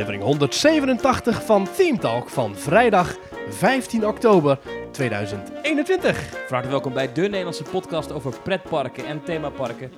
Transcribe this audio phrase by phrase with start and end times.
[0.00, 3.16] aflevering 187 van Theme Talk van vrijdag
[3.48, 4.58] 15 oktober
[4.92, 6.18] 2021.
[6.18, 9.92] Van harte welkom bij de Nederlandse podcast over pretparken en themaparken.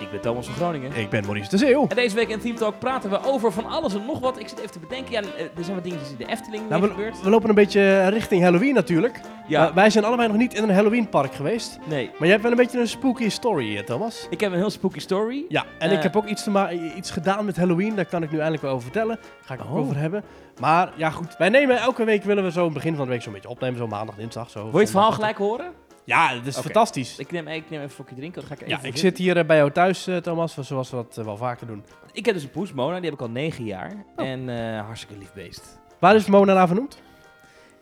[0.00, 0.92] Ik ben Thomas van Groningen.
[0.96, 1.86] Ik ben Maurice de Zeeuw.
[1.88, 4.38] En deze week in Team Talk praten we over van alles en nog wat.
[4.38, 6.82] Ik zit even te bedenken, ja, eh, er zijn wat dingetjes in de Efteling Nou,
[6.82, 7.20] we, gebeurd.
[7.22, 9.20] we lopen een beetje richting Halloween natuurlijk.
[9.46, 11.78] Ja, wij zijn allebei nog niet in een Halloween park geweest.
[11.84, 12.04] nee.
[12.06, 14.26] Maar jij hebt wel een beetje een spooky story, eh, Thomas.
[14.30, 15.44] Ik heb een heel spooky story.
[15.48, 15.96] Ja, en Eh.
[15.96, 17.94] ik heb ook iets, te iets gedaan met Halloween.
[17.94, 19.16] Daar kan ik nu eindelijk wel over vertellen.
[19.22, 19.76] Daar ga ik ook Oh.
[19.78, 20.22] over hebben.
[20.60, 21.36] Maar ja, goed.
[21.38, 23.78] Wij nemen elke week, willen we zo begin van de week zo'n beetje opnemen.
[23.78, 24.50] Zo maandag, dinsdag.
[24.50, 25.66] Zo, Wil je het verhaal gelijk horen?
[26.08, 27.18] Ja, het is fantastisch.
[27.18, 29.18] Ik neem, ik neem even een slokje drinken, dan ga ik even Ja, ik zit
[29.18, 31.84] hier eh, bij jou thuis, eh, Thomas, zoals we dat eh, wel vaker doen.
[32.12, 34.04] Ik heb dus een poes, Mona, die heb ik al negen jaar.
[34.16, 34.26] Oh.
[34.26, 35.78] En eh, hartstikke lief beest.
[35.98, 37.02] Waar is Mona naar vernoemd?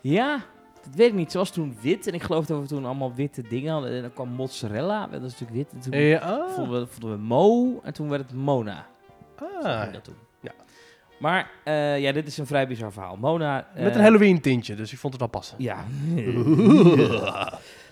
[0.01, 0.43] Ja,
[0.83, 1.31] dat weet ik niet.
[1.31, 3.91] Ze was toen wit en ik geloof dat we toen allemaal witte dingen hadden.
[3.91, 5.73] En dan kwam mozzarella, dat is natuurlijk wit.
[5.73, 6.19] En toen
[6.49, 8.87] vonden, we, vonden we Mo en toen werd het Mona.
[9.63, 10.17] Ah, ging dat toen.
[10.39, 10.51] Ja.
[11.19, 13.15] Maar eh, ja, dit is een vrij bizar verhaal.
[13.15, 13.67] Mona...
[13.75, 15.55] Met een Halloween tintje, dus ik vond het wel passen.
[15.59, 15.85] Ja.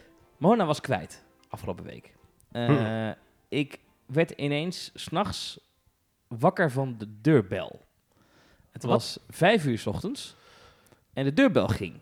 [0.45, 2.13] Mona was kwijt afgelopen week.
[2.51, 3.15] Eh, Hmm.
[3.49, 5.59] Ik werd ineens s'nachts
[6.27, 7.85] wakker van de deurbel.
[8.71, 8.91] Het Wat?
[8.91, 10.35] was vijf uur s ochtends
[11.13, 11.93] en de deurbel ging.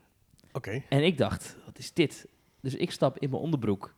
[0.52, 0.84] Oké.
[0.90, 2.28] En ik dacht, wat is dit?
[2.62, 3.94] Dus ik stap in mijn onderbroek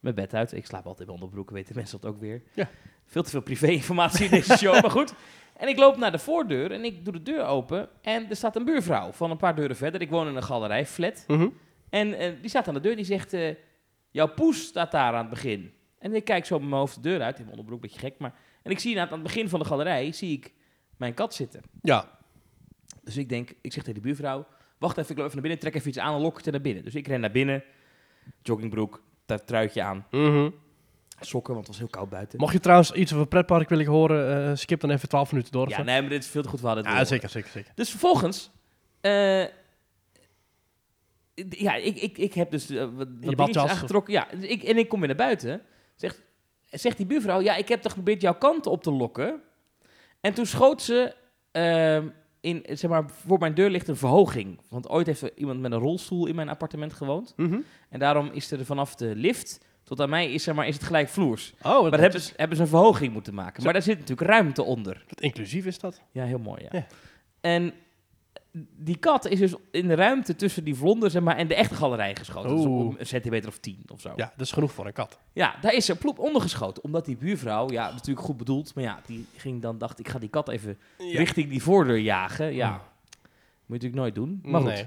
[0.00, 0.52] mijn bed uit.
[0.52, 2.42] Ik slaap altijd in mijn onderbroek, weten mensen dat ook weer.
[2.54, 2.68] Ja.
[3.06, 5.14] Veel te veel privé-informatie in deze show, maar goed.
[5.56, 7.88] En ik loop naar de voordeur en ik doe de deur open.
[8.02, 10.00] En er staat een buurvrouw van een paar deuren verder.
[10.00, 11.24] Ik woon in een galerij, flat.
[11.26, 11.48] Mhm.
[11.88, 13.32] En eh, die staat aan de deur, die zegt...
[13.32, 13.54] eh,
[14.16, 15.72] jouw poes staat daar aan het begin.
[15.98, 18.06] En ik kijk zo met mijn hoofd de deur uit, in mijn onderbroek, een beetje
[18.06, 18.18] gek.
[18.18, 20.52] Maar, en ik zie aan het begin van de galerij, zie ik
[20.96, 21.62] mijn kat zitten.
[21.82, 22.18] Ja.
[23.02, 24.46] Dus ik denk, ik zeg tegen de buurvrouw...
[24.78, 26.52] Wacht even, ik loop even naar binnen, trek even iets aan en lok het er
[26.52, 26.84] naar binnen.
[26.84, 27.64] Dus ik ren naar binnen,
[28.42, 29.02] joggingbroek,
[29.44, 30.50] truitje aan, Mhm.
[31.20, 32.38] sokken, want het was heel koud buiten.
[32.38, 35.64] Mocht je trouwens iets over pretpark willen horen, eh, skip dan even 12 minuten door.
[35.64, 35.82] of ja, zo.
[35.82, 36.60] nee, maar dit is veel te goed.
[36.60, 37.08] We hadden het ja door.
[37.08, 37.72] zeker, zeker, zeker.
[37.74, 38.50] Dus vervolgens...
[39.00, 39.44] eh,
[41.48, 44.12] ja, ik, ik, ik heb dus eh, wat, wat aangetrokken.
[44.12, 45.62] Ja, dus ik, en ik kom weer naar buiten.
[45.94, 46.22] Zegt,
[46.64, 49.40] zegt die buurvrouw, ja, ik heb toch geprobeerd jouw kant op te lokken.
[50.20, 51.14] En toen schoot ze...
[51.52, 52.08] ehm,
[52.40, 54.60] in, zeg maar, voor mijn deur ligt een verhoging.
[54.68, 57.32] Want ooit heeft er iemand met een rolstoel in mijn appartement gewoond.
[57.36, 57.58] Mhm.
[57.88, 60.84] En daarom is er vanaf de lift tot aan mij is, zeg maar, is het
[60.84, 61.54] gelijk vloers.
[61.62, 63.56] Oh, Maar hebben ze, hebben ze een verhoging moeten maken.
[63.56, 63.62] Zo.
[63.64, 65.04] Maar daar zit natuurlijk ruimte onder.
[65.14, 66.02] inclusief is dat.
[66.12, 66.68] Ja, heel mooi, ja.
[66.72, 66.86] Ja.
[67.40, 67.72] En
[68.76, 71.74] die kat is dus in de ruimte tussen die vlonder zeg maar, en de echte
[71.74, 72.56] galerij geschoten.
[72.56, 74.08] Dus op een centimeter of tien of zo.
[74.08, 74.14] Ja.
[74.16, 75.18] Ja, dat is genoeg voor een kat.
[75.32, 76.84] daar is ze ploep ondergeschoten.
[76.84, 80.18] Omdat die buurvrouw, ja, natuurlijk goed bedoeld, maar ja, die ging dan, dacht ik ga
[80.18, 81.18] die kat even Ja.
[81.18, 82.54] richting die voordeur jagen.
[82.54, 82.76] Ja, Hmm.
[83.66, 84.40] moet je natuurlijk nooit doen.
[84.42, 84.70] Maar goed.
[84.70, 84.86] Nee.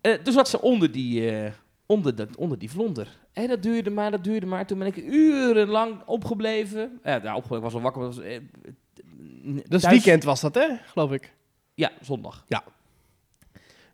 [0.00, 1.52] Eh, dus zat ze onder die, eh,
[1.86, 3.08] onder, de, onder die vlonder.
[3.32, 4.66] En dat duurde maar, dat duurde maar.
[4.66, 7.00] Toen ben ik urenlang opgebleven.
[7.04, 8.02] Ja, nou, opgebleven, ik was al wakker.
[8.02, 8.40] Was, eh,
[9.68, 10.66] Dus thuis- weekend was dat, hè?
[10.84, 11.32] Geloof ik.
[11.82, 12.44] Ja, zondag.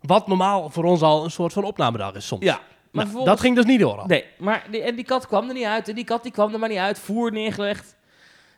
[0.00, 2.44] Wat normaal voor ons al een soort van opnamedag is soms.
[2.44, 2.62] Ja, maar
[2.93, 4.06] Nou, vervolgens- dat ging dus niet door al.
[4.06, 5.88] Nee, maar die, en die kat kwam er niet uit.
[5.88, 6.98] En die kat die kwam er maar niet uit.
[6.98, 7.97] Voer neergelegd.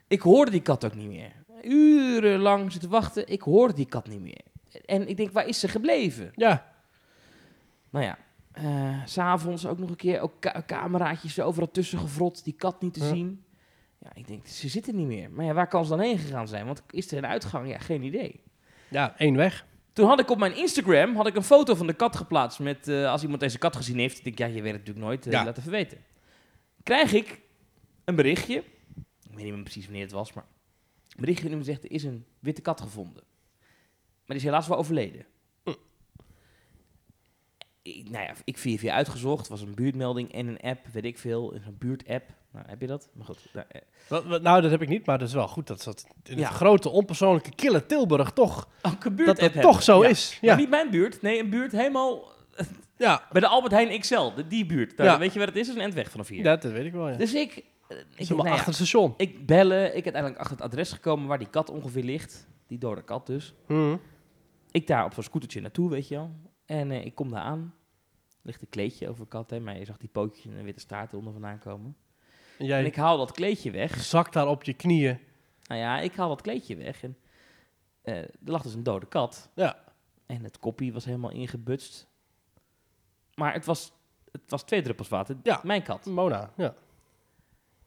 [0.08, 1.32] Ik hoorde die kat ook niet meer.
[1.62, 3.28] Urenlang zitten wachten.
[3.28, 4.40] Ik hoorde die kat niet meer.
[4.86, 6.30] En ik denk, waar is ze gebleven?
[6.34, 6.72] Ja.
[7.90, 8.18] Nou ja,
[9.06, 12.44] s s'avonds ook nog een keer ook ka- cameraatjes er overal tussen gevrot.
[12.44, 13.06] Die kat niet te Ja.
[13.08, 13.44] zien.
[13.98, 15.30] Ja, ik denk, ze zitten niet meer.
[15.30, 16.66] Maar ja, waar kan ze dan heen gegaan zijn?
[16.66, 17.68] Want is er een uitgang?
[17.68, 18.40] Ja, geen idee.
[18.90, 19.66] Ja, één weg.
[19.92, 22.58] Toen had ik op mijn Instagram had ik een foto van de kat geplaatst.
[22.58, 25.06] Met, eh, als iemand deze kat gezien heeft, ik denk ja, je weet het natuurlijk
[25.06, 25.26] nooit.
[25.26, 25.44] eh, Ja.
[25.44, 25.98] Laat even weten.
[26.82, 27.40] Krijg ik
[28.04, 28.54] een berichtje.
[29.22, 30.44] Ik weet niet meer precies wanneer het was, maar.
[31.08, 33.22] Een berichtje die me zegt: er is een witte kat gevonden.
[34.26, 35.26] Maar die is helaas wel overleden.
[37.82, 39.38] Ik, nou ja, ik via via uitgezocht.
[39.40, 41.54] Het was een buurtmelding en een app, weet ik veel.
[41.54, 42.30] Een buurt-app.
[42.52, 43.08] Nou, heb je dat?
[43.14, 43.38] Maar goed.
[43.52, 43.80] nou, eh.
[44.08, 46.46] Wat- Nou, dat heb ik niet, maar dat is wel goed dat dat in Ja.
[46.48, 49.62] het grote, onpersoonlijke, kille Tilburg toch, Ook een dat dat hebben.
[49.62, 50.08] toch zo Ja.
[50.08, 50.38] is.
[50.40, 50.56] Maar Ja.
[50.56, 51.22] niet mijn buurt.
[51.22, 52.32] Nee, een buurt helemaal
[52.96, 53.26] Ja.
[53.32, 54.30] bij de Albert Heijn XL.
[54.34, 54.96] De, die buurt.
[54.96, 55.18] Daar, Ja.
[55.18, 55.66] Weet je waar het is?
[55.66, 56.44] Dat is een endweg vanaf hier.
[56.44, 57.16] ja, dat weet ik wel, ja.
[57.16, 57.56] Dus ik...
[57.56, 59.14] eh, Dat ik nou ja, achter het station.
[59.16, 62.48] Ik bellen, ik uiteindelijk achter het adres gekomen waar die kat ongeveer ligt.
[62.66, 63.54] Die dode kat dus.
[63.66, 63.96] Mhm.
[64.70, 66.30] Ik daar op zo'n scootertje naartoe, weet je wel.
[66.66, 67.74] En eh, ik kom daar aan.
[68.42, 69.60] Ligt een kleedje over de kat, hè.
[69.60, 71.96] Maar je zag die pootjes en een witte staart eronder vandaan komen.
[72.68, 74.00] En ik haal dat kleedje weg.
[74.00, 75.18] zakt daar op je knieën.
[75.66, 77.02] Nou ja, ik haal dat kleedje weg.
[77.02, 77.16] En
[78.02, 79.48] eh, er lag dus een dode kat.
[79.54, 79.78] Ja.
[80.26, 82.06] En het koppie was helemaal ingebutst.
[83.34, 83.92] Maar het was,
[84.32, 85.36] het was twee druppels water.
[85.42, 85.60] Ja.
[85.64, 86.04] Mijn kat.
[86.06, 86.74] Mona, ja.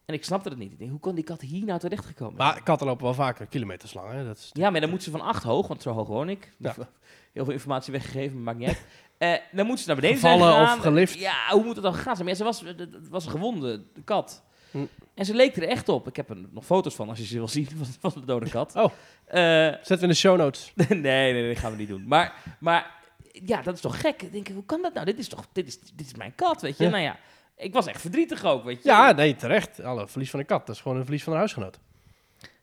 [0.06, 0.72] En ik snapte het niet.
[0.72, 2.48] Ik denk, hoe kon die kat hier nou terechtgekomen zijn?
[2.48, 4.26] Maar katten lopen wel vaker kilometers lang, hè.
[4.26, 4.50] Dat is...
[4.54, 6.54] Ja, maar dan moet ze van acht hoog, want zo hoog woon ik.
[6.58, 6.74] Ja.
[7.34, 8.86] Heel veel informatie weggegeven, maar maakt niet uit.
[9.18, 11.20] Eh, dan moet ze naar beneden Gevallen zijn of gelift.
[11.20, 11.96] Ja, hoe moet het dan?
[12.06, 14.44] Maar ja, ze was, het was een gewonde kat.
[14.74, 14.86] Hm.
[15.14, 16.08] En ze leek er echt op.
[16.08, 17.68] Ik heb er nog foto's van als je ze wil zien
[18.00, 18.76] van, van de dode kat.
[18.76, 18.84] Oh.
[19.26, 19.42] Eh,
[19.74, 20.72] Zetten we in de show notes.
[20.76, 22.08] nee, nee, nee, dat gaan we niet doen.
[22.08, 24.22] Maar, maar ja, dat is toch gek?
[24.22, 25.06] Ik denk, hoe kan dat nou?
[25.06, 26.84] Dit is toch, dit is, dit is mijn kat, weet je?
[26.84, 26.90] Ja.
[26.90, 27.18] Nou ja,
[27.58, 28.90] ik was echt verdrietig ook, weet je?
[28.90, 29.80] Ja, nee, terecht.
[29.82, 30.66] Alle verlies van een kat.
[30.68, 31.80] Dat is gewoon een verlies van een huisgenoot.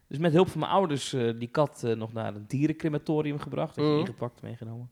[0.06, 3.74] Dus met hulp van mijn ouders eh, die kat eh, nog naar een dierencrematorium gebracht.
[3.74, 3.98] Dus Mhm.
[3.98, 4.90] ingepakt, meegenomen.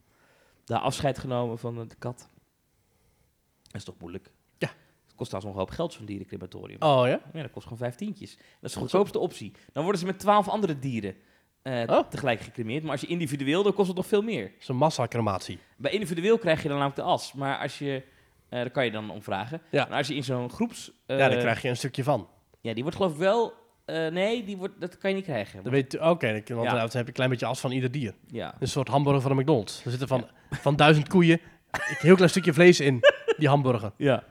[0.65, 2.29] Daar afscheid genomen van de kat.
[3.63, 4.31] Dat is toch moeilijk?
[5.19, 6.83] Kost trouwens nog een hoop geld, zo'n dierencrematorium.
[6.83, 7.21] Oh ja?
[7.33, 8.37] Ja, dat kost gewoon vijftientjes.
[8.37, 9.53] Dat is de Goed goedkoopste optie.
[9.73, 11.15] Dan worden ze met twaalf andere dieren
[11.63, 12.09] eh, Oh.
[12.09, 12.83] tegelijk gecremeerd.
[12.83, 14.43] Maar als je individueel, dan kost het nog veel meer.
[14.43, 15.59] Dat is een massacrematie.
[15.77, 17.33] Bij individueel krijg je dan namelijk de as.
[17.33, 18.03] Maar als je...
[18.49, 19.61] eh daar kan je dan om vragen.
[19.71, 19.87] Ja.
[19.89, 20.91] Maar als je in zo'n groeps...
[21.07, 22.29] eh, ja, daar krijg je een stukje van.
[22.61, 23.53] Ja, die wordt geloof ik wel...
[23.85, 25.61] eh, nee, die wordt, dat kan je niet krijgen.
[25.65, 26.71] Je, oké, want Ja.
[26.73, 28.15] dan heb je een klein beetje as van ieder dier.
[28.27, 28.55] Ja.
[28.61, 29.85] Een soort hamburger van de McDonald's.
[29.85, 33.01] Er zitten van, van duizend koeien een heel klein stukje vlees in,
[33.37, 33.93] die hamburger.
[33.97, 34.25] Ja.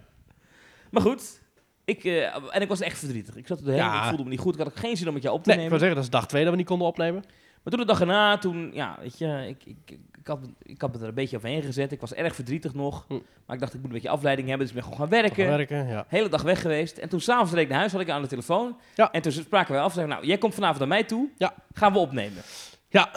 [0.92, 1.42] Maar goed,
[1.86, 3.36] ik, eh, en ik was echt verdrietig.
[3.36, 4.02] Ik zat erheen, Ja.
[4.02, 4.54] ik voelde me niet goed.
[4.54, 5.88] Ik had ook geen zin om met jou op te Nee, ik wil nemen.
[5.88, 7.24] zeggen, dat is dag twee dat we niet konden opnemen.
[7.64, 10.94] Maar toen de dag erna, toen, ja, weet je, ik, ik, ik, had, ik had
[10.94, 11.92] me er een beetje overheen gezet.
[11.92, 13.06] Ik was erg verdrietig nog.
[13.08, 13.14] Hm.
[13.46, 14.68] Maar ik dacht, ik moet een beetje afleiding hebben.
[14.68, 15.48] Dus ik ben gewoon gaan Gaan werken.
[15.58, 16.06] werken, ja.
[16.08, 16.98] Hele dag weg geweest.
[16.98, 18.78] En toen s'avonds reed ik naar huis, had ik aan de telefoon.
[18.96, 19.12] Ja.
[19.12, 19.94] En toen spraken wij af.
[19.94, 21.30] Zeiden, nou, jij komt vanavond naar mij toe.
[21.38, 21.54] Ja.
[21.74, 22.42] Gaan we opnemen.
[22.90, 23.12] Ja,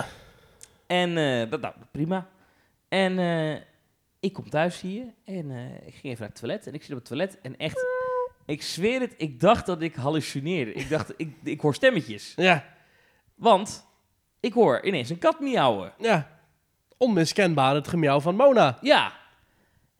[0.86, 2.26] En eh, dat, nou, prima.
[2.88, 3.60] En eh,
[4.20, 6.66] ik kom thuis hier en eh, ik ging even naar het toilet.
[6.66, 7.86] En ik zit op het toilet en echt,
[8.46, 10.72] ik zweer het, ik dacht dat ik hallucineerde.
[10.72, 12.32] Ik dacht, ik, ik hoor stemmetjes.
[12.36, 12.64] ja,
[13.34, 13.86] Want
[14.40, 15.92] ik hoor ineens een kat miauwen.
[15.98, 16.38] ja.
[16.96, 18.78] Onmiskenbaar het gemiauw van Mona.
[18.80, 19.12] Ja.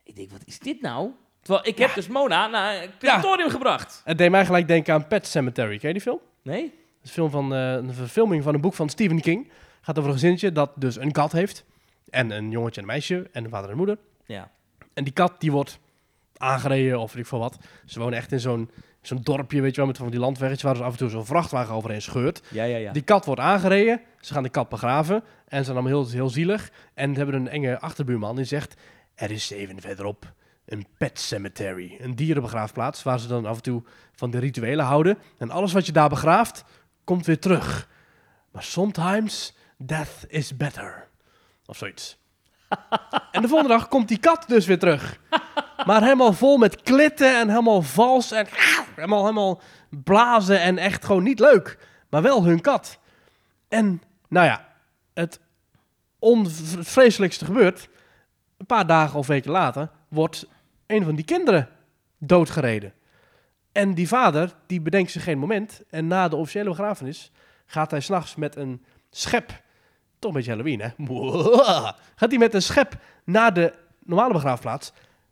[0.03, 1.09] Ik denk, wat is dit nou?
[1.41, 4.01] Terwijl ik heb dus Mona naar het crematorium gebracht.
[4.05, 5.77] Het deed mij gelijk denken aan Pet Cemetery.
[5.77, 6.19] Ken je die film?
[6.41, 6.61] Nee?
[6.61, 6.71] Dat
[7.03, 9.51] is een, film van, eh, een verfilming van een boek van Stephen King.
[9.81, 11.65] gaat over een gezinnetje dat dus een kat heeft.
[12.09, 13.29] En een jongetje en een meisje.
[13.31, 13.97] En een vader en moeder.
[14.31, 14.51] Ja.
[14.93, 15.79] En die kat die wordt
[16.37, 17.57] aangereden of weet ik veel wat.
[17.85, 18.69] Ze wonen echt in zo'n
[19.01, 21.25] zo'n dorpje, weet je wel, met van die landweggetjes waar dus af en toe zo'n
[21.25, 22.41] vrachtwagen overheen scheurt.
[22.49, 22.91] Ja, ja, ja.
[22.91, 24.01] Die kat wordt aangereden.
[24.19, 25.23] Ze gaan de kat begraven.
[25.47, 26.71] En ze zijn allemaal heel, heel zielig.
[26.93, 28.81] En hebben een enge achterbuurman die zegt...
[29.15, 30.33] Er is even verderop
[30.65, 31.97] een pet cemetery.
[31.99, 33.83] Een dierenbegraafplaats waar ze dan af en toe
[34.13, 35.17] van de rituelen houden.
[35.37, 36.63] En alles wat je daar begraaft,
[37.03, 37.89] komt weer terug.
[38.51, 41.07] Maar sometimes death is better.
[41.65, 42.20] Of zoiets.
[43.31, 45.19] En de volgende dag komt die kat dus weer terug.
[45.85, 48.47] Maar helemaal vol met klitten en helemaal vals en
[48.95, 51.77] helemaal, helemaal blazen en echt gewoon niet leuk.
[52.09, 52.99] Maar wel hun kat.
[53.67, 54.67] En nou ja,
[55.13, 55.39] het
[56.19, 57.89] onvreselijkste gebeurt.
[58.57, 60.47] Een paar dagen of weken later wordt
[60.87, 61.69] een van die kinderen
[62.17, 62.93] doodgereden.
[63.71, 65.81] En die vader, die bedenkt zich geen moment.
[65.89, 67.31] En na de officiële begrafenis
[67.65, 69.61] gaat hij s'nachts met een schep.
[70.21, 70.89] Toch een beetje Halloween, hè?
[72.15, 74.91] Gaat hij met een schep naar de normale begraafplaats.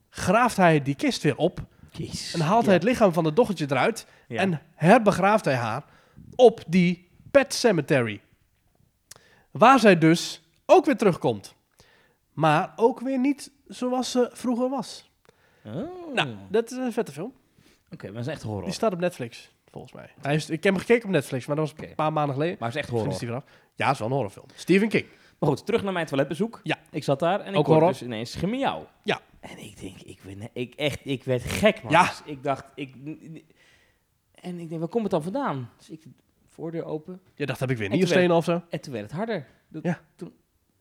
[0.09, 1.59] Graaft hij die kist weer op.
[1.91, 2.33] Jezus.
[2.33, 4.05] En haalt hij het lichaam van het dochtertje eruit.
[4.27, 5.83] En herbegraaft hij haar
[6.35, 8.21] op die pet cemetery.
[9.51, 11.55] Waar zij dus ook weer terugkomt.
[12.33, 15.11] Maar ook weer niet zoals ze vroeger was.
[15.63, 16.13] Oh.
[16.13, 17.33] Nou, dat is een vette film.
[17.91, 18.63] Oké, maar dat is echt horror.
[18.63, 20.09] Die staat op Netflix, volgens mij.
[20.21, 21.89] Hij is, ik heb hem gekeken op Netflix, maar dat was Oké.
[21.89, 22.55] een paar maanden geleden.
[22.59, 23.13] Maar het is echt horror.
[23.13, 23.43] vanaf?
[23.75, 24.45] Ja, het is wel een horrorfilm.
[24.55, 25.05] Stephen King.
[25.39, 26.59] Maar goed, terug naar mijn toiletbezoek.
[26.63, 26.77] Ja.
[26.91, 28.87] Ik zat daar en ik hoorde dus ineens gemiauw.
[29.03, 29.21] Ja.
[29.39, 31.91] En ik denk, ik, ben, ik, echt, ik werd gek, man.
[31.91, 32.05] Ja.
[32.07, 32.95] Dus ik dacht, ik...
[34.33, 35.69] En ik denk, waar komt het dan vandaan?
[35.77, 36.09] Dus ik de
[36.47, 38.61] voordeur open Je dacht, heb ik weer En toen nierstenen of zo?
[38.69, 39.47] en toen werd het harder.
[39.81, 40.01] Ja.
[40.15, 40.33] Toen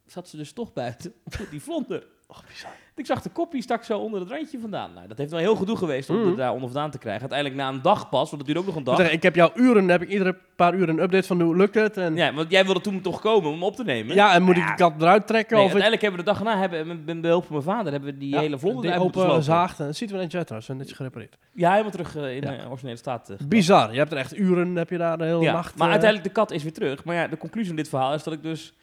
[0.06, 1.14] zat ze dus toch buiten,
[1.50, 2.06] die vlonder.
[2.30, 2.70] Och, bizar.
[2.94, 4.92] Ik zag de koppie stak zo onder het randje vandaan.
[4.94, 6.28] Nou, dat heeft wel heel gedoe geweest om Mhm.
[6.28, 7.20] er daar onder vandaan te krijgen.
[7.20, 8.96] Uiteindelijk na een dag pas, want het duurde ook nog een Ik, dag.
[8.96, 11.74] zeg, ik heb jou uren, heb ik iedere paar uur een update van hoe lukt
[11.74, 11.96] het.
[11.96, 12.24] En, ja.
[12.26, 14.16] Ja, want jij wilde toen toch komen om op te nemen?
[14.16, 14.66] en moet ik Ja.
[14.66, 15.56] die kat eruit trekken?
[15.56, 17.92] Nee, of ik uiteindelijk hebben we de dag erna, hebben, met, behulp van mijn vader,
[17.92, 19.42] hebben we die Ja, hele moeten open slopen.
[19.42, 19.80] zaagd.
[19.80, 21.36] en Het ziet er netjes uit trouwens, netjes gerepareerd.
[21.54, 22.56] Ja, helemaal terug eh, in Ja.
[22.56, 23.30] de originele staat.
[23.30, 23.36] eh.
[23.46, 23.92] Bizar.
[23.92, 25.76] Je hebt er echt uren, heb je daar de hele Ja, nacht...
[25.76, 27.04] maar eh, uiteindelijk, de kat is weer terug.
[27.04, 28.74] Maar ja, de conclusie van dit verhaal is dat ik dus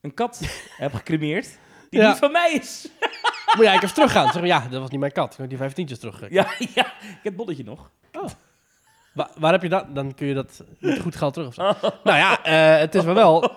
[0.00, 0.40] een kat
[0.76, 1.58] heb gecremeerd
[1.92, 2.08] die Ja.
[2.08, 2.88] niet van mij is.
[3.56, 4.24] Moet jij even teruggaan.
[4.24, 5.32] Zeg maar, ja, dat was niet mijn kat.
[5.32, 6.20] Ik heb die vijftientjes terug.
[6.30, 7.90] Ja, ja, ik heb het bolletje nog.
[9.12, 9.94] Wa- waar heb je dat?
[9.94, 11.62] Dan kun je dat met goed geld terug of zo.
[12.04, 13.50] nou ja, eh, het is wel wel...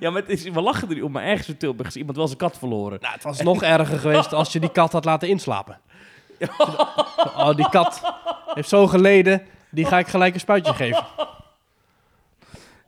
[0.00, 2.16] Ja, maar het is, we lachen er niet om, maar ergens in Tilburg is iemand
[2.16, 2.98] wel zijn kat verloren.
[3.00, 5.80] Nou, het was nog erger geweest als je die kat had laten inslapen.
[7.36, 8.02] Oh, die kat
[8.54, 9.42] heeft zo geleden.
[9.70, 11.04] Die ga ik gelijk een spuitje geven.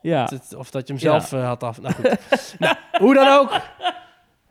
[0.03, 1.81] Ja, Of dat je hem zelf eh, had af...
[1.81, 2.55] Nou goed.
[2.59, 3.61] nou, hoe dan ook.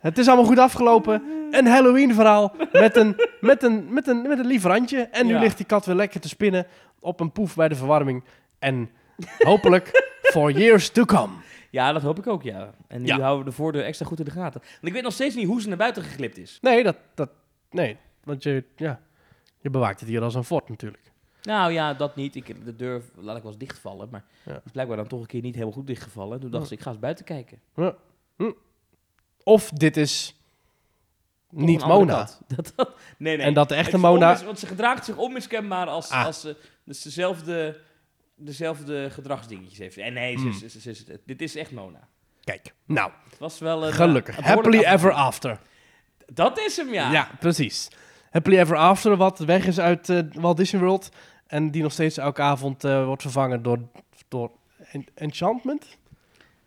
[0.04, 1.24] Het is allemaal goed afgelopen.
[1.52, 5.02] Een Halloween verhaal met een, met een, met een, met een lief randje.
[5.02, 5.40] En nu Ja.
[5.40, 6.68] ligt die kat weer lekker te spinnen
[7.00, 8.24] op een poef bij de verwarming.
[8.60, 8.90] En
[9.38, 11.34] hopelijk for years to come.
[11.70, 12.74] ja, dat hoop ik ook, ja.
[12.88, 13.20] En nu Ja.
[13.20, 14.62] houden we de voordeur extra goed in de gaten.
[14.62, 16.58] Want ik weet nog steeds niet hoe ze naar buiten geglipt is.
[16.62, 17.30] Nee, dat, dat,
[17.72, 19.00] nee, want je, ja,
[19.60, 21.12] je bewaakt het hier als een fort natuurlijk.
[21.42, 22.36] Nou ja, dat niet.
[22.36, 24.08] Ik, de deur laat ik wel eens dichtvallen.
[24.12, 24.62] Maar Ja.
[24.66, 26.40] is blijkbaar dan toch een keer niet helemaal goed dichtgevallen.
[26.40, 26.70] Toen dacht Ja.
[26.70, 27.60] ze, ik ga eens buiten kijken.
[29.44, 30.36] Of dit is
[31.50, 32.14] niet Mona.
[32.14, 32.40] kat.
[32.56, 33.46] Dat, dat- nee, nee.
[33.46, 34.44] En dat de echte Mona...
[34.46, 36.26] want ze gedraagt zich onmiskenbaar als, Ah.
[36.26, 37.80] als ze dus dezelfde,
[38.36, 39.98] dezelfde gedragsdingetjes heeft.
[39.98, 40.54] En nee, ze, Hmm.
[40.54, 42.08] ze- ze- ze- dit is echt Mona.
[42.44, 44.38] Kijk, nou, Het was wel een, gelukkig.
[44.38, 45.60] eh, een Happily ever after.
[46.34, 47.12] Dat is hem, ja.
[47.12, 47.88] Ja, precies.
[48.30, 51.10] Happily ever after, wat weg is uit eh, Walt Disney World.
[51.48, 53.80] En die nog steeds elke avond eh, wordt vervangen door,
[54.28, 54.52] door
[54.92, 55.98] en- Enchantment?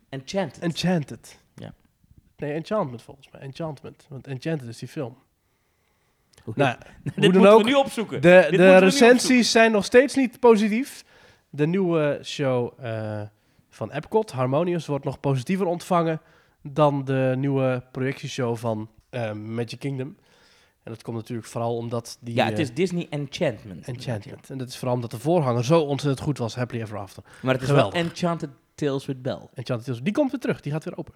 [0.09, 0.63] Enchanted.
[0.63, 1.39] Enchanted.
[2.37, 3.41] Nee, Enchantment volgens mij.
[3.41, 4.07] Enchantment.
[4.09, 5.17] Want Enchanted is die film.
[6.45, 8.23] Hoe- Nou, Dit hoe dan moeten ook, we nu opzoeken.
[8.23, 11.05] de, Dit de recensies zijn nog steeds niet positief.
[11.51, 13.21] De nieuwe show eh,
[13.69, 16.21] van Epcot, Harmonious, wordt nog positiever ontvangen
[16.63, 20.17] dan de nieuwe projectieshow van eh, Magic Kingdom.
[20.83, 22.35] En dat komt natuurlijk vooral omdat die...
[22.35, 23.87] ja, het eh, is Disney Enchantment.
[23.87, 24.51] Enchantment.
[24.51, 27.23] En dat is vooral omdat de voorganger zo ontzettend goed was, Happily Ever After.
[27.43, 27.93] Maar het is Geweldig.
[27.95, 29.49] wel Enchanted Tales with Belle.
[29.55, 31.15] Enchanted Tales, die komt weer terug, die gaat weer open.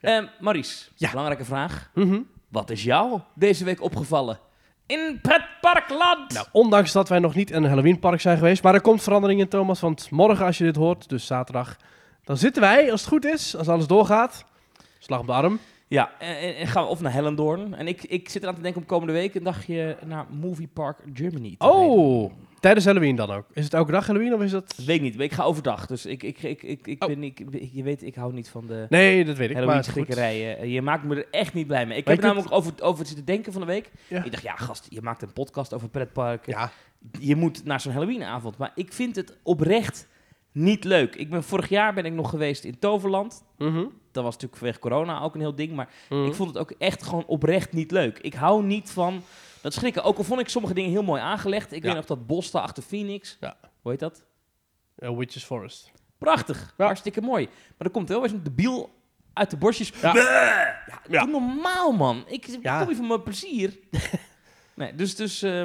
[0.00, 1.10] Ehm Maurice, Ja.
[1.10, 1.90] belangrijke vraag.
[1.94, 2.20] Mhm.
[2.48, 4.38] Wat is jou deze week opgevallen?
[4.86, 6.32] In Pretparkland!
[6.32, 9.40] Nou, ondanks dat wij nog niet in een Halloweenpark zijn geweest, maar er komt verandering
[9.40, 9.80] in, Thomas.
[9.80, 11.76] Want morgen, als je dit hoort, dus zaterdag,
[12.24, 14.44] dan zitten wij, als het goed is, als alles doorgaat,
[14.98, 15.58] slag op de arm.
[15.88, 17.74] Ja, en, en- gaan we of naar Hellendoorn.
[17.74, 20.98] En ik, ik zit eraan te denken om komende week een dagje naar Movie Park
[21.14, 21.66] Germany te.
[21.66, 23.44] Oh, tijdens Halloween dan ook.
[23.52, 24.72] Is het elke dag Halloween of is dat...
[24.76, 25.86] Dat weet ik niet, maar ik ga overdag.
[25.86, 27.08] Dus ik, ik, ik, ik, ik Oh.
[27.08, 29.86] ben, ik, je weet, ik hou niet van de Nee, dat weet ik, Halloween het
[29.86, 30.68] schrikkerijen.
[30.68, 31.98] Je maakt me er echt niet blij mee.
[31.98, 33.90] Ik Maar heb namelijk over, over zitten denken van de week.
[34.08, 34.24] Ja.
[34.24, 36.52] Ik dacht, ja gast, je maakt een podcast over pretparken.
[36.52, 36.70] Ja,
[37.20, 38.56] Je moet naar zo'n Halloweenavond.
[38.58, 40.08] Maar ik vind het oprecht
[40.52, 41.14] niet leuk.
[41.16, 43.44] Ik ben, vorig jaar ben ik nog geweest in Toverland.
[43.58, 43.84] Mhm.
[44.12, 45.72] Dat was natuurlijk vanwege corona ook een heel ding.
[45.72, 46.24] Maar Mhm.
[46.26, 48.18] ik vond het ook echt gewoon oprecht niet leuk.
[48.18, 49.22] Ik hou niet van
[49.60, 50.02] dat schrikken.
[50.02, 51.72] Ook al vond ik sommige dingen heel mooi aangelegd.
[51.72, 51.86] Ik Ja.
[51.86, 53.36] weet nog dat bos daar achter Phoenix.
[53.40, 53.56] Ja.
[53.82, 54.24] Hoe heet dat?
[54.96, 55.90] Eh, Witches Forest.
[56.18, 56.74] Prachtig.
[56.76, 56.84] Ja.
[56.84, 57.44] Hartstikke mooi.
[57.46, 58.90] Maar er komt wel eens een debiel
[59.32, 59.92] uit de bosjes.
[60.02, 60.12] Ja.
[61.08, 62.24] Ja, normaal, man.
[62.26, 62.78] Ik Ja.
[62.78, 63.78] kom hier voor mijn plezier.
[64.74, 65.16] nee, dus...
[65.16, 65.64] dus eh,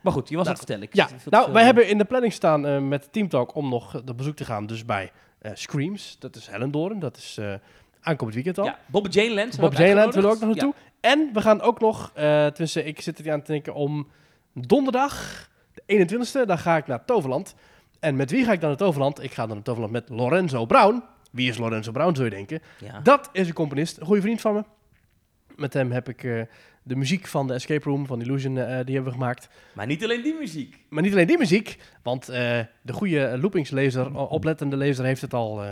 [0.00, 0.82] maar goed, je was Nou, aan het vertellen.
[0.82, 3.54] Ik Ja, nou, te wij veel- hebben in de planning staan eh, met Team Talk
[3.54, 4.66] om nog op bezoek te gaan.
[4.66, 7.54] Dus bij eh, Screams, dat is Hellendoorn, dat is eh,
[8.02, 8.64] aankomend weekend al.
[8.64, 9.60] Ja, Bob Jane Land.
[9.60, 10.74] Bob Jayland willen we ook nog naartoe.
[11.00, 14.08] En we gaan ook nog, eh tenminste ik zit er aan te denken, om
[14.52, 17.54] donderdag, de 21ste, dan ga ik naar Toverland.
[18.00, 19.22] En met wie ga ik dan naar Toverland?
[19.22, 21.02] Ik ga dan naar Toverland met Lorenzo Brown.
[21.30, 22.62] Wie is Lorenzo Brown, zou je denken?
[22.78, 23.00] Ja.
[23.00, 24.64] Dat is een componist, een goede vriend van me.
[25.56, 26.42] Met hem heb ik eh,
[26.82, 29.48] de muziek van de Escape Room, van Illusion, eh, die hebben we gemaakt.
[29.72, 30.84] Maar niet alleen die muziek.
[30.88, 35.62] Maar niet alleen die muziek, want de goede loopingslezer, oplettende lezer, heeft het al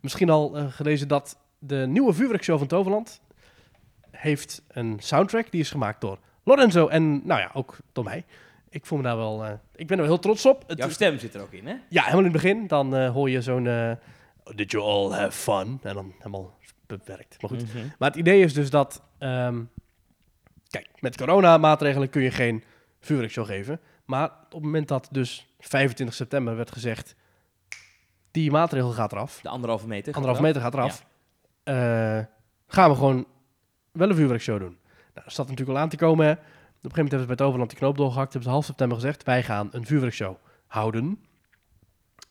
[0.00, 3.20] misschien al gelezen dat de nieuwe vuurwerkshow van Toverland
[4.10, 8.24] heeft een soundtrack die is gemaakt door Lorenzo en nou ja, ook door mij.
[8.68, 10.64] Ik voel me daar wel, eh, ik ben er wel heel trots op.
[10.66, 11.74] Het Jouw stem zit er ook in, hè?
[11.88, 13.92] ja, helemaal in het begin, dan eh, hoor je zo'n eh,
[14.54, 15.78] Did you all have fun?
[15.82, 16.54] En dan helemaal
[16.86, 17.42] bewerkt.
[17.42, 17.74] Maar goed.
[17.74, 17.86] Mhm.
[17.98, 19.62] Maar het idee is dus dat, ehm,
[20.68, 22.64] kijk, met coronamaatregelen kun je geen
[23.00, 23.80] vuurwerkshow geven.
[24.04, 27.14] Maar op het moment dat dus 25 september werd gezegd,
[28.30, 30.16] die maatregel gaat eraf, De anderhalve meter.
[30.16, 30.40] eraf.
[30.40, 31.06] meter gaat eraf,
[32.66, 33.26] gaan we gewoon
[33.92, 34.78] wel een vuurwerkshow doen.
[35.14, 36.26] Nou, dat zat natuurlijk al aan te komen.
[36.26, 36.32] Hè.
[36.32, 36.44] Op een
[36.74, 39.42] gegeven moment hebben ze bij Toverland die knoop doorgehakt, hebben ze half september gezegd, wij
[39.42, 41.20] gaan een vuurwerkshow houden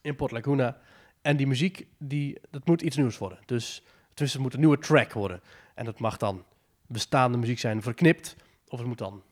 [0.01, 0.77] in Port Laguna.
[1.22, 3.39] En die muziek, die, dat moet iets nieuws worden.
[3.46, 3.84] Dus
[4.15, 5.42] dus het moet een nieuwe track worden.
[5.74, 6.44] En dat mag dan
[6.88, 8.36] bestaande muziek zijn verknipt.
[8.68, 9.24] Of het moet dan,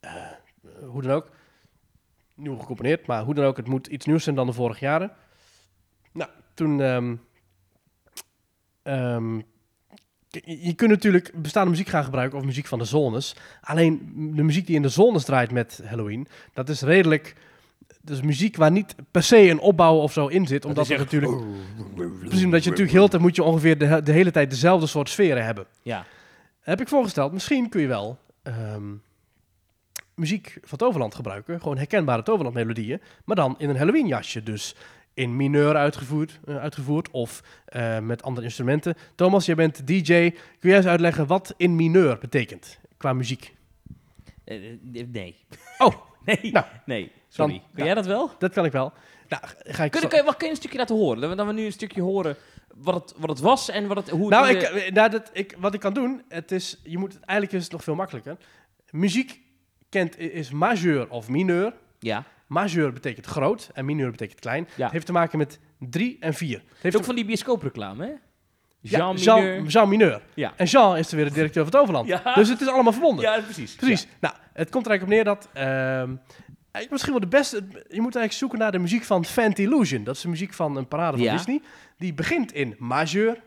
[0.00, 0.12] eh,
[0.84, 1.30] hoe dan ook,
[2.34, 3.06] nieuw gecomponeerd.
[3.06, 5.12] Maar hoe dan ook, het moet iets nieuws zijn dan de vorige jaren.
[6.12, 6.80] Nou, toen...
[6.80, 7.16] ehm,
[8.86, 9.36] ehm,
[10.28, 13.36] je je kunt natuurlijk bestaande muziek gaan gebruiken of muziek van de zones.
[13.60, 17.34] Alleen de muziek die in de zones draait met Halloween, dat is redelijk...
[18.02, 20.62] Dus muziek waar niet per se een opbouw of zo in zit.
[20.62, 21.32] Dat Omdat echt- natuurlijk...
[22.20, 25.44] Precies, omdat je natuurlijk heel tijd moet je ongeveer de hele tijd dezelfde soort sferen
[25.44, 25.66] hebben.
[25.82, 26.06] Ja.
[26.60, 28.94] Heb ik voorgesteld, misschien kun je wel ehm,
[30.14, 31.60] muziek van Toverland gebruiken.
[31.60, 33.00] Gewoon herkenbare Toverland melodieën.
[33.24, 34.42] Maar dan in een Halloween jasje.
[34.42, 34.74] Dus
[35.16, 38.94] in mineur uitgevoerd, eh, uitgevoerd of eh, met andere instrumenten.
[39.14, 40.30] Thomas, jij bent DJ.
[40.58, 43.54] Kun jij eens uitleggen wat in mineur betekent qua muziek?
[44.44, 44.60] Eh,
[45.12, 45.36] nee.
[45.78, 45.94] Oh,
[46.24, 46.52] Nee.
[46.52, 47.12] Nou, nee.
[47.28, 47.52] Sorry.
[47.52, 47.86] dan- Kun nou.
[47.86, 48.30] jij dat wel?
[48.38, 48.92] dat kan ik wel.
[49.28, 51.36] Nou, ga ik Kun, je, wat, kun je een stukje laten horen?
[51.36, 52.36] Dat we, nu een stukje horen
[52.74, 55.54] wat het, wat het was en wat het, hoe het Nou, ik, nou dat, ik,
[55.58, 58.36] wat ik kan doen, het is, je moet, eigenlijk is het nog veel makkelijker.
[58.90, 59.40] Muziek
[59.88, 61.74] kent, is majeur of mineur.
[61.98, 62.24] Ja.
[62.46, 64.68] Majeur betekent groot en mineur betekent klein.
[64.74, 66.62] Het heeft te maken met drie en vier.
[66.80, 68.12] Heeft ook van die bioscoopreclame, hè?
[68.80, 69.62] Jean, Mineur.
[69.62, 70.22] Jean, Mineur.
[70.56, 72.34] En Jean is er weer de directeur van het Overland.
[72.34, 73.24] Dus het is allemaal verbonden.
[73.24, 73.74] Ja, precies.
[73.74, 74.06] Precies.
[74.20, 75.48] Nou, het komt er eigenlijk op neer dat...
[76.90, 77.56] Misschien wel de beste...
[77.72, 80.04] Je moet eigenlijk zoeken naar de muziek van Fant Illusion.
[80.04, 81.60] Dat is de muziek van een parade van Disney.
[81.98, 83.42] Die begint in majeur.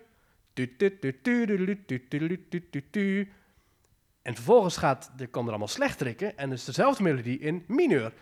[4.22, 8.13] En vervolgens gaat, er komen er allemaal En En dus dezelfde melodie in mineur.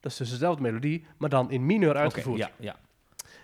[0.00, 2.38] Dat is dus dezelfde melodie, maar dan in mineur uitgevoerd.
[2.38, 2.76] Ja, ja.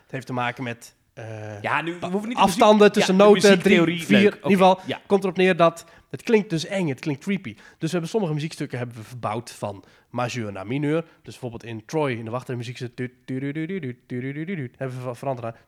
[0.03, 3.17] Het heeft te maken met eh, ja, nu we hoeven niet de afstanden muziek- tussen
[3.17, 4.19] ja, noten, drie, vier.
[4.19, 4.35] leuk.
[4.35, 7.55] In ieder geval Ja, komt erop neer dat het klinkt dus eng, het klinkt creepy.
[7.55, 11.01] Dus we hebben sommige muziekstukken hebben we verbouwd van majeur naar mineur.
[11.03, 12.93] Dus bijvoorbeeld in Troy, in de wachtrij zit
[14.77, 15.63] hebben we veranderd naar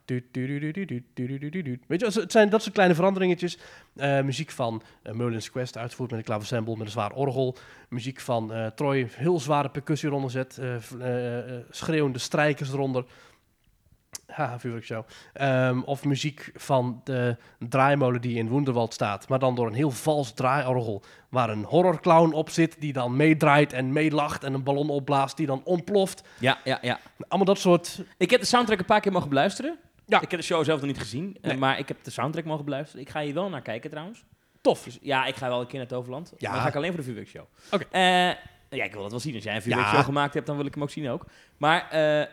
[1.87, 3.59] Weet je, het zijn dat soort kleine veranderingetjes.
[3.97, 7.57] Eh, muziek van uh, Merlin's Quest, uitgevoerd met een klaversample met een zwaar orgel.
[7.89, 10.59] Muziek van eh, Troy, heel zware percussie eronder zet.
[10.59, 13.05] eh, eh, eh, schreeuwende strijkers eronder.
[14.27, 15.05] Haha, vuurwerkshow.
[15.33, 19.29] Ehm, of muziek van de draaimolen die in Wonderwald staat.
[19.29, 21.03] Maar dan door een heel vals draaiorgel.
[21.29, 24.45] Waar een horrorclown op zit die dan meedraait en meelacht.
[24.45, 26.23] En een ballon opblaast die dan ontploft.
[26.39, 26.99] ja, ja, ja.
[27.29, 28.03] Allemaal dat soort...
[28.19, 29.79] Ik heb de soundtrack een paar keer mogen beluisteren.
[30.07, 30.21] Ja.
[30.21, 31.59] Ik heb de show zelf nog niet gezien, eh, Nee.
[31.59, 33.01] maar ik heb de soundtrack mogen beluisteren.
[33.05, 34.25] Ik ga hier wel naar kijken trouwens.
[34.61, 34.83] Tof.
[34.85, 36.29] Dus ja, ik ga wel een keer naar Toverland.
[36.29, 36.35] Ja.
[36.41, 37.45] Maar dan ga ik alleen voor de vuurwerkshow.
[37.71, 37.85] Oké.
[37.91, 38.01] Eh,
[38.79, 39.35] ja, ik wil dat wel zien.
[39.35, 40.05] Als jij een vuurwerkshow Ja.
[40.05, 41.27] gemaakt hebt, dan wil ik hem ook zien ook.
[41.57, 42.27] Maar eh,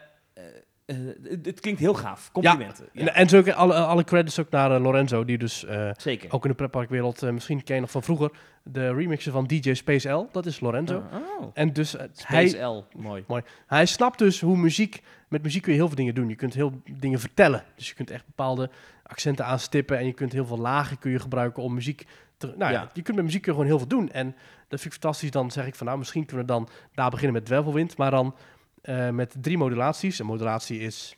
[0.92, 2.32] eh, het, klinkt heel gaaf.
[2.32, 2.90] Complimenten.
[2.94, 5.26] Ja, En, en zo ook alle, alle credits ook naar eh, Lorenzo.
[5.26, 6.32] Die dus eh, zeker.
[6.32, 7.22] ook in de pretparkwereld...
[7.22, 8.32] misschien ken je nog van vroeger.
[8.64, 10.30] De remixen van DJ Space L.
[10.32, 10.96] Dat is Lorenzo.
[10.98, 12.10] Oh, En dus hij,
[12.48, 12.86] Space L.
[12.96, 13.44] Mooi.
[13.68, 15.02] Hij snapt dus hoe muziek...
[15.28, 16.30] Met muziek kun je heel veel dingen doen.
[16.30, 17.64] Je kunt heel dingen vertellen.
[17.76, 18.70] Dus je kunt echt bepaalde
[19.04, 19.98] accenten aanstippen.
[19.98, 22.06] En je kunt heel veel lagen kun je gebruiken om muziek...
[22.38, 22.90] Te, nou ja.
[22.94, 24.12] Je kunt met muziek gewoon heel veel doen.
[24.12, 24.36] En
[24.68, 25.32] dat vind ik fantastisch.
[25.32, 27.98] Dan zeg ik van nou, misschien kunnen we dan daar beginnen met dwervelwind.
[27.98, 28.36] Maar dan
[28.82, 30.20] eh, met drie modulaties.
[30.20, 31.16] Een modulatie is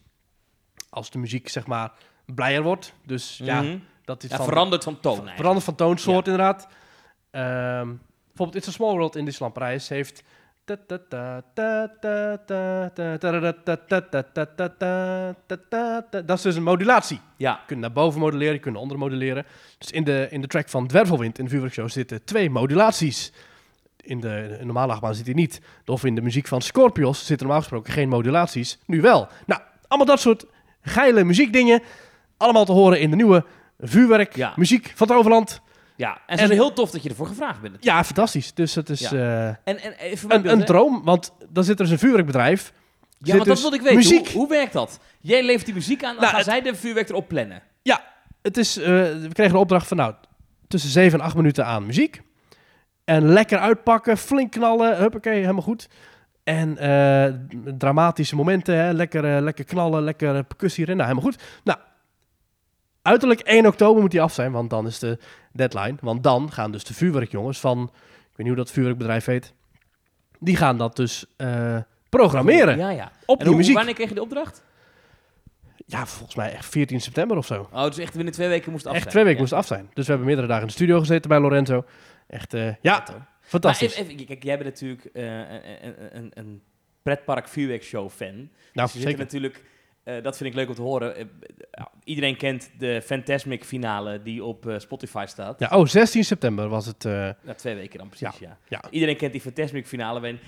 [0.90, 1.92] als de muziek zeg maar
[2.26, 2.94] blijer wordt.
[3.06, 3.78] Dus ja, Mhm.
[4.06, 4.46] dat is Ja, van...
[4.46, 5.38] verandert van toon eigenlijk.
[5.38, 6.68] Verandert van toonsoort, inderdaad.
[7.32, 7.88] Ehm,
[8.28, 10.24] bijvoorbeeld It's a Small World in Disneyland Parijs heeft...
[16.26, 17.20] Dat is dus een modulatie.
[17.38, 19.46] Ja, Je kunt naar boven moduleren, je kunt naar onder moduleren.
[19.78, 23.32] Dus in de, in de track van Dwervelwind in de vuurwerkshow zitten twee modulaties.
[24.06, 25.62] In de, normale achtbaan zit die niet.
[25.86, 28.80] Of in de muziek van Scorpios zitten normaal gesproken geen modulaties.
[28.86, 29.28] Nu wel.
[29.46, 30.46] Nou, allemaal dat soort
[30.82, 31.82] geile muziekdingen.
[32.38, 33.46] Allemaal te horen in de nieuwe
[33.80, 34.54] vuurwerk, Ja.
[34.56, 35.62] muziek van het Overland.
[35.96, 36.22] ja.
[36.28, 37.78] en het is heel tof dat je ervoor gevraagd bent.
[37.84, 38.54] Ja, fantastisch.
[38.54, 39.12] Dus het is Ja.
[39.12, 40.66] eh, En, en even een, beeld, een hè?
[40.66, 42.74] droom, want dan zit er dus een vuurwerkbedrijf.
[43.18, 43.98] Ja, want dat dus wilde ik weten.
[43.98, 44.28] Muziek.
[44.28, 45.00] Hoe, hoe werkt dat?
[45.20, 47.62] Jij levert die muziek aan, dan Nou, gaan het- zij de vuurwerk erop plannen.
[48.42, 50.14] Het is, eh, we kregen de opdracht van nou,
[50.68, 52.22] tussen 7 en 8 minuten aan muziek.
[53.06, 55.88] En lekker uitpakken, flink knallen, huppakee, helemaal goed.
[56.44, 57.34] En eh,
[57.78, 61.44] dramatische momenten, hè, lekker, eh, lekker knallen, lekker percussie erin, nou, helemaal goed.
[61.64, 61.80] Nou,
[63.02, 65.18] uiterlijk 1 oktober moet die af zijn, want dan is de
[65.52, 65.96] deadline.
[66.02, 67.90] Want dan gaan dus de vuurwerkjongens van, ik
[68.28, 69.54] weet niet hoe dat vuurwerkbedrijf heet,
[70.40, 71.78] die gaan dat dus eh,
[72.10, 73.12] programmeren Ja, ja.
[73.26, 73.76] op En die hoe, muziek.
[73.76, 74.64] wanneer kreeg je de opdracht?
[75.86, 77.68] Ja, volgens mij echt 14 september of zo.
[77.72, 79.14] Oh, dus echt binnen twee weken moest het af Echt zijn.
[79.14, 79.50] twee weken Ja.
[79.50, 79.90] moest het af zijn.
[79.94, 81.86] Dus we hebben meerdere dagen in de studio gezeten bij Lorenzo.
[82.28, 83.04] Echt, eh, ja,
[83.42, 83.90] fantastisch.
[83.96, 85.24] Maar even, even- kijk, jij bent natuurlijk eh,
[85.82, 86.62] een, een, een,
[87.04, 88.28] pretpark vuurwerkshow fan.
[88.36, 89.18] nou, dus je er zeker.
[89.18, 89.64] natuurlijk,
[90.04, 91.30] eh, dat vind ik leuk om te horen.
[91.72, 95.60] Ja, iedereen kent de Fantasmic finale die op Spotify staat.
[95.60, 97.04] Ja, oh, 16 september was het.
[97.04, 98.58] Na twee weken dan precies, ja.
[98.68, 98.82] ja.
[98.90, 100.40] Iedereen kent die Fantasmic finale waarin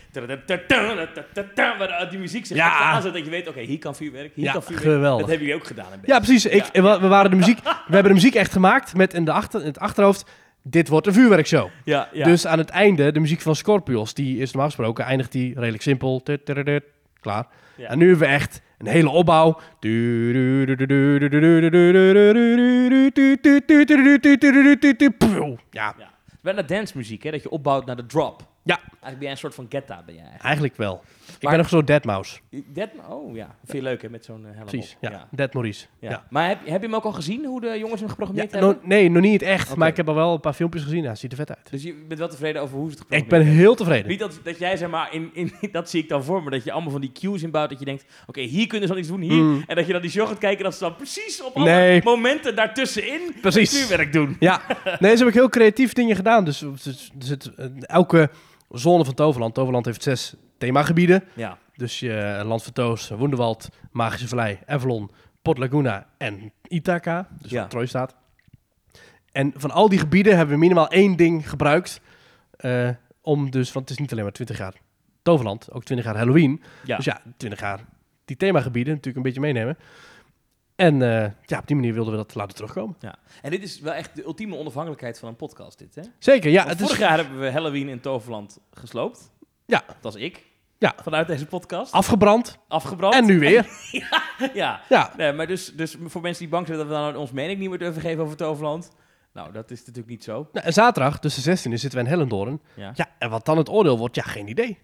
[1.77, 2.79] waar die muziek zich Ja.
[2.79, 4.91] aanzet dat je weet, oké, hier kan vuurwerk, hier Ja, kan vuurwerk.
[4.91, 5.19] geweldig.
[5.19, 5.99] Dat hebben jullie ook gedaan.
[6.05, 6.45] Ja, precies.
[6.45, 6.81] Ik, Ja.
[6.81, 9.59] we, we waren de muziek, we hebben de muziek echt gemaakt met in, de achter,
[9.61, 10.29] in het achterhoofd.
[10.67, 11.69] Dit wordt een vuurwerkshow.
[11.83, 12.25] ja, ja.
[12.25, 15.83] Dus aan het einde, de muziek van Scorpios, die is normaal gesproken, eindigt die redelijk
[15.83, 16.23] simpel.
[16.23, 16.83] Tut, tut, tut,
[17.19, 17.47] Klaar.
[17.75, 17.87] Ja.
[17.89, 19.59] En nu hebben we echt een hele opbouw.
[25.71, 26.13] Ja, Ja.
[26.41, 28.54] Wel naar dance muziek, hè, dat je opbouwt naar de drop.
[28.67, 28.75] Ja.
[28.79, 30.43] Eigenlijk ben jij een soort van Getta, ben jij eigenlijk.
[30.43, 31.03] eigenlijk wel.
[31.25, 32.39] Ik Maar- ben nog zo Deadmouse.
[32.67, 34.97] Dat, oh ja, vind je leuk hè, met zo'n helm Precies, op.
[35.01, 35.09] ja.
[35.11, 35.27] ja.
[35.31, 35.85] Dead Maurice.
[35.99, 36.09] Ja.
[36.09, 36.25] Ja.
[36.29, 38.57] Maar heb, heb je hem ook al gezien, hoe de jongens hem Ja, geprogrammeerd no-
[38.67, 38.87] hebben?
[38.87, 39.75] nee, nog niet echt.
[39.75, 41.03] Maar ik heb al wel een paar filmpjes gezien.
[41.03, 41.67] Ja, het ziet er vet uit.
[41.71, 44.07] Dus je bent wel tevreden over hoe ze het Ik geprogrammeerd ben heel tevreden.
[44.07, 46.63] Niet dat, dat jij zeg maar, in, in, dat zie ik dan voor me, dat
[46.63, 49.11] je allemaal van die cues inbouwt, dat je denkt, oké, hier kunnen ze dan iets
[49.11, 49.43] doen, hier.
[49.43, 49.63] Mm.
[49.67, 52.01] En dat je dan die show gaat kijken, dat ze dan precies op alle Nee.
[52.03, 53.77] momenten daartussenin Precies.
[53.79, 54.35] vuurwerk doen.
[54.39, 56.45] Ja, nee, ze hebben ook heel creatief dingen gedaan.
[56.45, 56.71] Dus er
[57.19, 58.29] zit, eh, elke
[58.69, 59.53] zone van Toverland.
[59.53, 61.23] Toverland heeft zes themagebieden.
[61.33, 61.57] Ja.
[61.75, 67.27] Dus je eh, Land van Toos, Woenderwald, Magische Vallei, Avalon, Port Laguna en Ithaca.
[67.41, 67.59] Dus Ja.
[67.59, 68.15] waar Troy staat.
[69.31, 72.01] En van al die gebieden hebben we minimaal één ding gebruikt.
[72.55, 72.89] eh,
[73.21, 74.73] om dus, want het is niet alleen maar 20 jaar
[75.21, 76.61] Toverland, ook 20 jaar Halloween.
[76.83, 76.95] Ja.
[76.95, 77.79] Dus ja, 20 jaar
[78.25, 79.77] die themagebieden natuurlijk een beetje meenemen.
[80.75, 82.95] En eh, ja, op die manier wilden we dat laten terugkomen.
[82.99, 83.15] Ja.
[83.41, 86.01] En dit is wel echt de ultieme onafhankelijkheid van een podcast, dit, hè?
[86.19, 86.65] Zeker, ja.
[86.69, 89.31] Is, vorig jaar hebben we Halloween in Toverland gesloopt.
[89.65, 89.83] Ja.
[89.87, 90.43] Dat was ik.
[90.77, 90.93] Ja.
[91.03, 91.91] Vanuit deze podcast.
[91.91, 92.57] afgebrand.
[92.67, 93.13] Afgebrand.
[93.13, 93.67] En nu weer.
[94.53, 94.81] ja.
[94.89, 97.59] Ja, Nee, maar dus, dus voor mensen die bang zijn dat we dan ons mening
[97.59, 98.91] niet meer durven geven over Toverland.
[99.33, 100.49] Nou, dat is natuurlijk niet zo.
[100.51, 102.61] Nou, en zaterdag, tussen 16 zitten we in Hellendoorn.
[102.75, 104.77] Ja, Ja, en wat dan het oordeel wordt, ja, geen idee.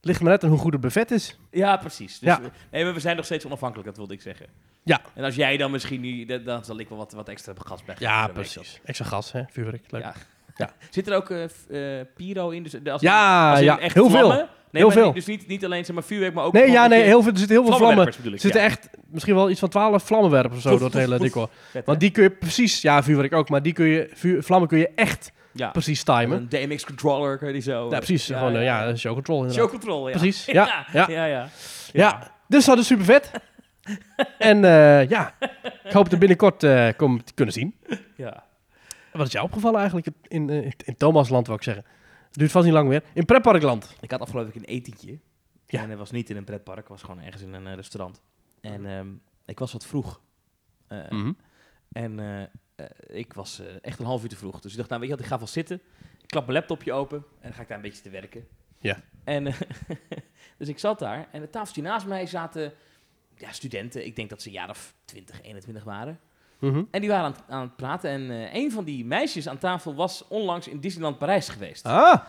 [0.00, 1.38] Ligt maar net aan hoe goed het buffet is.
[1.50, 2.18] ja precies.
[2.18, 2.40] Dus Ja.
[2.40, 4.46] we- nee, maar we zijn nog steeds onafhankelijk, dat wilde ik zeggen.
[4.82, 5.00] Ja.
[5.14, 7.96] En als jij dan misschien niet, dan- zal ik wel wat, wat extra gas bij
[7.98, 8.80] Ja, precies.
[8.84, 9.42] Extra gas, hè?
[9.50, 9.84] Vuurwerk.
[9.90, 10.02] Leuk.
[10.02, 10.14] Ja.
[10.56, 10.70] Ja.
[10.90, 12.62] Zit er ook eh, eh, pyro in?
[12.62, 14.48] Dus, als Ja, als in ja, echt heel veel.
[14.72, 15.12] Nee, Heel veel.
[15.12, 16.52] Dus niet, niet alleen zeg maar, vuurwerk, maar ook...
[16.52, 18.06] Nee, ja, nee, heel veel, er zitten heel veel vlammen.
[18.06, 18.66] Er zitten ja.
[18.66, 21.48] echt misschien wel iets van 12 vlammenwerpers of zo door het hele decor.
[21.84, 24.78] Want die kun je precies, ja, vuurwerk ook, maar die kun je, vuur, vlammen kun
[24.78, 25.70] je echt ja.
[25.70, 26.48] precies timen.
[26.50, 27.88] Een DMX controller kun je die zo...
[27.90, 28.26] Ja, precies.
[28.26, 29.62] gewoon, eh, ja, show control inderdaad.
[29.62, 30.18] Show control, ja.
[30.18, 31.06] Precies, ja, ja.
[31.08, 31.48] ja, ja.
[31.92, 33.30] Ja, dus dat is super vet.
[34.38, 35.34] En eh, ja,
[35.84, 37.74] ik hoop het binnenkort eh, kom te kunnen zien.
[38.16, 38.48] ja.
[39.12, 41.84] Wat is jou opgevallen eigenlijk in, in, in Thomasland, wou ik zeggen?
[42.26, 43.02] Het duurt vast niet lang meer.
[43.12, 43.96] In Pretparkland.
[44.00, 45.18] Ik had afgelopen week een etentje.
[45.66, 45.82] Ja.
[45.82, 48.20] En dat was niet in een pretpark, het was gewoon ergens in een eh, restaurant.
[48.60, 49.08] En ehm,
[49.46, 50.20] ik was wat vroeg.
[50.86, 51.32] Eh, Mhm.
[51.92, 54.60] En eh, eh, ik was eh, echt een half uur te vroeg.
[54.60, 55.80] Dus ik dacht, nou weet je wat, ik ga wel zitten.
[56.22, 58.46] Ik klap mijn laptopje open en dan ga ik daar een beetje te werken.
[58.78, 58.96] Ja.
[59.24, 59.54] En eh,
[60.58, 62.72] dus ik zat daar en de tafeltje naast mij zaten
[63.40, 64.06] ja, studenten.
[64.06, 66.18] Ik denk dat ze een jaar of 20, 21 waren.
[66.58, 66.82] Mhm.
[66.90, 68.10] En die waren aan, het- aan het praten.
[68.10, 71.86] En eh, een van die meisjes aan tafel was onlangs in Disneyland Parijs geweest.
[71.86, 72.20] Ah,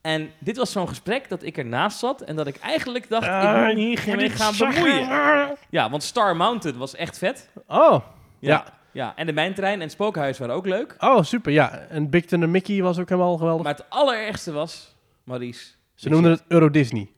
[0.00, 3.58] En dit was zo'n gesprek dat ik ernaast zat en dat ik eigenlijk dacht, Ah,
[3.60, 5.56] ik moet niet ga mee niet gaan bemoeien.
[5.70, 7.48] Ja, want Star Mountain was echt vet.
[7.66, 8.04] oh, Ja.
[8.38, 8.64] Ja.
[8.92, 9.16] ja.
[9.16, 10.94] En de Mijntrein en het Spookhuis waren ook leuk.
[10.98, 11.52] oh, super.
[11.52, 13.64] Ja, en Big en Mickey was ook helemaal geweldig.
[13.64, 15.66] Maar het allerergste was, Maurice...
[15.94, 17.08] Ze noemden het Euro Disney.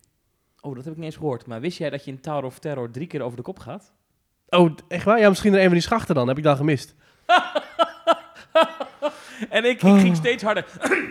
[0.64, 1.46] Oh, dat heb ik niet eens gehoord.
[1.46, 3.92] Maar wist jij dat je in Tower of Terror drie keer over de kop gaat?
[4.48, 5.18] Oh, echt waar?
[5.18, 6.29] Ja, misschien er een van die schachten dan.
[6.29, 6.94] Heb ik dan gemist.
[9.51, 10.64] En ik, ik ging steeds harder.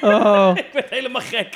[0.00, 0.50] Oh.
[0.54, 1.50] ik werd helemaal gek.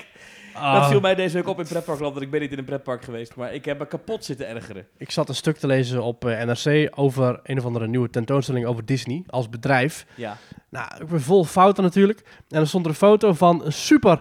[0.53, 0.89] Dat Ah.
[0.89, 3.37] viel mij deze week op in pretparkland, want ik ben niet in een pretpark geweest.
[3.37, 4.87] Maar ik heb me kapot zitten ergeren.
[4.99, 8.67] Ik zat een stuk te lezen op eh, NRC over een of andere nieuwe tentoonstelling
[8.67, 10.07] over Disney als bedrijf.
[10.15, 10.37] Ja.
[10.69, 12.23] Nou, ik ben vol fouten natuurlijk.
[12.49, 14.21] En er stond er een foto van een super,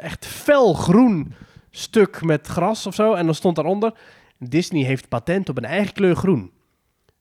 [0.00, 1.34] echt felgroen
[1.70, 3.14] stuk met gras of zo.
[3.14, 3.92] En dan stond daaronder,
[4.38, 6.52] Disney heeft patent op een eigen kleur groen.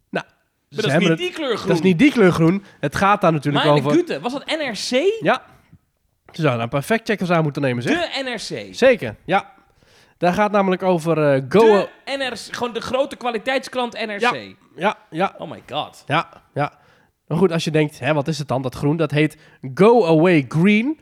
[0.09, 0.25] Nou,
[0.69, 1.67] Maar dat is niet het- die kleur groen.
[1.67, 2.63] dat is niet die kleur groen.
[2.79, 3.91] Het gaat daar natuurlijk Mijn over...
[3.91, 5.17] Gute, was dat NRC?
[5.19, 5.41] Ja,
[6.31, 8.11] ze zouden daar een paar factcheckers aan moeten nemen, zeg.
[8.13, 8.75] De NRC.
[8.75, 9.53] Zeker, ja.
[10.17, 11.59] Daar gaat namelijk over eh, Go...
[11.59, 12.55] De NRC.
[12.55, 14.55] Gewoon de grote kwaliteitskrant NRC.
[14.75, 16.03] Ja, ja, Oh my god.
[16.07, 16.73] Ja, ja.
[17.27, 18.97] Maar goed, als je denkt, hè, wat is het dan, dat groen?
[18.97, 19.37] Dat heet
[19.73, 20.99] Go Away Green.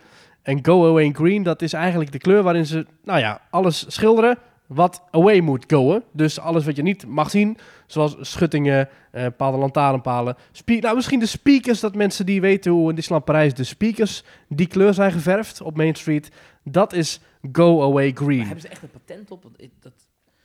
[0.48, 4.38] En Go Away Green, dat is eigenlijk de kleur waarin ze, nou ja, alles schilderen
[4.68, 6.04] wat away moet goen.
[6.12, 7.58] Dus alles wat je niet mag zien,
[7.88, 10.36] zoals schuttingen, eh bepaalde lantaarnpalen.
[10.66, 14.68] Nou, misschien de speakers, dat mensen die weten hoe in Disneyland Parijs de speakers die
[14.68, 16.32] kleur zijn geverfd op Main Street.
[16.64, 17.20] Dat is
[17.52, 18.40] Go Away Maar Green.
[18.46, 19.44] hebben ze echt een patent op?
[19.82, 19.92] Dat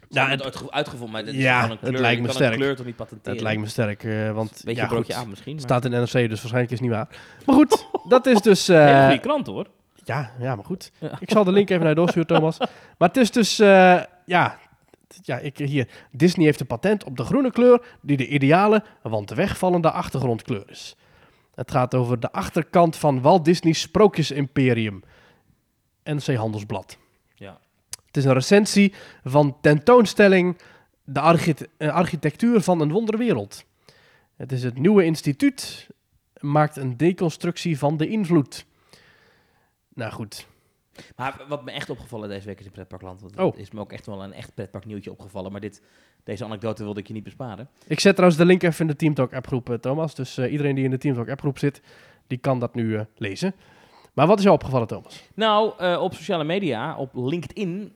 [0.08, 2.00] Ja, ja, het, het- uitgevonden, maar dat is Ja, gewoon een het kleur.
[2.00, 2.52] lijkt Je me kan sterk.
[2.52, 3.34] een kleur toch niet patenteren?
[3.34, 5.52] Dat lijkt me sterk, eh, want Beetje ja, een broodje aan misschien.
[5.54, 5.62] Maar...
[5.62, 7.08] staat in NRC, dus waarschijnlijk is het niet waar.
[7.46, 8.68] Maar goed, dat is dus...
[8.68, 9.66] eh, Hele goede krant hoor.
[10.04, 10.92] Ja, ja, maar goed.
[10.98, 11.16] Ja.
[11.20, 12.58] Ik zal de link even naar je doorsturen, Thomas.
[12.98, 14.58] Maar het is dus, eh, ja,
[15.22, 15.88] ja, ik hier.
[16.10, 20.96] Disney heeft een patent op de groene kleur die de ideale, want wegvallende achtergrondkleur is.
[21.54, 25.02] Het gaat over de achterkant van Walt Disney's Sprookjesimperium.
[26.04, 26.98] NC Handelsblad.
[27.34, 27.58] Ja.
[28.06, 28.92] Het is een recensie
[29.24, 30.58] van tentoonstelling
[31.04, 33.64] De archite- eh, architectuur van een wonderwereld.
[34.36, 35.88] Het is het nieuwe instituut,
[36.40, 38.66] maakt een deconstructie van de invloed.
[39.94, 40.46] Nou goed,
[41.16, 43.20] Maar wat me echt opgevallen deze week is in pretparkland.
[43.20, 43.58] Want Oh.
[43.58, 45.52] is me ook echt wel een echt pretpark nieuwtje opgevallen.
[45.52, 45.82] Maar dit,
[46.24, 47.68] deze anekdote wilde ik je niet besparen.
[47.86, 50.14] Ik zet trouwens de link even in de Teamtalk appgroep, eh, Thomas.
[50.14, 51.80] Dus eh, iedereen die in de Teamtalk appgroep zit,
[52.26, 53.54] die kan dat nu eh, lezen.
[54.12, 55.22] Maar wat is jou opgevallen, Thomas?
[55.34, 57.92] Nou, op sociale media, op LinkedIn,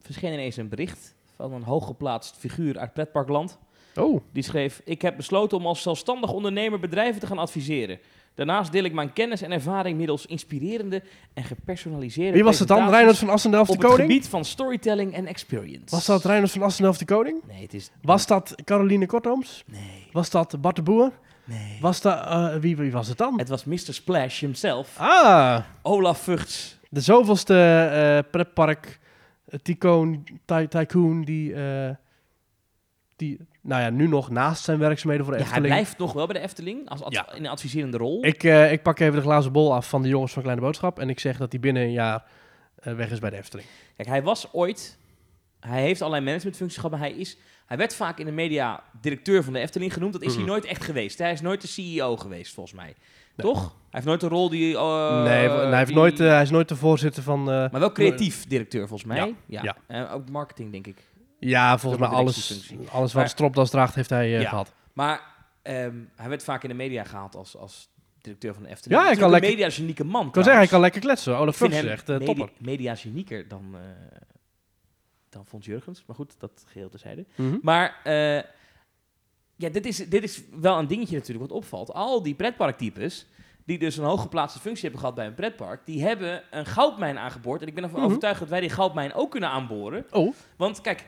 [0.00, 3.58] verscheen ineens een bericht van een hooggeplaatst figuur uit pretparkland.
[3.96, 7.98] Oh, Die schreef: Ik heb besloten om als zelfstandig ondernemer bedrijven te gaan adviseren.
[8.34, 11.02] Daarnaast deel ik mijn kennis en ervaring middels inspirerende
[11.34, 12.32] en gepersonaliseerde.
[12.32, 12.88] wie was het dan?
[12.90, 14.10] Reinhard van Assendelft de Op het Koning?
[14.10, 15.84] gebied van storytelling en experience.
[15.88, 17.40] Was dat Reinhard van Assendelft de Koning?
[17.48, 17.90] Nee, het is.
[18.02, 19.64] Was dat Caroline Kortooms?
[19.66, 21.12] Nee, Was dat Bart de Boer?
[21.44, 21.78] nee.
[21.80, 23.38] Was dat, eh, wie, wie was het dan?
[23.38, 23.76] Het was Mr.
[23.78, 26.78] Splash himself, Ah, Olaf Vugts.
[26.88, 27.54] de zoveelste
[27.92, 28.98] eh pretpark
[29.46, 31.90] eh, tycoon, ty- tycoon die, eh,
[33.16, 35.80] die, nou ja, nu nog naast zijn werkzaamheden voor de Ja, hij Efteling.
[35.82, 37.32] blijft nog wel bij de Efteling als Ja.
[37.32, 38.24] in een adviserende rol.
[38.24, 40.98] Ik, eh, ik pak even de glazen bol af van de jongens van Kleine Boodschap
[40.98, 42.24] en ik zeg dat hij binnen een jaar
[42.74, 43.68] eh, weg is bij de Efteling.
[43.96, 44.98] Kijk, hij was ooit
[45.60, 49.44] hij heeft allerlei managementfuncties gehad, maar hij, is, hij werd vaak in de media directeur
[49.44, 50.12] van de Efteling genoemd.
[50.12, 50.50] Dat is hij Mhm.
[50.50, 51.18] nooit echt geweest.
[51.18, 52.94] Hij is nooit de CEO geweest, volgens mij.
[53.36, 53.60] Toch?
[53.62, 54.76] Hij heeft nooit een rol die...
[54.76, 57.44] eh, nee, hij, heeft die- nooit, hij is nooit de voorzitter van...
[57.44, 59.16] maar wel creatief directeur, volgens mij.
[59.16, 59.62] Ja, Ja.
[59.62, 59.76] ja.
[59.86, 60.96] En ook marketing, denk ik.
[61.40, 64.48] Ja, volgens mij alles, alles wat Maar- stropdas draagt heeft hij eh, Ja.
[64.48, 64.72] gehad.
[64.92, 65.20] Maar
[65.62, 67.88] ehm, hij werd vaak in de media gehaald als, als
[68.20, 69.00] directeur van de Efteling.
[69.00, 71.36] Ja, hij kan lekker- media-genieke man, Ik kan zeggen, hij kan lekker kletsen.
[71.38, 72.50] Olaf Fuchs is echt medi- topper.
[72.58, 73.80] media-genieker dan, eh
[75.28, 76.02] dan Fons Jurgens.
[76.06, 77.24] Maar goed, dat geheel terzijde.
[77.34, 77.56] Mhm.
[77.62, 78.00] Maar
[79.56, 81.92] ja, dit is, dit is wel een dingetje natuurlijk wat opvalt.
[81.92, 83.26] Al die pretparktypes,
[83.64, 87.62] die dus een hooggeplaatste functie hebben gehad bij een pretpark, die hebben een goudmijn aangeboord.
[87.62, 88.08] En ik ben ervan Mhm.
[88.08, 90.06] overtuigd dat wij die goudmijn ook kunnen aanboren.
[90.10, 91.06] Oh, Want kijk,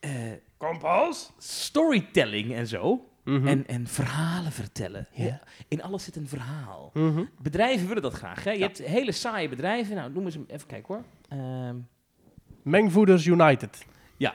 [0.00, 0.10] eh,
[0.56, 1.32] kompas.
[1.38, 3.46] storytelling en zo, Mhm.
[3.46, 5.08] en, en verhalen vertellen.
[5.12, 5.24] Ja.
[5.24, 6.90] Ja, in alles zit een verhaal.
[6.94, 7.24] Mhm.
[7.42, 8.44] Bedrijven willen dat graag.
[8.44, 8.50] Hè?
[8.50, 8.66] Je Ja.
[8.66, 9.96] hebt hele saaie bedrijven.
[9.96, 11.04] Nou, noem eens een- even kijken hoor.
[11.28, 11.76] Ehm,
[12.62, 13.84] Mengvoeders United.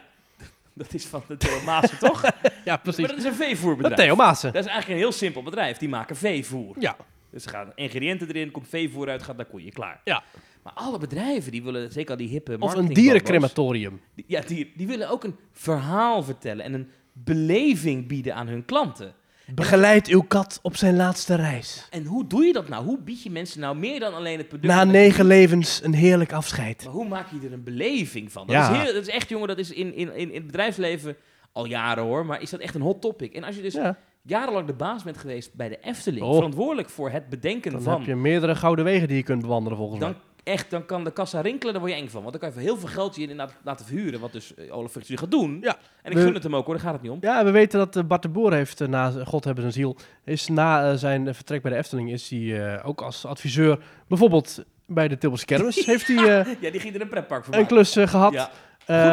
[0.78, 2.21] dat is van de Theo Maassen, toch?
[2.65, 2.99] Ja, precies.
[2.99, 3.95] Maar dat is een veevoerbedrijf.
[3.99, 4.54] Theo Maassen.
[4.54, 5.78] Dat is eigenlijk een heel simpel bedrijf.
[5.78, 6.75] Die maken veevoer.
[6.80, 6.95] Ja.
[7.30, 10.01] Dus er gaan ingrediënten erin, komt veevoer uit, gaat naar koeien, klaar.
[10.04, 10.23] Ja.
[10.65, 14.01] Maar alle bedrijven, die willen, zeker al die hippe Of een dierencrematorium.
[14.15, 18.65] die- Ja, die, die willen ook een verhaal vertellen en een beleving bieden aan hun
[18.65, 19.13] klanten.
[19.54, 21.88] Begeleid uw kat op zijn laatste reis.
[21.91, 22.86] En hoe doe je dat nou?
[22.86, 24.73] Hoe bied je mensen nou meer dan alleen het product?
[24.73, 26.84] Na negen levens een heerlijk afscheid.
[26.84, 28.47] Maar hoe maak je er een beleving van?
[28.47, 28.71] Dat, Ja.
[28.71, 31.15] is, heel, dat is echt, jongen, dat is in, in, in, in het bedrijfsleven
[31.51, 33.34] al jaren hoor, maar is dat echt een hot topic.
[33.34, 36.36] En als je dus Ja, jarenlang de baas bent geweest bij de Efteling, Oh.
[36.36, 39.78] verantwoordelijk voor het bedenken dan van, heb je meerdere gouden wegen die je kunt bewandelen
[39.78, 40.19] volgens dan, mij.
[40.45, 42.19] Echt, dan kan de kassa rinkelen, daar word je eng van.
[42.23, 44.77] Want dan kan je voor heel veel geld je inderdaad laten verhuren, wat dus eh,
[44.77, 45.58] Olaf nu gaat doen.
[45.62, 45.77] Ja.
[46.01, 47.17] En ik We- gun het hem ook hoor, daar gaat het niet om.
[47.21, 49.95] Ja, we weten dat eh, Bart de Boer heeft, eh, na God hebben zijn ziel,
[50.23, 55.17] is na zijn vertrek bij de Efteling, is hij ook als adviseur, bijvoorbeeld bij de
[55.17, 57.75] Tilburgse Kermis, heeft hij Ja, die ging er een pretpark voor een maken.
[57.75, 58.34] klus eh, gehad.
[58.34, 58.43] Ja,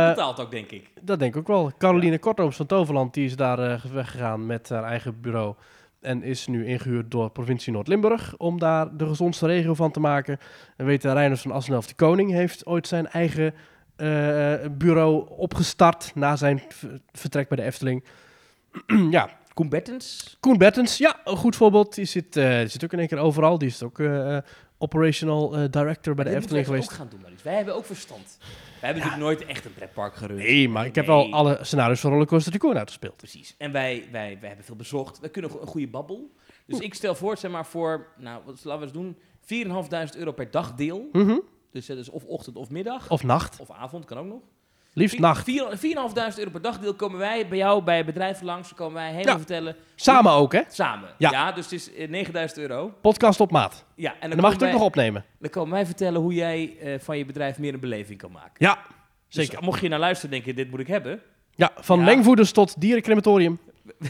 [0.07, 0.91] goed betaald ook, denk ik.
[1.01, 1.73] dat denk ik ook wel.
[1.79, 5.55] Caroline Kortooms van Toverland, die is daar weggegaan met haar eigen bureau.
[6.03, 10.39] En is nu ingehuurd door provincie Noord-Limburg om daar de gezondste regio van te maken.
[10.77, 13.55] We weten, Reiners van Assenelf de Koning heeft ooit zijn eigen
[13.97, 16.63] eh, bureau opgestart na zijn
[17.13, 18.05] vertrek bij de Efteling.
[19.11, 21.95] ja, Koen Bettens, Koen Bettens, ja, een goed voorbeeld.
[21.95, 23.59] Die zit, die zit ook in één keer overal.
[23.59, 24.39] Die is ook eh,
[24.79, 26.91] operational director bij de dit Efteling geweest.
[26.91, 27.21] ook gaan doen.
[27.43, 28.39] Wij hebben ook verstand.
[28.83, 30.39] Wij hebben natuurlijk nooit echt een pretpark gerund.
[30.39, 31.17] Nee, maar ik heb Nee.
[31.17, 33.17] wel alle scenario's van Rollercoaster Tycoon uitgespeeld.
[33.17, 33.55] Precies.
[33.59, 35.21] En wij, wij, wij hebben veel bezocht.
[35.21, 36.31] We kunnen een goede babbel.
[36.67, 39.17] Dus ik stel voor, zeg maar, voor, nou, wat laten we eens
[39.87, 41.09] doen, 4.500 euro per dagdeel.
[41.13, 41.39] Mhm.
[41.71, 43.11] Dus dat is of ochtend of middag.
[43.11, 43.61] Of nacht.
[43.61, 44.43] Of avond, kan ook nog.
[44.95, 45.51] Liefst nacht.
[45.51, 45.55] 4.500
[46.39, 48.69] euro per dagdeel komen wij bij jou, bij bedrijven langs.
[48.69, 49.37] Dan komen wij helemaal Ja.
[49.39, 49.77] vertellen.
[49.95, 50.61] Samen ook, hè?
[50.69, 51.09] Samen.
[51.19, 51.31] Ja.
[51.31, 52.95] Ja, dus het is eh, 9.000 euro.
[53.01, 53.85] Podcast op maat.
[53.95, 55.25] Ja, en dan, En dan mag je het ook nog opnemen.
[55.39, 58.53] dan komen wij vertellen hoe jij eh, van je bedrijf meer een beleving kan maken.
[58.57, 58.79] Ja,
[59.29, 59.63] Dus zeker.
[59.63, 61.21] mocht je naar luisteren en denken, dit moet ik hebben.
[61.55, 62.05] Ja, van Ja.
[62.05, 63.59] mengvoeders tot dierencrematorium.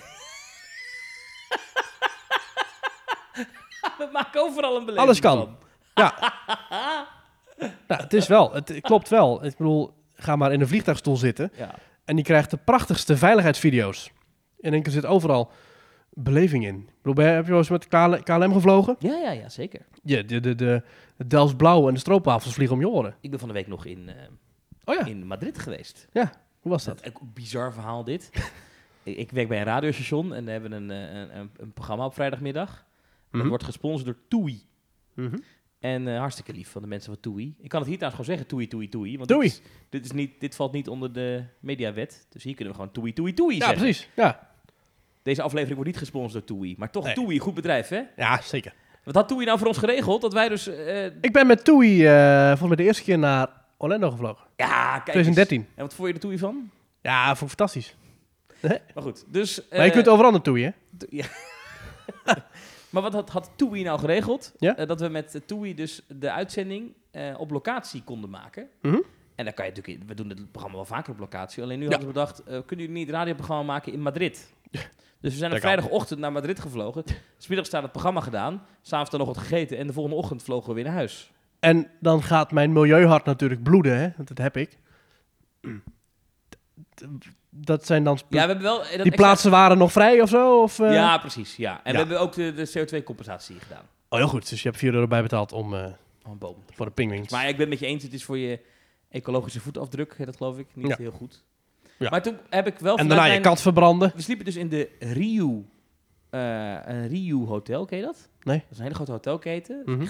[3.98, 5.36] We maken overal een beleving Alles kan.
[5.38, 5.56] van.
[5.94, 6.14] Ja.
[7.88, 8.52] nou, het is wel.
[8.52, 9.44] Het klopt wel.
[9.44, 11.50] Ik bedoel, ga maar in een vliegtuigstoel zitten.
[11.56, 11.74] Ja.
[12.04, 14.12] En die krijgt de prachtigste veiligheidsvideo's.
[14.60, 15.50] In één keer zit overal
[16.10, 16.76] beleving in.
[16.76, 18.96] Ik bedoel, je- heb je wel eens met KL KLM gevlogen?
[18.98, 19.80] Ja, ja, ja, zeker.
[20.02, 20.82] Ja, de, de, de,
[21.16, 23.14] de Delfts Blauw en de stroopwafels vliegen om je oren.
[23.20, 24.14] Ik ben van de week nog in, eh,
[24.84, 26.08] Oh ja, in Madrid geweest.
[26.60, 28.30] hoe was Dat een bizar verhaal dit.
[29.02, 32.04] ik, ik werk bij een radiostation en we hebben een, eh, een, een, een programma
[32.04, 32.70] op vrijdagmiddag.
[33.30, 33.48] Dat Mhm.
[33.48, 34.62] wordt gesponsord door TUI.
[35.82, 37.54] En eh, hartstikke lief van de mensen van TUI.
[37.60, 39.16] Ik kan het hier trouwens gewoon zeggen, TUI, TUI, TUI.
[39.16, 39.40] Want TUI.
[39.40, 42.26] Dit, is, dit, is niet, dit valt niet onder de mediawet.
[42.30, 43.78] Dus hier kunnen we gewoon TUI, TUI, TUI Ja, zeggen.
[43.78, 44.08] precies.
[44.14, 44.48] Ja,
[45.22, 46.74] Deze aflevering wordt niet gesponsord door TUI.
[46.78, 47.14] Maar toch Nee.
[47.14, 48.00] TUI, goed bedrijf hè?
[48.16, 48.74] ja zeker.
[49.04, 50.20] Wat had TUI nou voor ons geregeld?
[50.20, 50.66] Dat wij dus...
[50.66, 54.46] eh, Ik ben met TUI eh volgens mij de eerste keer naar Orlando gevlogen.
[54.56, 55.26] ja, kijk eens.
[55.34, 55.66] 2013.
[55.74, 56.70] En wat vond je er TUI van?
[57.00, 57.94] Ja, vond ik fantastisch.
[58.94, 59.60] Maar goed, dus...
[59.70, 60.70] maar je kunt overal naar TUI, hè?
[61.20, 61.26] Ja.
[62.92, 64.54] Maar wat had, had TUI nou geregeld?
[64.58, 64.76] Ja?
[64.76, 68.68] Eh, dat we met eh, TUI dus de uitzending eh, op locatie konden maken.
[68.82, 68.98] Mhm.
[69.34, 71.62] En dan kan je natuurlijk, we doen het programma wel vaker op locatie.
[71.62, 71.90] Alleen nu Ja.
[71.90, 74.52] hadden we bedacht, kunnen jullie niet het radioprogramma maken in Madrid?
[75.20, 77.04] Dus we zijn op vrijdagochtend naar Madrid gevlogen.
[77.38, 78.62] Smiddags staat het programma gedaan.
[78.80, 79.78] S'avonds dan nog wat gegeten.
[79.78, 81.32] En de volgende ochtend vlogen we weer naar huis.
[81.60, 84.08] En dan gaat mijn milieuhart natuurlijk bloeden, hè?
[84.16, 84.78] Want dat heb ik.
[87.54, 88.14] Dat zijn dan...
[88.14, 88.84] Ja, we hebben wel...
[88.84, 90.62] eh, die plaatsen waren nog vrij of zo?
[90.62, 90.92] Of, eh?
[90.92, 91.56] Ja, precies.
[91.56, 91.72] Ja.
[91.72, 91.90] En Ja.
[91.92, 93.84] we hebben ook de, de CO2-compensatie gedaan.
[94.08, 94.48] Oh, heel goed.
[94.48, 95.84] Dus je hebt 4 euro bijbetaald om, eh,
[96.22, 96.56] een boom.
[96.74, 97.30] voor de pingwings.
[97.32, 98.60] Maar ik ben het met je eens, het is voor je
[99.10, 100.96] ecologische voetafdruk, dat geloof ik, niet Ja.
[100.98, 101.44] heel goed.
[101.98, 102.10] Ja.
[102.10, 104.12] Maar toen heb ik wel en daarna je mijn- kat verbranden.
[104.14, 105.64] We sliepen dus in de Riu,
[106.30, 108.28] eh een Riu Hotel, ken je dat?
[108.42, 108.56] Nee.
[108.58, 109.82] Dat is een hele grote hotelketen.
[109.84, 110.06] Mhm.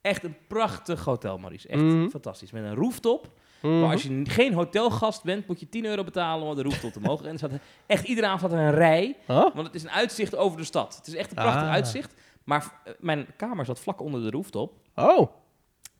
[0.00, 1.68] Echt een prachtig hotel, Maurice.
[1.68, 2.08] Echt Mhm.
[2.08, 2.50] fantastisch.
[2.50, 3.30] Met een rooftop.
[3.62, 3.80] Mhm.
[3.80, 7.00] Maar als je geen hotelgast bent, moet je 10 euro betalen om de rooftop te
[7.00, 7.26] mogen.
[7.26, 7.50] En er zat
[7.86, 9.36] echt iedere avond zat er een rij, Huh?
[9.54, 10.96] want het is een uitzicht over de stad.
[10.96, 11.70] Het is echt een prachtig Ah.
[11.70, 12.14] uitzicht.
[12.44, 14.72] Maar eh, mijn kamer zat vlak onder de rooftop.
[14.94, 15.30] Oh.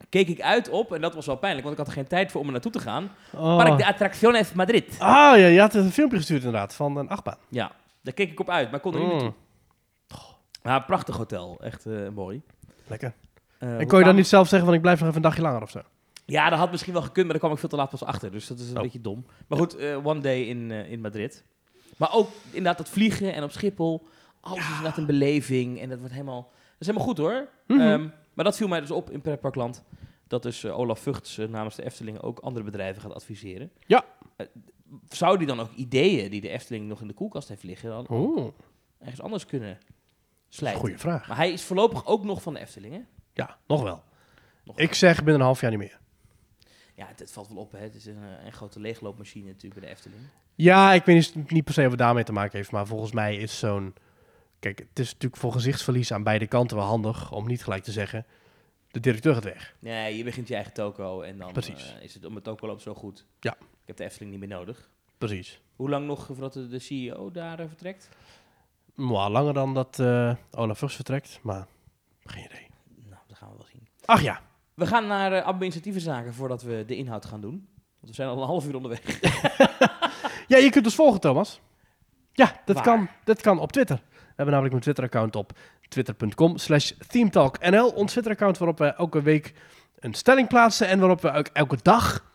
[0.09, 2.31] Keek ik uit op, en dat was wel pijnlijk, want ik had er geen tijd
[2.31, 3.11] voor om er naartoe te gaan.
[3.35, 3.57] oh.
[3.57, 4.96] Park de Atracciones Madrid.
[4.98, 7.37] Ah, ja, je had een filmpje gestuurd inderdaad, van een achtbaan.
[7.48, 7.72] Ja,
[8.03, 9.29] daar keek ik op uit, maar ik kon er niet naartoe.
[9.29, 9.35] Mm,
[10.62, 12.42] Maar een prachtig hotel, echt eh, mooi.
[12.87, 13.12] lekker.
[13.59, 15.42] Eh, en kon je dan niet zelf zeggen van ik blijf nog even een dagje
[15.42, 15.81] langer of zo?
[16.33, 18.31] Ja, dat had misschien wel gekund, maar daar kwam ik veel te laat pas achter.
[18.31, 18.83] Dus dat is een Oh.
[18.83, 19.27] beetje dom.
[19.47, 21.45] Maar goed, eh, one day in, eh, in Madrid.
[21.97, 24.07] Maar ook inderdaad dat vliegen en op Schiphol.
[24.40, 25.81] Alles is inderdaad een beleving.
[25.81, 26.42] En dat wordt helemaal...
[26.42, 27.49] Dat is helemaal goed hoor.
[27.66, 27.81] Mhm.
[27.81, 29.85] Ehm, maar dat viel mij dus op in Pretparkland.
[30.27, 33.71] Dat dus eh, Olaf Vugts namens de Efteling ook andere bedrijven gaat adviseren.
[33.87, 34.05] Ja.
[35.09, 37.90] Zou die dan ook ideeën die de Efteling nog in de koelkast heeft liggen...
[37.90, 38.53] dan
[38.99, 39.79] ergens anders kunnen
[40.49, 40.81] slijten?
[40.81, 41.29] goede vraag.
[41.29, 43.01] Maar hij is voorlopig ook nog van de Efteling, hè?
[43.33, 44.03] Ja, nog wel.
[44.64, 46.01] Nog Ik zeg binnen een half jaar niet meer.
[46.95, 47.79] Ja, het, het valt wel op, hè.
[47.79, 50.21] Het is een, eh, een grote leegloopmachine natuurlijk bij de Efteling.
[50.55, 53.37] Ja, ik weet niet, per se of het daarmee te maken heeft, maar volgens mij
[53.37, 53.95] is zo'n...
[54.59, 57.93] Kijk, het is natuurlijk voor gezichtsverlies aan beide kanten wel handig om niet gelijk te
[57.93, 58.27] zeggen,
[58.91, 59.77] de directeur gaat weg.
[59.79, 61.95] Nee, je begint je eigen toko en dan Precies.
[61.97, 63.27] eh, is het om het toko loopt zo goed.
[63.41, 63.53] Ja.
[63.61, 64.91] Ik heb de Efteling niet meer nodig.
[65.19, 65.61] Precies.
[65.77, 68.09] Hoe lang nog voordat de, CEO daar eh, vertrekt?
[68.95, 71.67] Maar langer dan dat eh Olaf vertrekt, maar
[72.25, 72.67] geen idee.
[73.09, 73.89] Nou, dat gaan we wel zien.
[74.05, 74.43] Ach ja,
[74.75, 77.69] We gaan naar uh, administratieve zaken voordat we de inhoud gaan doen.
[78.01, 79.01] Want we zijn al een half uur onderweg.
[80.53, 81.61] Ja, je kunt ons volgen, Thomas.
[82.33, 82.85] Ja, dat, Waar?
[82.85, 83.97] kan, dat kan op Twitter.
[84.11, 85.53] We hebben namelijk een Twitter-account op
[85.89, 87.89] twitter.com slash themetalknl.
[87.89, 89.55] Ons Twitter-account waarop we elke week
[89.99, 92.33] een stelling plaatsen en waarop we ook elke dag,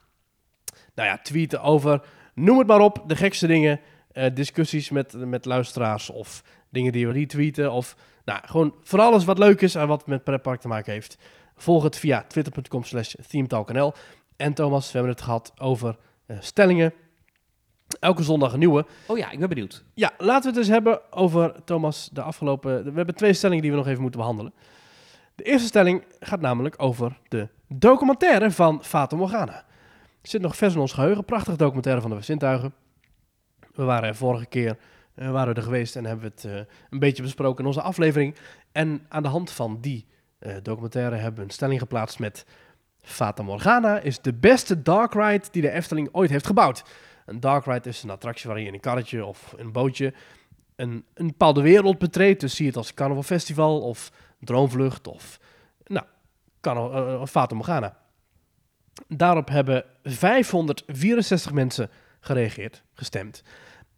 [0.96, 2.02] nou ja, tweeten over,
[2.34, 3.80] noem het maar op, de gekste dingen,
[4.12, 7.96] eh, discussies met, met luisteraars of dingen die we retweeten of,
[8.26, 11.18] nou, gewoon voor alles wat leuk is en wat met pretpark te maken heeft.
[11.58, 13.94] Volg het via twitter.com slash themetalknl.
[14.36, 16.94] En Thomas, we hebben het gehad over eh, stellingen.
[18.00, 18.86] Elke zondag een nieuwe.
[19.08, 19.84] Oh ja, ik ben benieuwd.
[19.94, 22.84] Ja, laten we het eens hebben over, Thomas, de afgelopen...
[22.84, 24.54] We hebben twee stellingen die we nog even moeten behandelen.
[25.36, 29.66] De eerste stelling gaat namelijk over de documentaire van Fata Morgana.
[30.22, 31.26] Zit nog vers in ons geheugen.
[31.26, 32.74] Prachtige documentaire van de Zintuigen.
[33.74, 34.78] We waren er vorige keer
[35.18, 37.82] eh, waren we er geweest en hebben we het eh, een beetje besproken in onze
[37.82, 38.36] aflevering.
[38.72, 40.06] En aan de hand van die
[40.64, 42.46] documentaire hebben een stelling geplaatst met...
[43.02, 46.84] Fata Morgana is de beste dark ride die de Efteling ooit heeft gebouwd.
[47.26, 50.14] Een dark ride is een attractie waarin je in een karretje of een bootje
[50.76, 52.42] een, een bepaalde wereld betreedt.
[52.42, 55.40] Dus zie het als Carnival Festival of Droomvlucht of
[55.86, 56.06] nou,
[56.62, 57.98] Carnival, uh, Fata Morgana.
[59.08, 63.44] Daarop hebben 564 mensen gereageerd, gestemd.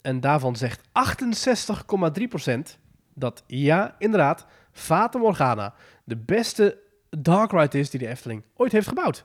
[0.02, 2.80] En daarvan zegt 68,3%
[3.13, 4.45] dat ja, inderdaad,
[4.79, 6.77] Fata Morgana de beste
[7.09, 9.23] dark ride is die de Efteling ooit heeft gebouwd.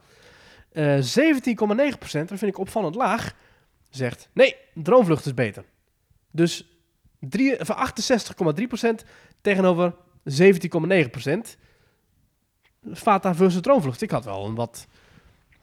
[0.73, 3.35] Eh 17,9%, dat vind ik opvallend laag,
[3.91, 5.65] zegt nee, Droomvlucht is beter.
[6.31, 6.69] Dus
[7.21, 9.05] drie- of 68,3%
[9.41, 11.57] tegenover 17,9%.
[12.93, 14.03] Fata versus Droomvlucht.
[14.03, 14.87] Ik had wel een wat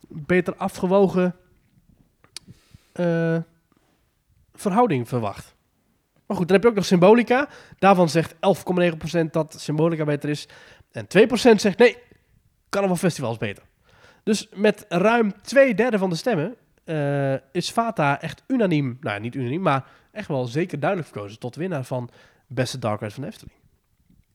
[0.07, 1.35] beter afgewogen
[2.91, 3.37] eh,
[4.53, 5.50] verhouding verwacht.
[6.31, 7.47] Maar goed, dan heb je ook nog Symbolica.
[7.79, 8.37] Daarvan zegt 11,9%
[9.31, 10.47] dat Symbolica beter is.
[10.91, 11.07] En 2%
[11.55, 11.97] zegt nee,
[12.69, 13.63] Carnaval Festival is beter.
[14.23, 19.21] Dus met ruim twee derde van de stemmen eh, is Fata echt unaniem, nou ja,
[19.21, 22.09] niet unaniem, maar echt wel zeker duidelijk verkozen tot winnaar van
[22.47, 23.57] beste Dark Ride van de Efteling.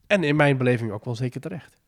[0.07, 1.81] En in mijn beleving ook wel zeker terecht.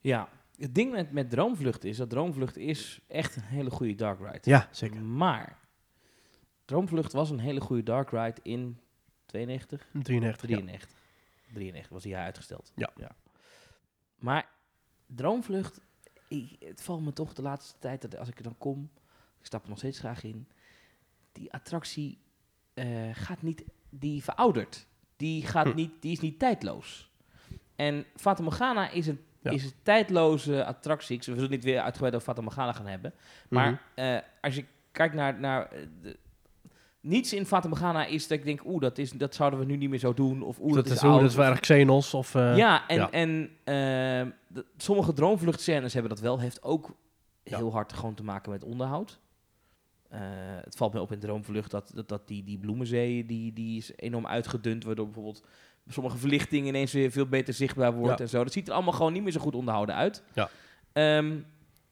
[0.00, 4.18] Ja, het ding met, met Droomvlucht is dat Droomvlucht is echt een hele goede dark
[4.18, 4.38] ride.
[4.42, 5.02] Ja, zeker.
[5.02, 5.64] Maar
[6.66, 8.80] Droomvlucht was een hele goede dark ride in
[9.26, 10.48] 92, 93.
[10.48, 10.56] Ja.
[10.56, 10.90] 93.
[11.52, 12.72] 93 was die uitgesteld.
[12.74, 12.90] Ja.
[14.16, 14.48] Maar
[15.06, 15.80] Droomvlucht,
[16.28, 18.90] ik, het valt me toch de laatste tijd dat als ik er dan kom,
[19.40, 20.48] ik stap er nog steeds graag in,
[21.32, 22.18] die attractie
[22.74, 24.86] eh, gaat niet, die veroudert.
[25.16, 25.74] Die, gaat Hm.
[25.74, 27.10] niet, die is niet tijdloos.
[27.76, 29.50] En Fata Morgana is een, Ja.
[29.50, 31.16] is een tijdloze attractie.
[31.16, 33.14] Ik- We zullen niet weer uitgebreid over Fata Morgana gaan hebben.
[33.48, 33.80] Maar Mhm.
[33.94, 35.40] eh, als je kijkt naar...
[35.40, 36.18] naar eh, de,
[37.06, 38.64] niets in Fata Morgana is dat ik denk...
[38.64, 40.42] Oeh, dat, is, dat zouden we nu niet meer zo doen.
[40.42, 41.20] Of oeh, dat, dat, is oud.
[41.20, 42.34] dat is erg Xenos of...
[42.34, 43.10] eh, ja, en, ja.
[43.10, 46.40] en eh, de- sommige droomvluchtscènes hebben dat wel.
[46.40, 46.96] Heeft ook
[47.42, 47.56] Ja.
[47.56, 49.18] heel hard gewoon te maken met onderhoud.
[50.08, 50.20] Eh,
[50.60, 53.92] het valt me op in Droomvlucht dat, dat, dat die, die bloemenzee die, die is
[53.96, 55.44] enorm uitgedund, waardoor bijvoorbeeld
[55.88, 58.24] sommige verlichting ineens weer veel beter zichtbaar wordt Ja.
[58.24, 58.44] en zo.
[58.44, 60.22] Dat ziet er allemaal gewoon niet meer zo goed onderhouden uit.
[60.34, 60.48] Ja.
[60.92, 61.36] Ehm,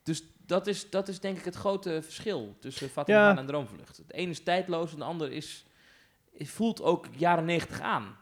[0.02, 3.02] dus dat is, dat is denk ik het grote verschil tussen Ja.
[3.06, 3.96] Morgana en Droomvlucht.
[3.96, 5.66] Het ene is tijdloos en de ander is,
[6.32, 8.16] is, voelt ook jaren negentig aan.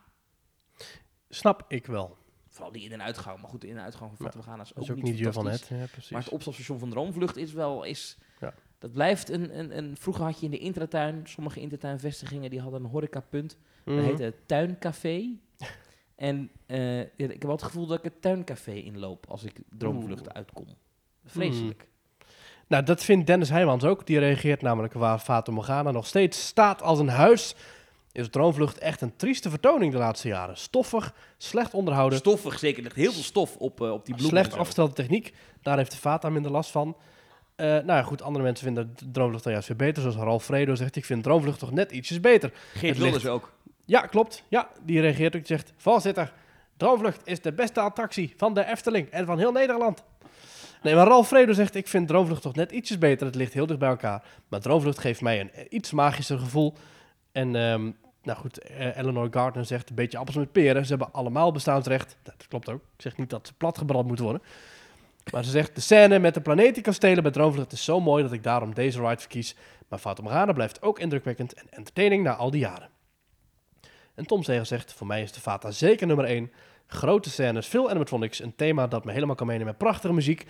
[1.29, 2.17] Snap ik wel.
[2.49, 3.41] Vooral die in- en uitgang.
[3.41, 5.21] Maar goed, de in- en uitgang van Ja, Morgana is ook, Dat is ook niet
[5.21, 5.67] niet van het.
[5.69, 5.77] Ja.
[6.11, 8.55] Maar het opstapstation van Droomvlucht is wel is, Ja.
[8.79, 9.97] Dat blijft een, een, een...
[9.97, 13.57] Vroeger had je in de intratuin, sommige intratuinvestigingen, die hadden een horecapunt.
[13.85, 14.05] Dat Mhm.
[14.05, 15.29] heette het tuincafé.
[16.15, 20.33] En eh, ik heb wel het gevoel dat ik het tuincafé inloop als ik droomvluchten
[20.33, 20.67] uitkom.
[21.25, 21.89] Vreselijk.
[22.73, 24.07] Nou, dat vindt Dennis Heijmans ook.
[24.07, 27.55] Die reageert namelijk waar Fata Morgana nog steeds staat als een huis.
[28.13, 30.57] Is Droomvlucht echt een trieste vertoning de laatste jaren.
[30.57, 32.77] Stoffig, slecht onderhouden, Stoffig, zeker.
[32.79, 34.39] Er ligt heel veel stof op, eh, op die bloemen.
[34.41, 35.35] slecht afgestelde techniek.
[35.63, 36.97] Daar heeft de Fata minder last van.
[37.57, 40.03] Eh, nou ja, goed, andere mensen vinden Droomvlucht dan juist weer beter.
[40.03, 42.53] Zoals Ralf Fredo zegt, ik vind Droomvlucht toch net ietsjes beter.
[42.75, 43.53] Geert Wilders ligt- ook.
[43.85, 44.43] Ja, klopt.
[44.49, 45.47] Ja, die reageert ook.
[45.47, 46.33] Die zegt, voorzitter,
[46.77, 50.05] Droomvlucht is de beste attractie van de Efteling en van heel Nederland.
[50.83, 53.27] Nee, maar Ralf zegt, ik vind Droomvlucht toch net ietsjes beter.
[53.27, 54.23] Het ligt heel dicht bij elkaar.
[54.49, 56.75] Maar Droomvlucht geeft mij een iets magischer gevoel.
[57.33, 57.91] En, ehm,
[58.23, 60.85] nou goed, eh, Eleanor Gardner zegt, een beetje appels met peren.
[60.85, 62.17] Ze hebben allemaal bestaansrecht.
[62.23, 62.83] Dat klopt ook.
[62.97, 64.43] Ik zeg niet dat ze platgebrand moeten worden.
[65.33, 68.43] Maar ze zegt, de scène met de planetenkastelen bij Droomvlucht is zo mooi dat ik
[68.43, 69.57] daarom deze ride verkies.
[69.89, 72.89] Maar Morgana blijft ook indrukwekkend en entertaining na al die jaren.
[74.15, 76.53] En Tom Zegel zegt, voor mij is de Fata zeker nummer 1.
[76.87, 80.47] Grote scènes, veel animatronics, een thema dat me helemaal kan meenemen met prachtige muziek.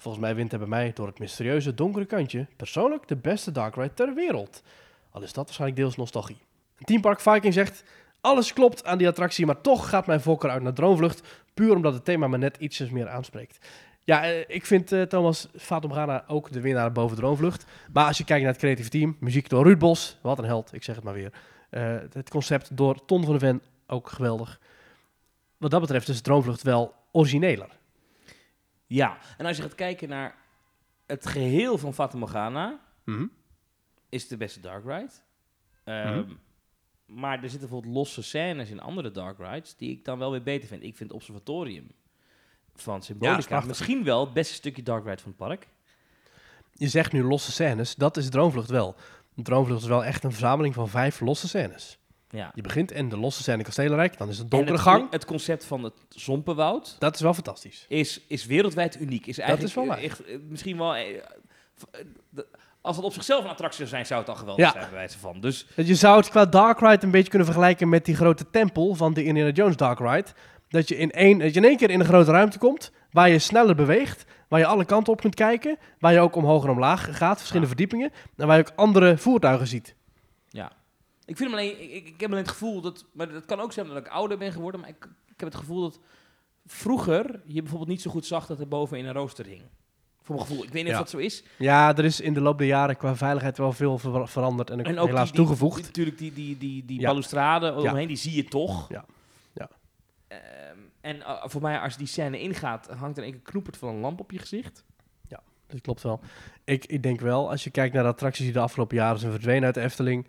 [0.00, 3.74] Volgens mij wint hij bij mij door het mysterieuze donkere kantje persoonlijk de beste dark
[3.74, 4.62] ride ter wereld.
[5.10, 6.42] Al is dat waarschijnlijk deels nostalgie.
[6.84, 7.84] Team Park Viking zegt,
[8.20, 11.94] alles klopt aan die attractie, maar toch gaat mijn voorkeur uit naar Droomvlucht, puur omdat
[11.94, 13.66] het thema me net ietsjes meer aanspreekt.
[14.04, 17.64] Ja, eh, ik vind eh, Thomas Fata Morgana ook de winnaar boven Droomvlucht.
[17.92, 20.72] Maar als je kijkt naar het creatieve team, muziek door Ruud Bos, wat een held,
[20.74, 21.32] ik zeg het maar weer.
[21.70, 24.60] Eh, het concept door Ton van de Ven, ook geweldig.
[25.56, 27.78] Wat dat betreft is Droomvlucht wel origineler.
[28.92, 30.34] Ja, en als je gaat kijken naar
[31.06, 33.26] het geheel van Fata Morgana, Mhm.
[34.08, 35.10] is het de beste dark ride.
[35.84, 36.32] Ehm, Mhm.
[37.06, 40.42] Maar er zitten bijvoorbeeld losse scènes in andere dark rides die ik dan wel weer
[40.42, 40.82] beter vind.
[40.82, 41.90] Ik vind het Observatorium
[42.74, 45.68] van Symbolica misschien wel het beste stukje dark ride van het park.
[46.72, 48.94] Je zegt nu losse scènes, dat is Droomvlucht wel.
[49.34, 51.98] Droomvlucht is wel echt een verzameling van vijf losse scènes.
[52.30, 52.50] Ja.
[52.54, 55.10] Je begint in de losse scène Kastelenrijk, dan is het En donkere het, gang.
[55.10, 57.84] Het concept van het Zompenwoud Dat is wel fantastisch.
[57.88, 59.26] is, is wereldwijd uniek.
[59.26, 59.98] Is eigenlijk is wel waar.
[59.98, 60.94] echt, eh, misschien wel...
[60.94, 61.22] eh, eh,
[62.80, 64.70] als het op zichzelf een attractie zou zijn, zou het al geweldig Ja.
[64.72, 65.40] zijn, bij wijze van.
[65.40, 68.50] Dus Dat Je zou het qua Dark Ride een beetje kunnen vergelijken met die grote
[68.50, 70.28] tempel van de Indiana Jones Dark Ride.
[70.68, 73.28] Dat je in één, dat je in één keer in een grote ruimte komt, waar
[73.28, 76.70] je sneller beweegt, waar je alle kanten op kunt kijken, waar je ook omhoog en
[76.70, 79.94] omlaag gaat, verschillende verdiepingen, en waar je ook andere voertuigen ziet.
[80.48, 80.72] ja.
[81.30, 81.82] Ik vind hem alleen...
[81.94, 83.04] Ik, ik, heb alleen het gevoel dat...
[83.12, 84.80] Maar dat kan ook zijn dat ik ouder ben geworden.
[84.80, 85.98] Maar ik, ik heb het gevoel dat
[86.66, 89.62] vroeger je bijvoorbeeld niet zo goed zag dat er bovenin een rooster hing.
[90.22, 90.64] Voor mijn gevoel.
[90.64, 90.98] Ik weet niet Ja.
[90.98, 91.42] of dat zo is.
[91.58, 94.82] Ja, er is in de loop der jaren qua veiligheid wel veel ver- veranderd en,
[94.84, 95.76] En ook helaas die, die- toegevoegd.
[95.76, 97.06] die- natuurlijk die, die, die, die Ja.
[97.08, 98.88] balustrade omheen, die zie je toch.
[98.88, 99.04] Ja.
[99.52, 99.68] Ja.
[100.28, 100.40] Ehm,
[101.00, 104.20] en eh, voor mij, als die scène ingaat, hangt er een knoepert van een lamp
[104.20, 104.84] op je gezicht.
[105.66, 106.20] Dat klopt wel.
[106.64, 109.32] Ik, ik denk wel, als je kijkt naar de attracties die de afgelopen jaren zijn
[109.32, 110.26] verdwenen uit de Efteling,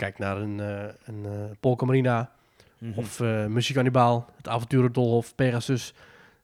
[0.00, 2.30] kijk naar een, eh een eh, Polka Marina,
[2.78, 2.98] Mhm.
[2.98, 5.94] Of uh, Muziekanibaal, het Avonturendolhof, Pegasus.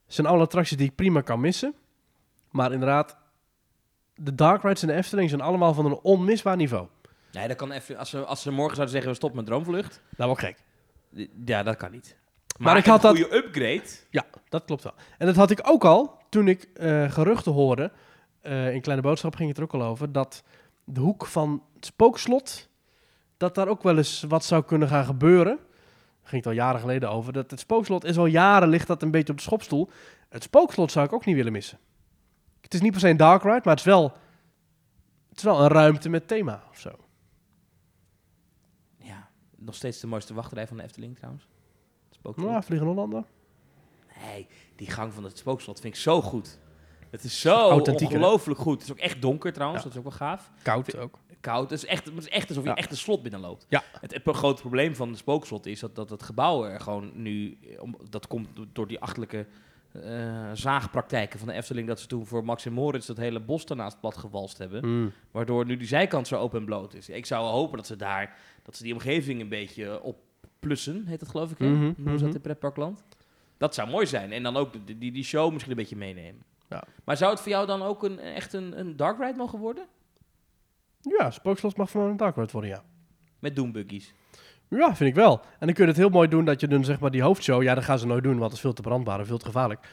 [0.07, 1.73] zijn alle attracties die ik prima kan missen.
[2.51, 3.17] Maar inderdaad,
[4.15, 6.87] de dark rides in de Efteling zijn allemaal van een onmisbaar niveau.
[7.31, 10.01] Nee, dat kan even, als, ze, als ze morgen zouden zeggen, we stoppen met droomvlucht.
[10.17, 10.57] Nou, wel gek.
[11.45, 12.15] Ja, dat kan niet.
[12.59, 13.83] Maar ik een had dat- goede upgrade.
[14.09, 14.93] Ja, dat klopt wel.
[15.17, 16.69] En dat had ik ook al toen ik
[17.09, 17.91] geruchten hoorde.
[18.41, 20.11] eh, in Kleine Boodschap ging het er ook al over.
[20.11, 20.43] Dat
[20.83, 22.66] de hoek van het spookslot.
[23.37, 25.55] Dat daar ook wel eens wat zou kunnen gaan gebeuren.
[25.55, 27.33] Daar ging het al jaren geleden over.
[27.33, 29.89] Dat het spookslot is al jaren ligt dat een beetje op de schopstoel.
[30.29, 31.79] Het spookslot zou ik ook niet willen missen.
[32.61, 34.03] Het is niet per se een dark ride, maar het is wel.
[35.29, 36.91] Het is wel een ruimte met thema of zo.
[38.97, 41.47] Ja, nog steeds de mooiste wachtrij van de Efteling trouwens.
[42.05, 42.49] Het spookslot.
[42.49, 43.23] Nou, Vliegen Hollander.
[44.21, 46.59] Nee, die gang van het spookslot vind ik zo goed.
[47.11, 48.73] Het is zo ongelooflijk goed.
[48.73, 49.89] Het is ook echt donker trouwens, Ja.
[49.89, 50.51] dat is ook wel gaaf.
[50.61, 51.19] Koud ook.
[51.39, 51.69] Koud.
[51.69, 52.75] Het is echt, het is echt alsof je Ja.
[52.75, 53.65] echt een slot binnenloopt.
[53.69, 53.83] Ja.
[54.01, 57.57] Het, het grote probleem van de spookslot is dat, dat het gebouw er gewoon nu...
[57.79, 59.45] Om, dat komt do- door die achterlijke
[59.91, 61.87] eh, zaagpraktijken van de Efteling...
[61.87, 64.85] dat ze toen voor Max en Moritz dat hele bos daarnaast plat gewalst hebben.
[64.87, 65.11] Mm.
[65.31, 67.09] Waardoor nu die zijkant zo open en bloot is.
[67.09, 68.37] Ik zou hopen dat ze daar...
[68.63, 71.59] dat ze die omgeving een beetje opplussen, heet dat geloof ik?
[71.59, 72.35] Mhm, Hoe noemen ze dat mhm.
[72.35, 73.03] in pretparkland?
[73.57, 74.31] Dat zou mooi zijn.
[74.31, 76.41] En dan ook die, die show misschien een beetje meenemen.
[76.69, 76.83] Ja.
[77.03, 79.85] Maar zou het voor jou dan ook een, echt een, een dark ride mogen worden?
[81.01, 82.83] Ja, spookslot mag voor mij een dark ride worden, ja.
[83.39, 84.13] Met doombuggies.
[84.69, 85.39] Ja, vind ik wel.
[85.59, 87.63] En dan kun je het heel mooi doen dat je dan zeg maar die hoofdshow...
[87.63, 89.45] Ja, dat gaan ze nooit doen, want het is veel te brandbaar en veel te
[89.45, 89.87] gevaarlijk.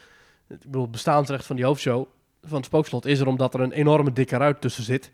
[0.49, 2.05] Ik bedoel, het bestaansrecht van die hoofdshow
[2.41, 5.11] van het spookslot is er omdat er een enorme dikke ruit tussen zit.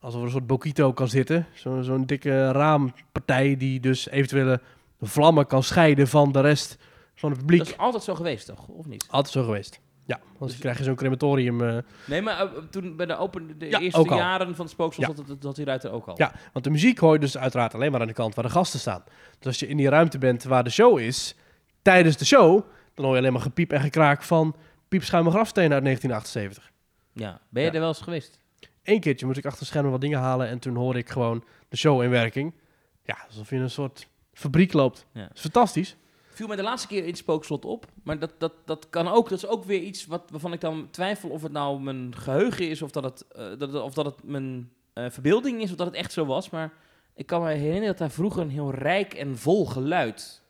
[0.00, 1.46] Alsof er een soort bokito kan zitten.
[1.54, 4.60] Zo- Zo'n dikke raampartij die dus eventuele
[5.00, 6.78] vlammen kan scheiden van de rest
[7.14, 7.58] van het publiek.
[7.58, 8.68] Dat is altijd zo geweest, toch?
[8.68, 9.06] Of niet?
[9.10, 9.80] Altijd zo geweest.
[10.08, 11.60] Ja, want Dus- dan krijg je zo'n crematorium.
[11.68, 15.06] eh, Nee, maar eh, toen bij de, open, de Ja, eerste jaren van het Spookslot
[15.08, 15.14] Ja.
[15.16, 16.14] zat, het- zat die ruiter ook al.
[16.18, 18.50] Ja, want de muziek hoor je dus uiteraard alleen maar aan de kant waar de
[18.50, 19.02] gasten staan.
[19.38, 21.34] Dus als je in die ruimte bent waar de show is,
[21.82, 22.62] tijdens de show,
[22.94, 24.56] dan hoor je alleen maar gepiep en gekraak van
[24.88, 26.70] piepschuime grafstenen uit 1978.
[27.12, 27.40] Ja.
[27.48, 27.74] Ben je Ja.
[27.74, 28.38] er wel eens geweest?
[28.82, 31.44] Eén keertje moest ik achter de schermen wat dingen halen en toen hoorde ik gewoon
[31.68, 32.54] de show in werking.
[33.02, 35.06] Ja, alsof je in een soort fabriek loopt.
[35.12, 35.20] Ja.
[35.22, 35.96] Dat is fantastisch.
[36.38, 37.86] Viel mij de laatste keer in het spookslot op.
[38.02, 39.28] Maar dat, dat, dat kan ook.
[39.28, 42.68] Dat is ook weer iets wat, waarvan ik dan twijfel of het nou mijn geheugen
[42.68, 42.82] is.
[42.82, 45.70] Of dat het, eh, dat, of dat het mijn eh, verbeelding is.
[45.70, 46.50] Of dat het echt zo was.
[46.50, 46.72] Maar
[47.14, 50.42] ik kan me herinneren dat daar vroeger een heel rijk en vol geluid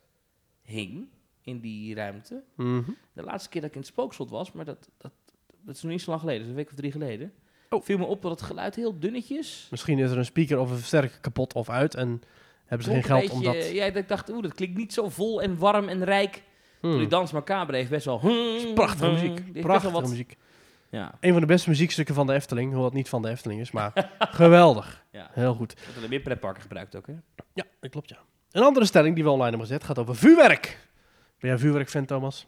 [0.62, 1.08] hing.
[1.40, 2.42] In die ruimte.
[2.54, 2.90] Mhm.
[3.12, 4.52] De laatste keer dat ik in het spookslot was.
[4.52, 5.12] Maar dat, dat,
[5.60, 6.40] dat is nog niet zo lang geleden.
[6.40, 7.32] Dat is een week of drie geleden.
[7.70, 7.82] Oh.
[7.82, 9.68] Viel me op dat het geluid heel dunnetjes.
[9.70, 12.22] Misschien is er een speaker of een versterker kapot of uit en
[12.68, 13.70] hebben ze geen geld om dat...
[13.70, 16.42] Ja, dat ik dacht, oeh, dat klinkt niet zo vol en warm en rijk.
[16.80, 16.98] Hmm.
[16.98, 18.18] Die Dans Macabre heeft best wel...
[18.74, 19.60] Prachtige Die muziek.
[19.60, 20.36] Prachtige wat- muziek.
[20.90, 23.60] Ja, Een van de beste muziekstukken van de Efteling, hoewel het niet van de Efteling
[23.60, 25.04] is, maar geweldig.
[25.12, 25.30] ja.
[25.32, 25.74] Heel goed.
[25.76, 27.12] Dat worden meer pretparken gebruikt ook, hè?
[27.54, 28.18] Ja, dat klopt, ja.
[28.52, 30.62] Een andere stelling die we online hebben gezet gaat over vuurwerk.
[30.62, 30.76] Ben
[31.38, 32.46] jij een vuurwerkfan, Thomas?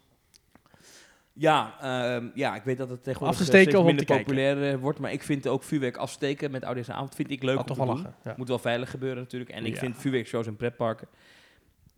[1.32, 4.24] Ja, ehm, ja, ik weet dat het tegenwoordig eh, steken steeds minder kijken?
[4.24, 4.98] populair eh, wordt.
[4.98, 7.94] Maar ik vind ook vuurwerk afsteken met oudejaarsavond vind ik leuk om toch te wel
[7.94, 8.02] doen.
[8.02, 8.18] lachen.
[8.24, 8.34] Ja.
[8.36, 9.50] Moet wel veilig gebeuren natuurlijk.
[9.50, 9.78] En ik Ja.
[9.80, 11.08] vind vuurwerkshows in pretparken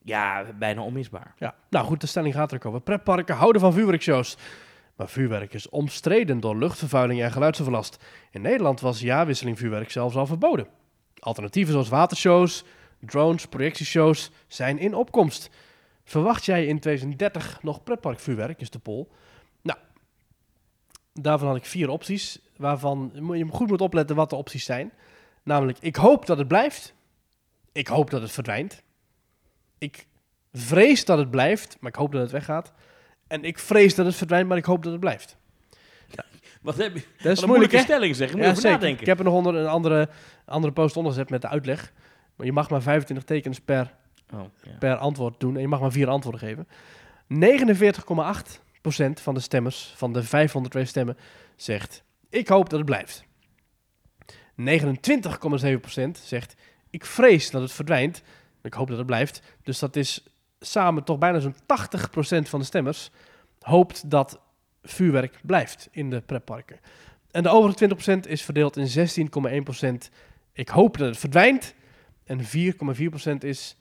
[0.05, 1.35] ja, bijna onmisbaar.
[1.39, 1.55] Ja.
[1.71, 2.81] Nou goed, de stelling gaat er ook over.
[2.81, 4.37] Pretparken houden van vuurwerkshows.
[4.97, 8.05] Maar vuurwerk is omstreden door luchtvervuiling en geluidsoverlast.
[8.31, 10.67] In Nederland was jaarwisseling vuurwerk zelfs al verboden.
[11.19, 12.65] Alternatieven zoals watershows,
[13.01, 15.51] drones, projectieshows zijn in opkomst.
[16.05, 19.07] Verwacht jij in 2030 nog pretparkvuurwerk, is de poll.
[19.63, 19.79] Nou,
[21.13, 24.93] daarvan had ik vier opties, waarvan je goed moet opletten wat de opties zijn.
[25.43, 26.95] Namelijk, ik hoop dat het blijft.
[27.73, 28.83] Ik hoop dat het verdwijnt.
[29.79, 30.07] Ik
[30.53, 32.73] vrees dat het blijft, maar ik hoop dat het weggaat.
[33.27, 35.37] En ik vrees dat het verdwijnt, maar ik hoop dat het blijft.
[36.63, 37.03] Wat heb je?
[37.23, 37.83] Dat is moeilijke hè?
[37.83, 38.31] stelling zeg.
[38.31, 39.01] Je moet Ja, over nadenken.
[39.01, 40.09] Ik heb er nog onder een andere,
[40.45, 41.93] andere post onder gezet met de uitleg.
[42.37, 43.95] Maar je mag maar 25 tekens per,
[44.33, 44.41] Oh,
[44.79, 45.55] per antwoord doen.
[45.55, 46.67] En je mag maar vier antwoorden geven.
[47.29, 51.17] 49,8% van de stemmers, van de 502 stemmen,
[51.57, 52.03] zegt...
[52.29, 53.25] Ik hoop dat het blijft.
[54.61, 56.55] 29,7% zegt...
[56.91, 58.23] Ik vrees dat het verdwijnt.
[58.63, 59.43] Ik hoop dat het blijft.
[59.63, 60.27] Dus dat is
[60.61, 61.57] samen toch bijna zo'n 80%
[62.49, 63.11] van de stemmers...
[63.61, 64.41] hoopt dat
[64.83, 66.81] vuurwerk blijft in de pretparken.
[67.31, 69.09] En de overige 20% is verdeeld in
[70.07, 70.11] 16,1%.
[70.53, 71.75] Ik hoop dat het verdwijnt.
[72.25, 72.45] En 4,4%
[73.39, 73.77] is.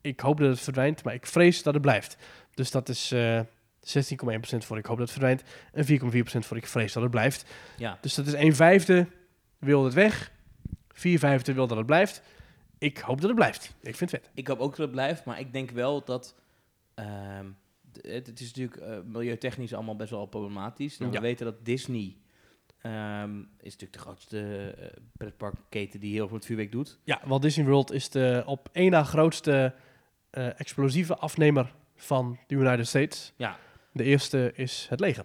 [0.00, 2.16] Ik hoop dat het verdwijnt, maar ik vrees dat het blijft.
[2.54, 5.42] Dus dat is eh 16,1% voor ik hoop dat het verdwijnt.
[5.72, 7.44] En 4,4% voor ik vrees dat het blijft.
[7.76, 7.98] ja.
[8.00, 9.06] Dus dat is 1 vijfde
[9.58, 10.32] wil het weg.
[10.88, 12.22] 4 vijfde wil dat het blijft.
[12.78, 13.74] Ik hoop dat het blijft.
[13.80, 14.30] Ik vind het vet.
[14.34, 16.34] Ik hoop ook dat het blijft, maar ik denk wel dat...
[16.94, 17.46] ehm,
[18.02, 20.98] het, het is natuurlijk eh, milieutechnisch allemaal best wel problematisch.
[20.98, 21.20] Nou, Ja.
[21.20, 22.16] We weten dat Disney
[22.80, 24.86] ehm, is natuurlijk de grootste eh,
[25.16, 26.98] pretparkketen die heel veel met vuurwerk doet.
[27.04, 29.74] Ja, Walt Disney World is de op één na grootste
[30.30, 33.32] eh, explosieve afnemer van de United States.
[33.36, 33.56] Ja.
[33.92, 35.24] De eerste is het leger.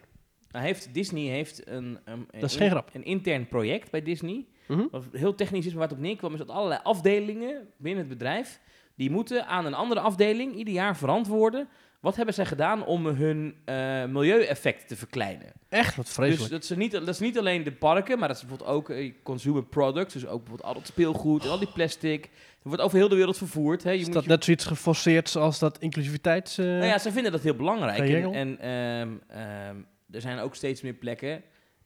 [0.51, 2.89] Nou heeft, Disney heeft een, een, Dat is een- geen grap.
[2.93, 4.45] een intern project bij Disney.
[4.68, 4.84] Mhm.
[4.91, 8.18] Wat heel technisch is, maar waar het op neerkwam, is dat allerlei afdelingen binnen het
[8.18, 8.60] bedrijf.
[8.97, 11.68] die moeten aan een andere afdeling ieder jaar verantwoorden.
[12.06, 15.47] Wat hebben zij gedaan om hun eh milieueffect te verkleinen.
[15.70, 16.51] Echt, wat Dus vreselijk.
[16.51, 19.14] dat is, niet, dat is niet alleen de parken, maar dat is bijvoorbeeld ook eh,
[19.24, 20.14] consumer products.
[20.14, 22.30] Dus ook bijvoorbeeld al dat speelgoed en al die plastic.
[22.62, 23.84] Wordt over heel de wereld vervoerd.
[23.84, 23.91] Hè.
[23.91, 26.58] Je is moet dat je- net zoiets geforceerd zoals dat inclusiviteits...
[26.58, 28.10] eh, nou ja, zij vinden dat heel belangrijk.
[28.10, 29.76] En, en ehm, ehm,
[30.12, 31.41] er zijn ook steeds meer plekken,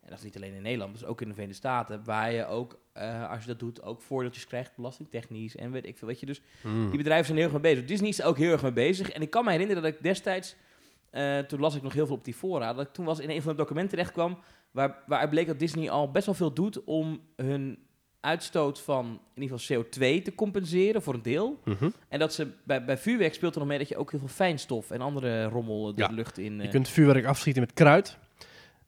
[0.09, 2.45] en dat is niet alleen in Nederland, dus ook in de Verenigde Staten, waar je
[2.45, 6.07] ook, eh, als je dat doet, ook voordeeltjes krijgt, belastingtechnisch en weet ik veel.
[6.07, 6.89] Weet je, dus hmm.
[6.89, 7.87] die bedrijven zijn heel erg mee bezig.
[7.87, 9.09] Disney is er ook heel erg mee bezig.
[9.09, 10.55] En ik kan me herinneren dat ik destijds,
[11.09, 13.29] eh, toen las ik nog heel veel op die fora, dat ik toen was in
[13.29, 14.37] een van de documenten terecht kwam,
[14.71, 17.77] waar, waaruit bleek dat Disney al best wel veel doet om hun
[18.19, 21.59] uitstoot van in ieder geval CO2 te compenseren voor een deel.
[21.65, 21.89] Mhm.
[22.07, 24.29] En dat ze bij, bij vuurwerk speelt er nog mee dat je ook heel veel
[24.29, 26.07] fijnstof en andere rommel de Ja.
[26.11, 26.55] lucht in.
[26.55, 28.17] Je eh, kunt vuurwerk afschieten met kruid.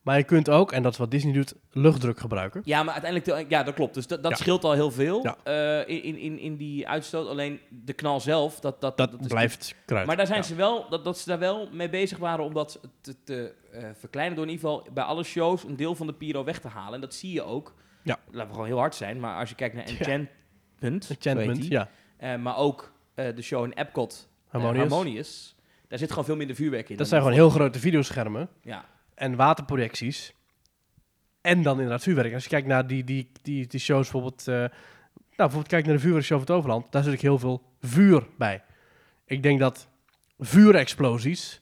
[0.02, 2.62] Maar je kunt ook, en dat is wat Disney doet, luchtdruk gebruiken.
[2.66, 3.94] Ja, maar uiteindelijk, ja, dat klopt.
[3.94, 4.38] Dus dat, dat Ja.
[4.38, 5.38] scheelt al heel veel Ja.
[5.84, 7.28] eh, in, in, in die uitstoot.
[7.28, 10.08] Alleen de knal zelf, dat, dat, Dat, dat is blijft kruid.
[10.08, 10.46] Maar daar zijn Ja.
[10.46, 13.84] ze wel, dat, dat ze daar wel mee bezig waren om dat te, te eh,
[14.00, 14.36] verkleinen.
[14.36, 16.94] Door in ieder geval bij alle shows een deel van de pyro weg te halen.
[16.94, 17.74] En dat zie je ook.
[18.04, 18.18] Ja.
[18.26, 19.20] Laten we gewoon heel hard zijn.
[19.20, 19.86] Maar als je kijkt naar.
[19.86, 21.90] Enchantment, Enchantment, ja.
[22.18, 24.90] eh, maar ook de show in Epcot, Harmonious.
[24.90, 25.56] Harmonious.
[25.88, 26.98] Daar zit gewoon veel minder vuurwerk in.
[26.98, 28.86] Dat zijn gewoon heel grote videoschermen Ja,
[29.22, 30.34] en waterprojecties.
[31.42, 32.34] En dan inderdaad vuurwerk.
[32.34, 34.48] Als je kijkt naar die, die, die, die shows bijvoorbeeld...
[34.48, 34.70] eh, nou,
[35.36, 36.92] bijvoorbeeld kijk naar de vuurwerkshow van het Overland.
[36.92, 38.64] Daar zit ik heel veel vuur bij.
[39.26, 39.88] Ik denk dat
[40.40, 41.62] vuurexplosies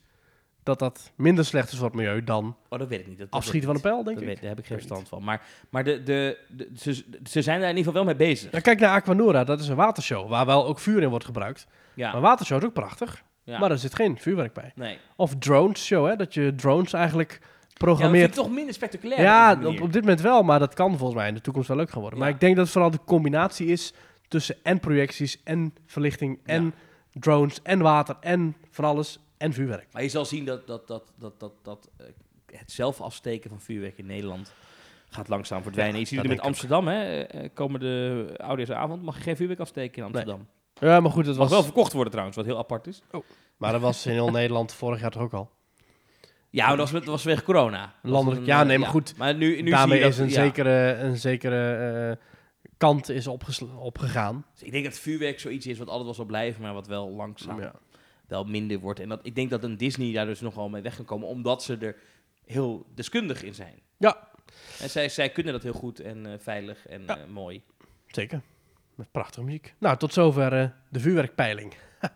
[0.62, 3.18] dat dat minder slecht is voor het milieu dan Oh, dat weet ik niet.
[3.18, 4.14] Dat, dat afschieten van een pijl, denk ik.
[4.14, 5.22] Dat weet, daar heb ik geen verstand van.
[5.24, 8.52] Maar, maar de, de, de, ze, ze zijn daar in ieder geval wel mee bezig.
[8.52, 11.66] Ja, kijk naar Aquanura, dat is een watershow waar wel ook vuur in wordt gebruikt.
[11.94, 12.12] Ja.
[12.12, 13.58] Maar watershow is ook prachtig, ja.
[13.58, 14.72] maar er zit geen vuurwerk bij.
[14.74, 14.98] nee.
[15.16, 17.48] Of drones show, hè, dat je drones eigenlijk Ja, dat
[17.88, 18.28] vind programmeert.
[18.28, 19.20] ik toch minder spectaculair.
[19.20, 21.90] Ja, op dit moment wel, maar dat kan volgens mij in de toekomst wel leuk
[21.90, 22.18] gaan worden.
[22.18, 23.92] Maar ik denk dat het vooral de combinatie is
[24.28, 26.74] tussen en projecties en verlichting en
[27.12, 29.86] drones en water en van alles en vuurwerk.
[29.92, 32.06] Maar je zal zien dat, dat, dat, dat, dat, dat eh,
[32.58, 34.52] het zelf afsteken van vuurwerk in Nederland
[35.08, 35.94] gaat langzaam verdwijnen.
[35.94, 37.20] Ja, je ziet het met Amsterdam, hè.
[37.22, 40.46] eh, Komende oudejaarsavond mag je geen vuurwerk afsteken in Amsterdam.
[40.80, 43.02] Ja, maar goed, mag was, wel verkocht worden trouwens, wat heel apart is.
[43.56, 45.50] maar dat was in heel Nederland vorig jaar toch ook al.
[46.50, 47.94] Ja, maar dat was, dat was vanwege corona.
[48.02, 50.16] Dat Landelijk- een, ja, eh, nee, maar goed, Maar nu, nu Daarmee zie je is
[50.16, 50.40] dat, een ja.
[50.44, 51.74] zekere, een zekere
[52.10, 52.26] eh,
[52.76, 54.44] kant is opgegaan.
[54.52, 57.10] Dus ik denk dat vuurwerk zoiets is wat altijd wel zal blijven, maar wat wel
[57.10, 57.72] langzaam Ja.
[58.26, 59.00] wel minder wordt.
[59.00, 61.62] En dat, ik denk dat een Disney daar dus nogal mee weg kan komen, omdat
[61.62, 61.96] ze er
[62.46, 63.74] heel deskundig in zijn.
[63.96, 64.28] Ja.
[64.80, 67.18] En zij, zij kunnen dat heel goed en eh, veilig en Ja.
[67.18, 67.62] eh, mooi.
[68.06, 68.40] Zeker.
[69.00, 69.74] Met prachtige muziek.
[69.78, 71.74] Nou, tot zover eh, de vuurwerkpeiling.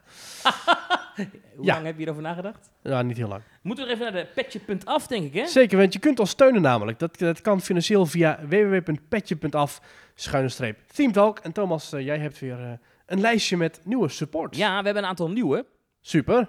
[1.57, 1.73] Hoe Ja.
[1.75, 2.71] lang heb je hierover nagedacht?
[2.83, 3.43] Ja, niet heel lang.
[3.63, 5.47] Moeten we er even naar de petje.af, denk ik, hè?
[5.47, 6.99] Zeker, want je kunt ons steunen namelijk.
[6.99, 9.81] Dat, dat kan financieel via www.petje.af
[10.15, 11.39] schuine streep Theme Talk.
[11.39, 12.71] En Thomas, eh, jij hebt weer eh,
[13.07, 14.59] een lijstje met nieuwe supports.
[14.59, 15.67] Ja, we hebben een aantal nieuwe.
[16.01, 16.49] Super.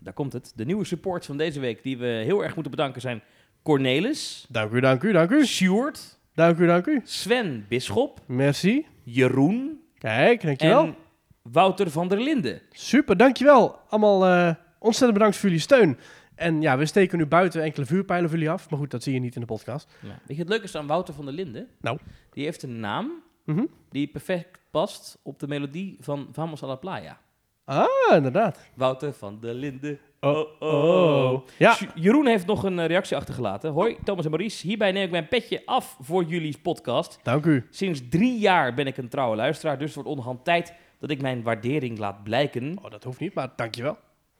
[0.00, 0.52] Daar komt het.
[0.54, 3.22] De nieuwe supports van deze week die we heel erg moeten bedanken zijn
[3.62, 5.46] Cornelis, Dank u, dank u, dank u.
[5.46, 7.00] Sjoerd, Dank u, dank u.
[7.04, 8.86] Sven Bisschop, Merci.
[9.02, 10.84] Jeroen Kijk, dankjewel.
[10.84, 10.94] en
[11.42, 12.60] Wouter van der Linden.
[12.70, 13.78] Super, dankjewel.
[13.88, 15.98] Allemaal eh, ontzettend bedankt voor jullie steun.
[16.34, 18.70] En ja, we steken nu buiten enkele vuurpijlen voor jullie af.
[18.70, 19.88] Maar goed, dat zie je niet in de podcast.
[20.02, 20.08] Ja.
[20.08, 21.68] Weet je het leuke is aan Wouter van der Linden?
[21.80, 21.98] Nou.
[22.30, 23.64] Die heeft een naam Mhm.
[23.90, 27.18] die perfect past op de melodie van Vamos a la Playa.
[27.64, 27.86] Ah,
[28.16, 28.58] inderdaad.
[28.74, 29.98] Wouter van der Linden.
[30.20, 31.40] Oh, oh.
[31.58, 33.70] Ja, J- Jeroen heeft nog een eh, reactie achtergelaten.
[33.72, 34.66] Hoi, Thomas en Maurice.
[34.66, 37.18] Hierbij neem ik mijn petje af voor jullie podcast.
[37.22, 37.66] dank u.
[37.70, 41.20] Sinds drie jaar ben ik een trouwe luisteraar, dus het wordt onderhand tijd dat ik
[41.22, 42.78] mijn waardering laat blijken.
[42.82, 43.96] Oh, dat hoeft niet, maar dankjewel.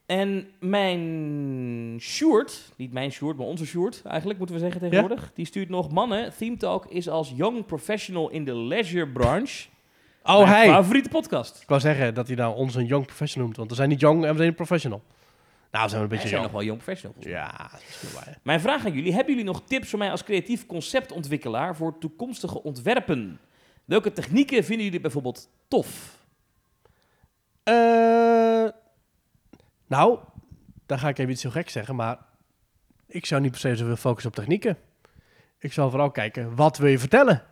[0.06, 5.30] En mijn Sjoerd, niet mijn Sjoerd, maar onze Sjoerd eigenlijk, moeten we zeggen tegenwoordig.
[5.34, 9.68] Die stuurt nog, mannen, Theme Talk is als young professional in de leisure branche
[10.26, 10.66] Oh, mijn hij.
[10.66, 11.62] favoriete podcast.
[11.62, 13.56] Ik wou zeggen dat hij nou ons een young professional noemt.
[13.56, 15.02] Want we zijn niet young en we zijn niet professional.
[15.70, 16.52] Nou, we zijn we een beetje zijn young.
[16.52, 17.14] nog wel young professional.
[17.14, 17.42] volgens mij.
[17.42, 18.38] Ja, dat is wel waar.
[18.42, 22.62] Mijn vraag aan jullie, hebben jullie nog tips voor mij als creatief conceptontwikkelaar voor toekomstige
[22.62, 23.40] ontwerpen?
[23.84, 26.18] Welke technieken vinden jullie bijvoorbeeld tof?
[27.62, 28.68] Eh,
[29.86, 30.18] nou,
[30.86, 32.18] dan ga ik even iets heel gek zeggen, maar
[33.06, 34.76] ik zou niet per se zoveel focussen op technieken.
[35.58, 37.42] Ik zou vooral kijken, wat wil je vertellen?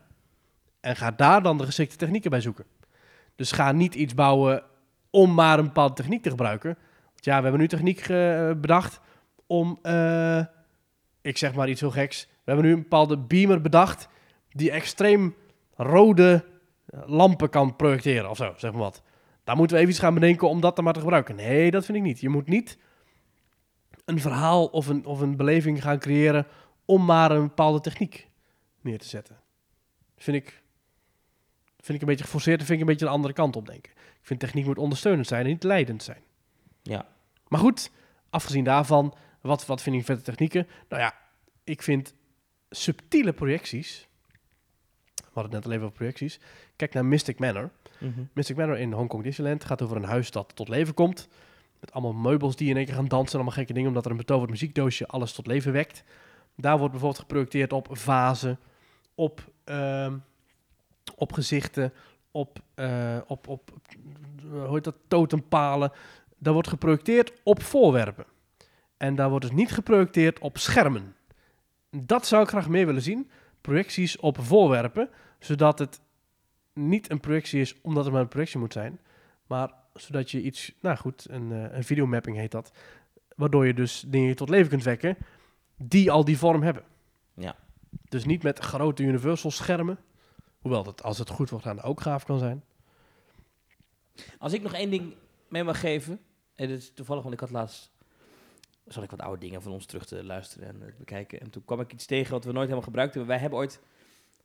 [0.82, 2.64] En ga daar dan de geschikte technieken bij zoeken.
[3.36, 4.62] Dus ga niet iets bouwen
[5.10, 6.78] om maar een bepaalde techniek te gebruiken.
[7.06, 9.00] Want ja, we hebben nu techniek eh, bedacht
[9.46, 10.44] om, eh,
[11.20, 12.26] ik zeg maar iets heel geks.
[12.26, 14.08] We hebben nu een bepaalde beamer bedacht
[14.48, 15.34] die extreem
[15.76, 16.44] rode
[16.86, 19.02] eh, lampen kan projecteren of zo, zeg maar wat.
[19.44, 21.36] Daar moeten we even iets gaan bedenken om dat dan maar te gebruiken.
[21.36, 22.20] Nee, dat vind ik niet.
[22.20, 22.78] Je moet niet
[24.04, 26.46] een verhaal of een, of een beleving gaan creëren
[26.84, 28.28] om maar een bepaalde techniek
[28.80, 29.36] neer te zetten.
[30.16, 30.61] Vind ik,
[31.82, 33.92] vind ik een beetje geforceerd en vind ik een beetje de andere kant op denken.
[33.92, 36.22] Ik vind techniek moet ondersteunend zijn en niet leidend zijn.
[36.82, 37.06] Ja.
[37.48, 37.90] Maar goed,
[38.30, 40.66] afgezien daarvan, wat, wat vind ik vette technieken?
[40.88, 41.14] Nou ja,
[41.64, 42.14] ik vind
[42.70, 44.06] subtiele projecties.
[45.14, 46.40] We hadden het net al even over projecties.
[46.76, 47.70] Kijk naar Mystic Manor.
[48.32, 51.28] Mystic Manor in Hongkong Disneyland gaat over een huis dat tot leven komt.
[51.80, 54.10] Met allemaal meubels die in één keer gaan dansen en allemaal gekke dingen, omdat er
[54.10, 56.04] een betoverd muziekdoosje alles tot leven wekt.
[56.56, 58.58] Daar wordt bijvoorbeeld geprojecteerd op vazen,
[59.14, 60.16] op, ehm,
[61.22, 61.92] op gezichten,
[62.30, 62.58] op,
[63.26, 63.70] op, op
[64.36, 65.92] eh, hoe heet dat, totempalen.
[66.38, 68.24] Daar wordt geprojecteerd op voorwerpen.
[68.96, 71.14] En daar wordt dus niet geprojecteerd op schermen.
[71.90, 73.30] Dat zou ik graag meer willen zien.
[73.60, 75.08] Projecties op voorwerpen,
[75.38, 76.00] zodat het
[76.72, 79.00] niet een projectie is omdat het maar een projectie moet zijn,
[79.46, 82.72] maar zodat je iets, nou goed, een, eh, een videomapping heet dat,
[83.36, 85.16] waardoor je dus dingen tot leven kunt wekken
[85.76, 86.82] die al die vorm hebben.
[87.34, 87.56] Ja.
[88.08, 89.98] Dus niet met grote universal schermen,
[90.62, 92.64] hoewel dat als het goed wordt gedaan ook gaaf kan zijn.
[94.38, 95.14] Als ik nog één ding
[95.48, 96.20] mee mag geven,
[96.54, 97.90] en dit is toevallig, want ik had laatst,
[98.86, 101.40] zal ik wat oude dingen van ons terug te luisteren en bekijken.
[101.40, 103.30] En toen kwam ik iets tegen wat we nooit helemaal gebruikt hebben.
[103.32, 103.80] Wij hebben ooit,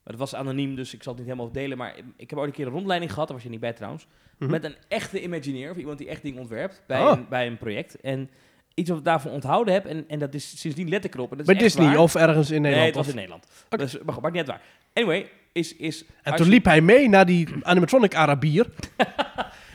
[0.04, 2.48] maar het was anoniem, dus ik zal het niet helemaal delen, maar ik heb ooit
[2.50, 4.08] een keer een rondleiding gehad, daar was je niet bij trouwens,
[4.38, 4.52] Mhm.
[4.52, 7.12] met een echte imagineer, of iemand die echt dingen ontwerpt, bij, Oh.
[7.18, 8.02] een, bij een project.
[8.02, 8.30] En
[8.74, 11.32] iets wat ik daarvan onthouden heb, en, en dat is sindsdien let ik erop.
[11.32, 11.98] En dat Bij is Disney waar.
[11.98, 12.96] of ergens in Nee, Nederland.
[12.96, 13.48] het was in Nederland.
[13.66, 13.78] Oké.
[13.78, 14.68] Dus, maar goed, maakt niet uit waar.
[14.94, 15.76] Anyway, is...
[15.76, 18.66] is en toen liep hij mee naar die animatronic Arabier.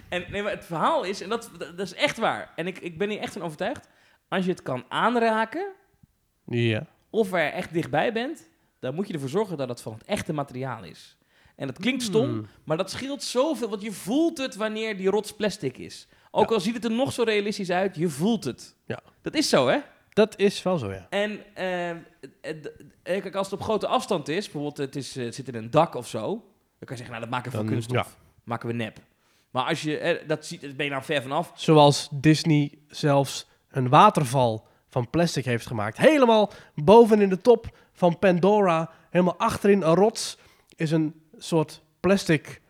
[0.08, 2.98] En nee, maar het verhaal is, en dat, dat is echt waar, en ik, ik
[2.98, 3.88] ben hier echt van overtuigd.
[4.28, 5.66] als je het kan aanraken,
[6.46, 6.86] Ja.
[7.10, 8.48] of er echt dichtbij bent,
[8.80, 11.16] dan moet je ervoor zorgen dat het van het echte materiaal is.
[11.56, 12.46] En dat klinkt stom, Hmm.
[12.64, 16.08] maar dat scheelt zoveel, want je voelt het wanneer die rots plastic is.
[16.30, 16.54] Ook Ja.
[16.54, 18.74] al ziet het er nog zo realistisch uit, je voelt het.
[18.86, 19.00] Ja.
[19.22, 19.78] Dat is zo, hè?
[20.12, 21.06] Dat is wel zo, ja.
[21.10, 21.96] En eh, eh,
[22.40, 22.54] eh,
[23.02, 25.70] kijk, als het op grote afstand is, bijvoorbeeld het, is, eh, het zit in een
[25.70, 26.40] dak of zo, dan
[26.78, 28.16] kan je zeggen, nou dat maken we van kunststof.
[28.44, 28.98] Maken we nep.
[29.50, 31.52] Maar als je, eh, dat ziet, ben je nou ver vanaf.
[31.54, 35.96] Zoals Disney zelfs een waterval van plastic heeft gemaakt.
[35.98, 40.38] Helemaal boven in de top van Pandora, helemaal achterin een rots,
[40.76, 42.60] is een soort plastic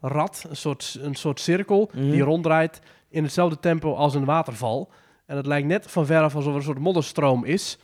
[0.00, 2.10] rad, een soort, een soort cirkel Mhm.
[2.10, 4.90] die ronddraait in hetzelfde tempo als een waterval.
[5.32, 7.78] En het lijkt net van veraf alsof er een soort modderstroom is.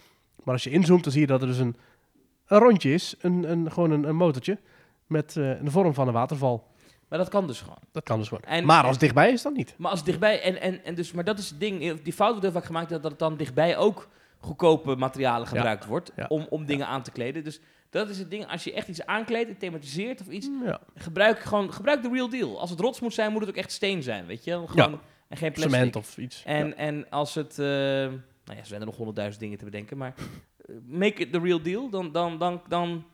[0.44, 1.76] Maar als je inzoomt, dan zie je dat er dus een,
[2.46, 4.58] een rondje is, een, een, gewoon een, een motortje
[5.06, 6.66] met eh, de vorm van een waterval.
[7.08, 7.78] Maar dat kan dus gewoon.
[7.92, 8.42] Dat kan dus gewoon.
[8.42, 9.74] En- maar als het dichtbij is, dan niet.
[9.78, 12.28] Maar als het dichtbij, en, en, en dus, maar dat is het ding, die fout
[12.28, 16.46] wordt heel vaak gemaakt dat, het dan dichtbij ook goedkope materialen gebruikt wordt ja, om,
[16.50, 17.44] om dingen aan te kleden.
[17.44, 20.48] Dus dat is het ding, als je echt iets aankleedt thematiseert of iets,
[20.94, 22.60] gebruik gewoon, gebruik de real deal.
[22.60, 24.62] Als het rots moet zijn, moet het ook echt steen zijn, weet je?
[24.66, 25.74] Gewoon, En geen plastic.
[25.74, 26.42] Cement of iets.
[26.44, 26.74] En, Ja.
[26.74, 28.12] en als het, eh, nou
[28.44, 31.62] ja, er zijn er nog honderdduizend dingen te bedenken, maar eh, make it the real
[31.62, 33.04] deal, dan, dan, dan, dan,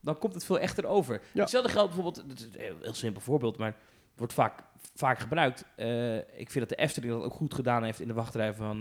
[0.00, 1.20] dan komt het veel echter over.
[1.32, 1.40] Ja.
[1.40, 4.62] Hetzelfde geldt bijvoorbeeld, dat is een heel, simpel voorbeeld, maar het wordt vaak,
[4.94, 5.64] vaak gebruikt.
[5.76, 8.78] Eh, ik vind dat de Efteling dat ook goed gedaan heeft in de wachtrij van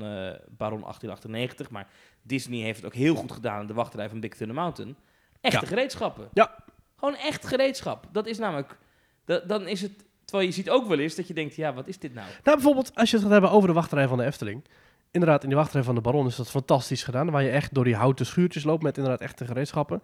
[0.57, 1.87] Baron 1898, maar
[2.21, 4.95] Disney heeft het ook heel goed gedaan in de wachtrij van Big Thunder Mountain.
[5.41, 5.67] Echte Ja.
[5.67, 6.29] gereedschappen.
[6.33, 6.55] Ja.
[6.95, 8.07] Gewoon echt gereedschap.
[8.11, 8.77] Dat is namelijk,
[9.25, 11.87] da- dan is het, terwijl je ziet ook wel eens dat je denkt, ja, wat
[11.87, 12.27] is dit nou?
[12.43, 14.63] Nou, bijvoorbeeld, als je het gaat hebben over de wachtrij van de Efteling.
[15.11, 17.29] Inderdaad, in de wachtrij van de Baron is dat fantastisch gedaan.
[17.29, 20.01] Waar je echt door die houten schuurtjes loopt met inderdaad echte gereedschappen.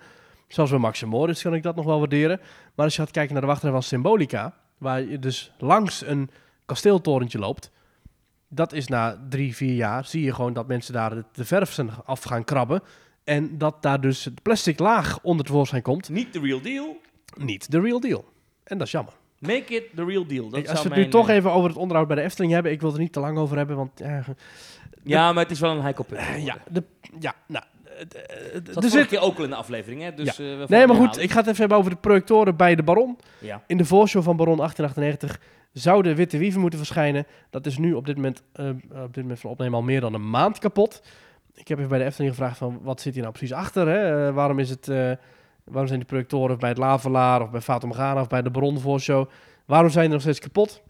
[0.47, 2.39] Zelfs bij Max en Moritz kan ik dat nog wel waarderen.
[2.75, 6.29] Maar als je gaat kijken naar de wachtrij van Symbolica, waar je dus langs een
[6.65, 7.71] kasteeltorentje loopt.
[8.47, 11.71] Dat is na drie, vier jaar, zie je gewoon dat mensen daar de, de verf
[11.71, 12.81] zijn af gaan krabben.
[13.23, 16.09] En dat daar dus het plastic laag onder tevoorschijn komt.
[16.09, 16.97] Niet de real deal,
[17.37, 18.25] Niet de real deal.
[18.63, 19.13] En dat is jammer.
[19.47, 20.49] Make it the real deal.
[20.49, 22.53] Dat als zou we het nu toch eh, even over het onderhoud bij de Efteling
[22.53, 22.71] hebben.
[22.71, 24.01] Ik wil er niet te lang over hebben, want...
[24.01, 24.17] eh,
[25.03, 26.21] Ja, maar het is wel een heikel punt.
[26.21, 26.83] Eh, ja, de,
[27.19, 27.63] ja, nou,
[28.63, 29.07] Dat zit...
[29.07, 30.13] keer ook al in de aflevering, hè?
[30.13, 30.37] Dus,
[30.67, 33.17] Nee, maar goed, ik ga het even hebben over de projectoren bij de Baron.
[33.39, 33.63] Ja.
[33.67, 35.39] In de voorshow van Baron 1898
[35.73, 37.25] zou de Witte Wieven moeten verschijnen.
[37.49, 38.43] Dat is nu op dit moment,
[39.03, 41.03] op dit moment van opnemen al meer dan een maand kapot.
[41.55, 43.87] Ik heb even bij de Efteling gevraagd van, wat zit hier nou precies achter?
[43.87, 44.33] Hè?
[44.33, 44.87] Waarom, is het,
[45.63, 48.79] waarom zijn die projectoren bij het Lavelaar of bij Fata Morgana of bij de Baron
[48.79, 49.29] voorshow?
[49.65, 50.81] Waarom zijn die nog steeds kapot?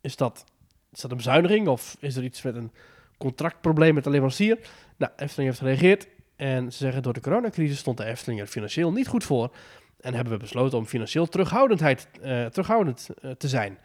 [0.00, 0.44] Is dat,
[0.92, 2.72] is dat een bezuiniging of is er iets met een
[3.18, 4.58] contractprobleem met de leverancier?
[4.96, 8.92] Nou, Efteling heeft gereageerd en ze zeggen door de coronacrisis stond de Efteling er financieel
[8.92, 9.54] niet goed voor.
[10.00, 13.78] En hebben we besloten om financieel terughoudendheid, eh, terughoudend eh, te zijn.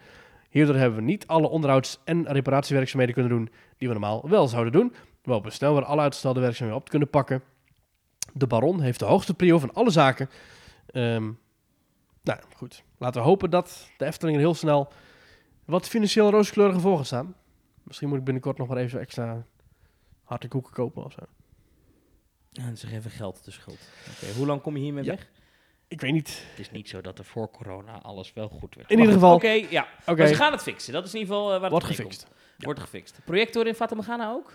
[0.50, 4.72] Hierdoor hebben we niet alle onderhouds- en reparatiewerkzaamheden kunnen doen die we normaal wel zouden
[4.72, 4.94] doen.
[5.22, 7.42] We hopen snel weer alle uitgestelde werkzaamheden op te kunnen pakken.
[8.32, 10.30] De baron heeft de hoogste prio van alle zaken.
[10.86, 11.30] Ehm,
[12.22, 14.92] nou goed, laten we hopen dat de Efteling er heel snel
[15.64, 17.34] wat financieel rooskleuriger voor gaat staan.
[17.82, 19.44] Misschien moet ik binnenkort nog maar even extra
[20.24, 21.20] harde koeken kopen of zo.
[22.52, 23.78] En zeg even geld de schuld.
[24.36, 25.10] Hoe lang kom je hiermee Ja.
[25.14, 25.28] weg?
[25.88, 26.42] Ik weet niet.
[26.50, 28.90] Het is niet zo dat er voor corona alles wel goed werd.
[28.90, 29.86] In Maar ieder geval- Oké, ja.
[30.06, 30.92] Oké, Maar ze gaan het fixen.
[30.92, 32.20] Dat is in ieder geval eh, waar wordt het gefixt.
[32.20, 32.64] neerkomt.
[32.64, 33.20] Wordt gefixt.
[33.24, 34.52] Projector in Fata Morgana ook?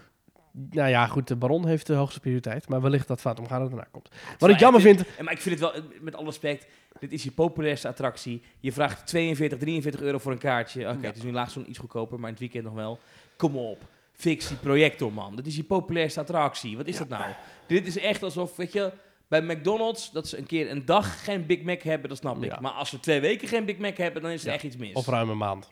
[0.55, 2.69] Nou ja, goed, de baron heeft de hoogste prioriteit.
[2.69, 4.09] Maar wellicht dat Fatum Morgana daarna komt.
[4.37, 5.03] Wat ik jammer vind...
[5.21, 6.67] Maar ik vind het wel, eh, met alle respect,
[6.99, 8.41] dit is je populairste attractie.
[8.59, 10.87] Je vraagt 42, 43 euro voor een kaartje.
[10.87, 11.07] Oké, Ja.
[11.07, 12.99] het is nu laagst iets goedkoper, maar in het weekend nog wel.
[13.37, 13.81] Kom op.
[14.13, 15.35] Fix die projector, man.
[15.35, 16.77] Dat is je populairste attractie.
[16.77, 17.23] Wat is dat nou?
[17.67, 18.91] Dit is echt alsof, weet je,
[19.27, 22.51] bij McDonald's, dat ze een keer een dag geen Big Mac hebben, dat snap ik.
[22.51, 22.59] Ja.
[22.61, 24.93] Maar als ze twee weken geen Big Mac hebben, dan is er echt iets mis.
[24.93, 25.69] Of ruim een maand.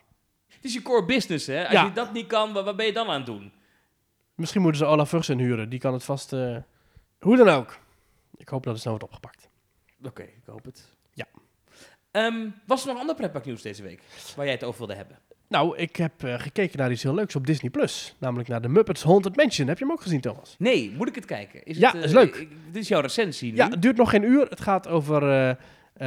[0.47, 1.67] Het is je core business, hè?
[1.67, 3.51] Als je dat niet kan, wat, wat ben je dan aan het doen?
[4.41, 5.69] Misschien moeten ze Olaf Vugs inhuren.
[5.69, 6.33] Die kan het vast...
[6.33, 6.57] eh,
[7.19, 7.79] Hoe dan ook.
[8.37, 9.49] Ik hoop dat het snel wordt opgepakt.
[10.03, 10.93] Oké, ik hoop het.
[11.13, 11.25] Ja.
[12.11, 14.01] Ehm, was er nog ander pretparknieuws deze week,
[14.35, 15.19] waar jij het over wilde hebben?
[15.47, 17.69] Nou, ik heb eh, gekeken naar iets heel leuks op Disney+.
[17.71, 18.15] Plus.
[18.17, 19.67] Namelijk naar de Muppets Haunted Mansion.
[19.67, 20.55] Heb je hem ook gezien, Thomas?
[20.59, 21.63] Nee, moet ik het kijken?
[21.63, 22.35] Is Ja, het, is leuk.
[22.35, 23.57] ik- dit is jouw recensie nu?
[23.57, 24.47] Ja, het duurt nog geen uur.
[24.49, 25.55] Het gaat over eh, eh,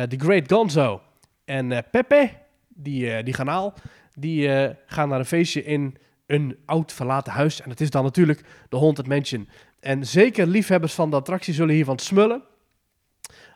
[0.09, 1.01] The Great Gonzo
[1.45, 2.31] en eh, Pepe,
[2.69, 3.75] die, eh, die garnaal.
[4.15, 7.61] Die eh, gaan naar een feestje in een oud verlaten huis.
[7.61, 9.49] En het is dan natuurlijk de Haunted Mansion.
[9.81, 12.43] En zeker liefhebbers van de attractie zullen hiervan smullen.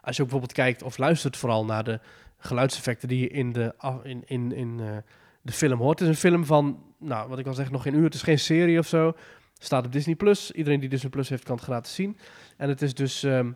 [0.00, 2.00] Als je ook bijvoorbeeld kijkt of luistert vooral naar de
[2.38, 4.96] geluidseffecten die je in de, in, in, in, eh,
[5.42, 5.98] de film hoort.
[5.98, 8.04] Het is een film van, nou, wat ik al zeg, nog geen uur.
[8.04, 9.12] Het is geen serie of zo.
[9.58, 10.14] Staat op Disney+.
[10.14, 10.50] Plus.
[10.50, 12.18] Iedereen die Disney Plus heeft, kan het gratis zien.
[12.56, 13.50] En het is dus ehm,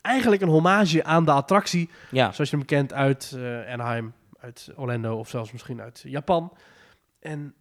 [0.00, 1.90] eigenlijk een hommage aan de attractie.
[2.10, 2.32] Ja.
[2.32, 6.52] Zoals je hem kent uit eh, Anaheim, uit Orlando of zelfs misschien uit Japan.
[7.24, 7.54] En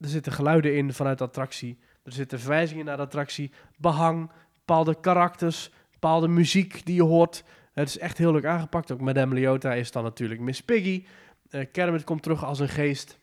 [0.00, 1.78] er zitten geluiden in vanuit de attractie.
[2.02, 3.52] Er zitten verwijzingen naar de attractie.
[3.76, 7.44] Behang, bepaalde karakters, bepaalde muziek die je hoort.
[7.72, 8.92] Het is echt heel leuk aangepakt.
[8.92, 11.04] Ook Madame Leota is dan natuurlijk Miss Piggy.
[11.50, 13.18] Eh Kermit komt terug als een geest.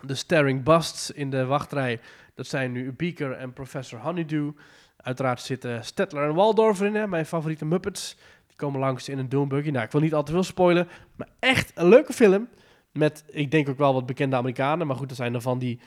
[0.00, 2.00] De staring busts in de wachtrij,
[2.34, 4.50] dat zijn nu Beaker en Professor Honeydew.
[4.96, 8.16] Uiteraard zitten Stettler en Waldorf erin, mijn favoriete Muppets.
[8.46, 9.70] Die komen langs in een Doombuggy.
[9.70, 12.48] Nou, ik wil niet al te veel spoilen, maar echt een leuke film.
[12.92, 14.86] Met, ik denk ook wel wat bekende Amerikanen.
[14.86, 15.80] Maar goed, dat zijn er van die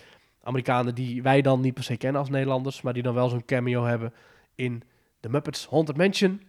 [0.43, 2.81] Amerikanen die wij dan niet per se kennen als Nederlanders.
[2.81, 4.13] Maar die dan wel zo'n cameo hebben
[4.55, 4.83] in
[5.19, 6.41] The Muppets Haunted Mansion.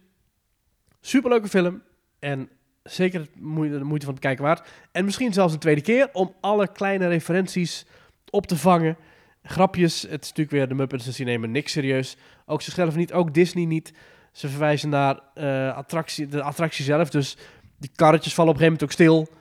[1.01, 1.81] Superleuke film.
[2.19, 2.49] En
[2.83, 4.67] zeker de moeite van het kijken waard.
[4.91, 7.85] En misschien zelfs een tweede keer om alle kleine referenties
[8.29, 8.97] op te vangen.
[9.43, 10.01] Grapjes.
[10.01, 12.17] Het is natuurlijk weer de Muppets, dus die nemen niks serieus.
[12.45, 13.93] Ook zichzelf niet, ook Disney niet.
[14.31, 17.09] Ze verwijzen naar eh, attractie, de attractie zelf.
[17.09, 17.37] Dus
[17.77, 19.37] die karretjes vallen op een gegeven moment ook stil.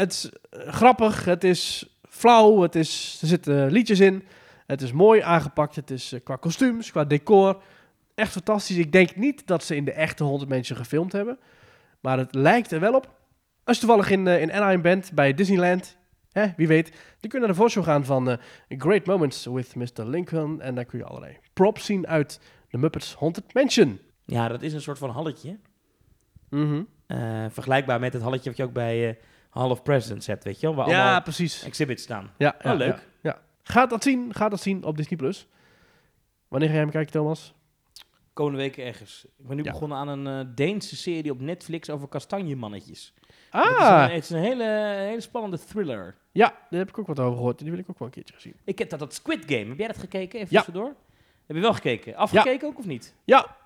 [0.00, 1.24] Het is eh, grappig.
[1.24, 2.60] Het is flauw.
[2.60, 4.24] Het is, er zitten liedjes in.
[4.66, 5.76] Het is mooi aangepakt.
[5.76, 7.62] Het is eh, qua kostuums, qua decor.
[8.14, 8.76] Echt fantastisch.
[8.76, 11.38] Ik denk niet dat ze in de echte 100 mensen gefilmd hebben.
[12.00, 13.18] Maar het lijkt er wel op.
[13.64, 15.96] Als je toevallig in, eh, in Anaheim bent, bij Disneyland,
[16.32, 18.38] hè, wie weet, dan kun je naar de voorshow gaan van
[18.68, 20.04] Great Moments with Mr.
[20.04, 20.60] Lincoln.
[20.60, 24.00] En dan kun je allerlei props zien uit de Muppets Haunted Mansion.
[24.24, 25.58] Ja, dat is een soort van halletje.
[26.48, 26.82] Mhm.
[27.48, 29.18] Vergelijkbaar met het halletje wat je ook bij
[29.50, 30.76] Hall of Presidents hebt, weet je wel?
[30.76, 31.62] Waar Ja, allemaal precies.
[31.62, 32.30] exhibits staan.
[32.38, 32.88] Ja, Oh, ja, leuk.
[32.96, 33.38] Ja, ja.
[33.62, 35.18] Ga dat zien, ga dat zien op Disney+.
[35.18, 35.46] Plus.
[36.48, 37.54] Wanneer ga jij hem kijken, Thomas?
[38.32, 39.24] Komende week ergens.
[39.38, 39.70] Ik ben nu Ja.
[39.72, 43.14] begonnen aan een eh, Deense serie op Netflix over kastanjemannetjes.
[43.50, 44.64] Ah, is een, het is een hele,
[45.08, 46.14] hele spannende thriller.
[46.32, 47.58] ja, daar heb ik ook wat over gehoord.
[47.58, 48.54] Die wil ik ook wel een keertje gezien.
[48.64, 49.68] Ik heb dat, dat Squid Game.
[49.68, 50.38] Heb jij dat gekeken?
[50.40, 50.62] Even Ja.
[50.62, 50.94] tussendoor.
[51.46, 52.14] Heb je wel gekeken?
[52.16, 53.14] Afgekeken ook of niet?
[53.24, 53.56] Ja,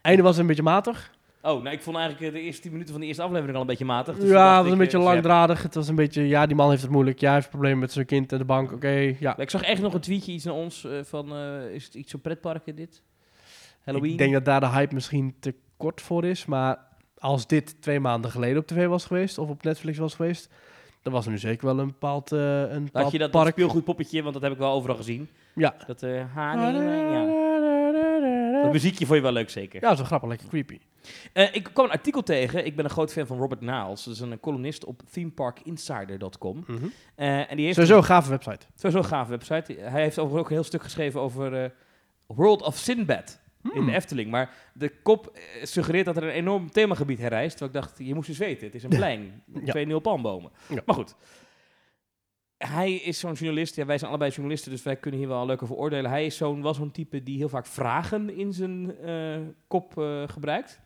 [0.00, 1.14] einde was een beetje matig.
[1.46, 3.60] Oh, nou ik vond eigenlijk eh, de eerste 10 minuten van de eerste aflevering al
[3.60, 4.16] een beetje matig.
[4.18, 5.62] dus ja, het was een beetje eh, langdradig.
[5.62, 7.20] Het was een beetje, ja, die man heeft het moeilijk.
[7.20, 8.72] Ja, hij heeft problemen met zijn kind en de bank.
[8.72, 9.36] Oké, ja.
[9.36, 11.36] Ik zag echt nog een tweetje iets naar ons eh, van,
[11.72, 13.02] is het iets op pretparken dit?
[13.84, 14.10] Halloween?
[14.10, 16.46] Ik denk dat daar de hype misschien te kort voor is.
[16.46, 16.78] Maar
[17.18, 20.48] als dit twee maanden geleden op tv was geweest, of op Netflix was geweest,
[21.02, 23.52] dan was er nu zeker wel een bepaald, een Had je dat, dat park.
[23.52, 25.28] speelgoedpoppetje, want dat heb ik wel overal gezien.
[25.54, 25.74] Ja.
[25.86, 27.45] Dat eh honey, ja.
[28.62, 29.74] Dat muziekje vond je wel leuk zeker.
[29.74, 30.78] Ja, dat is wel grappig, lekker creepy.
[31.32, 32.66] Eh, ik kwam een artikel tegen.
[32.66, 34.04] Ik ben een groot fan van Robert Niles.
[34.04, 36.64] Dat is een columnist op themeparkinsider.com.
[36.66, 36.86] Mhm.
[37.14, 38.66] Eh, en die heeft Sowieso een gave website.
[38.74, 39.72] sowieso een gave website.
[39.80, 41.70] Hij heeft overigens ook een heel stuk geschreven over eh,
[42.26, 43.86] World of Sinbad in Hmm.
[43.86, 44.30] de Efteling.
[44.30, 47.56] Maar de kop eh, suggereert dat er een enorm themagebied herrijst.
[47.56, 49.42] Terwijl ik dacht, je moest eens weten, het is een plein.
[49.64, 49.72] Ja.
[49.72, 50.50] Twee palmbomen.
[50.68, 50.82] Ja.
[50.86, 51.14] Maar goed.
[52.58, 53.76] Hij is zo'n journalist.
[53.76, 56.10] Ja, wij zijn allebei journalisten, dus wij kunnen hier wel leuk over oordelen.
[56.10, 60.28] Hij is zo'n, wel zo'n type die heel vaak vragen in zijn eh, kop eh,
[60.28, 60.80] gebruikt.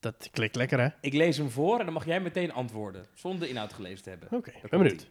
[0.00, 0.88] Dat klikt lekker, hè?
[1.00, 4.10] Ik lees hem voor en dan mag jij meteen antwoorden, zonder de inhoud gelezen te
[4.10, 4.28] hebben.
[4.32, 5.08] Oké, Daar ben benieuwd.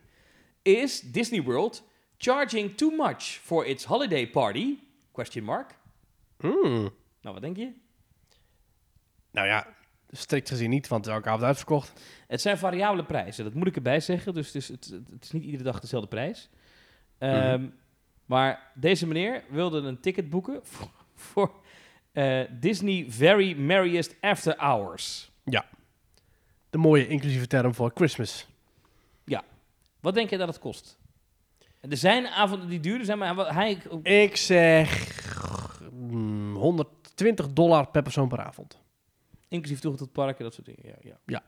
[0.62, 1.84] Is Disney World
[2.18, 4.78] charging too much for its holiday party?
[5.12, 5.76] Question mark.
[6.40, 6.90] Hmm.
[7.22, 7.72] Nou, wat denk je?
[9.32, 9.68] Nou ja,
[10.12, 12.02] strikt gezien niet, want elke avond uitverkocht.
[12.28, 14.34] Het zijn variabele prijzen, dat moet ik erbij zeggen.
[14.34, 16.50] Dus het is, het, het is niet iedere dag dezelfde prijs.
[17.18, 17.70] Ehm, Mhm.
[18.26, 21.52] Maar deze meneer wilde een ticket boeken voor, voor
[22.12, 25.32] eh, Disney Very Merriest After Hours.
[26.70, 28.48] De mooie inclusieve term voor Christmas.
[30.00, 30.98] Wat denk je dat het kost?
[31.82, 33.78] Er zijn avonden die duurder zijn, maar hij...
[34.04, 35.12] Ik zeg
[35.92, 38.80] mm, 120 dollar per persoon per avond.
[39.48, 40.96] Inclusief toegang tot parken, dat soort dingen.
[41.02, 41.44] Ja, ja.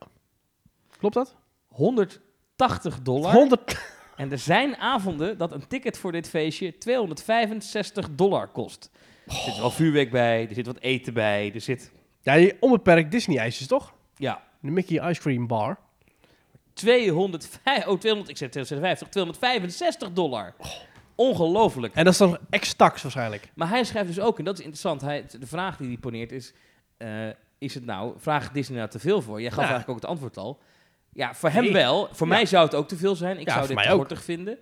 [0.98, 1.36] Klopt dat?
[1.68, 3.32] 180 dollar.
[3.32, 3.78] 100.
[4.16, 8.90] En er zijn avonden dat een ticket voor dit feestje 265 dollar kost.
[9.26, 11.92] Er zit wel vuurwerk bij, er zit wat eten bij, er zit...
[12.22, 13.94] Ja, onbeperkt Disney-ijsjes, toch?
[14.16, 15.78] Ja, De Mickey Ice Cream Bar.
[16.72, 20.54] 205, oh, 200, ik zeg 250, 265 dollar.
[21.14, 21.94] Ongelooflijk.
[21.94, 23.50] En dat is dan ex-tax waarschijnlijk.
[23.54, 26.32] Maar hij schrijft dus ook, en dat is interessant, hij, de vraag die hij poneert
[26.32, 26.52] is...
[26.96, 27.28] eh,
[27.60, 29.40] is het nou, vraagt Disney nou te veel voor?
[29.40, 29.70] Jij gaf Ja.
[29.70, 30.60] eigenlijk ook het antwoord al.
[31.12, 31.72] Ja, voor hem Nee.
[31.72, 32.08] wel.
[32.12, 32.32] Voor Ja.
[32.32, 33.38] mij zou het ook te veel zijn.
[33.38, 34.58] Ik Ja, zou dit te kortig vinden.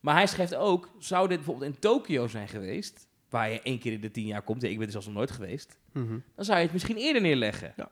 [0.00, 3.06] Maar hij schrijft ook, zou dit bijvoorbeeld in Tokio zijn geweest...
[3.30, 5.14] waar je één keer in de tien jaar komt, ja, ik ben er zelfs nog
[5.16, 5.78] nooit geweest...
[5.92, 6.18] Mhm.
[6.34, 7.72] dan zou je het misschien eerder neerleggen.
[7.76, 7.90] Ja.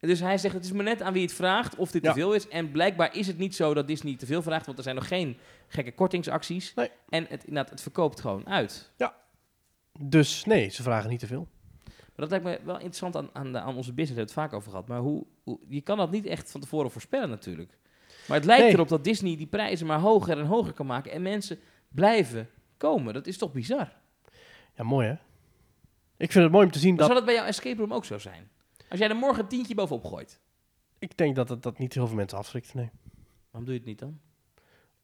[0.00, 2.12] En Dus hij zegt, het is maar net aan wie het vraagt of dit Ja.
[2.12, 2.48] te veel is.
[2.48, 5.08] En blijkbaar is het niet zo dat Disney te veel vraagt, want er zijn nog
[5.08, 5.36] geen
[5.68, 6.74] gekke kortingsacties.
[6.74, 6.90] Nee.
[7.08, 8.92] En het, inderdaad, het verkoopt gewoon uit.
[10.00, 11.48] Dus nee, ze vragen niet te veel.
[12.16, 14.50] Maar dat lijkt me wel interessant aan, aan, de, aan onze business, hebben we het
[14.50, 14.88] vaak over gehad.
[14.88, 17.78] Maar hoe, hoe, je kan dat niet echt van tevoren voorspellen natuurlijk.
[18.28, 18.72] Maar het lijkt Nee.
[18.72, 21.12] erop dat Disney die prijzen maar hoger en hoger kan maken.
[21.12, 21.58] En mensen
[21.88, 23.14] blijven komen.
[23.14, 23.92] Dat is toch bizar?
[24.76, 25.14] Ja, mooi hè?
[26.16, 27.06] Ik vind het mooi om te zien Maar dat...
[27.06, 28.48] Zou dat bij jouw escape room ook zo zijn?
[28.88, 30.40] Als jij er morgen een tientje bovenop gooit,
[30.98, 32.90] Ik denk dat het dat niet heel veel mensen afschrikt, nee.
[33.50, 34.20] waarom doe je het niet dan?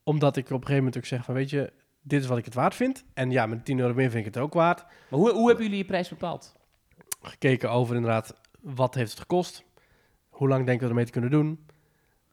[0.03, 1.73] Omdat ik op een gegeven moment ook zeg van, weet je...
[2.03, 3.05] dit is wat ik het waard vind.
[3.15, 4.85] En ja, met 10 euro meer vind ik het ook waard.
[4.85, 6.59] Maar hoe, hoe hebben jullie je prijs bepaald?
[7.21, 9.65] Gekeken over inderdaad, wat heeft het gekost?
[10.29, 11.67] Hoe lang denken we ermee te kunnen doen?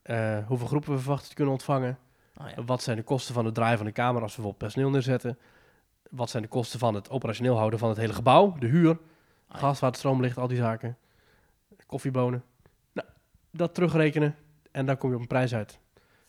[0.02, 1.98] Eh, hoeveel groepen we verwachten te kunnen ontvangen?
[2.42, 2.64] Oh, ja.
[2.64, 5.38] Wat zijn de kosten van het draaien van de camera als we bijvoorbeeld personeel neerzetten?
[6.10, 8.56] Wat zijn de kosten van het operationeel houden van het hele gebouw?
[8.60, 8.98] De huur,
[9.50, 9.58] ja.
[9.58, 10.98] gas, water, stroomlicht, al die zaken.
[11.86, 12.44] Koffiebonen.
[12.92, 13.08] Nou,
[13.52, 14.36] dat terugrekenen
[14.72, 15.80] en dan kom je op een prijs uit.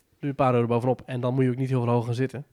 [0.09, 2.05] Doe je een paar euro bovenop en dan moet je ook niet heel veel hoger
[2.05, 2.45] gaan zitten.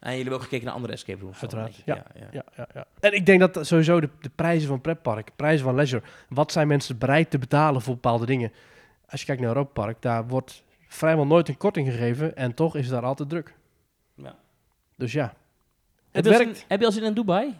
[0.00, 1.40] En jullie hebben ook gekeken naar andere escape rooms?
[1.40, 2.04] Uiteraard, ja.
[2.30, 2.84] Ja, ja, ja.
[3.00, 6.68] En ik denk dat sowieso de, de prijzen van pretpark, prijzen van leisure, wat zijn
[6.68, 8.52] mensen bereid te betalen voor bepaalde dingen?
[9.08, 12.76] Als je kijkt naar Europa Park, daar wordt vrijwel nooit een korting gegeven en toch
[12.76, 13.54] is het daar altijd druk.
[14.14, 14.34] Ja.
[14.96, 15.34] Dus ja, Heb
[16.10, 16.64] het je al zin- werkt.
[16.68, 17.56] heb je al zin in Dubai?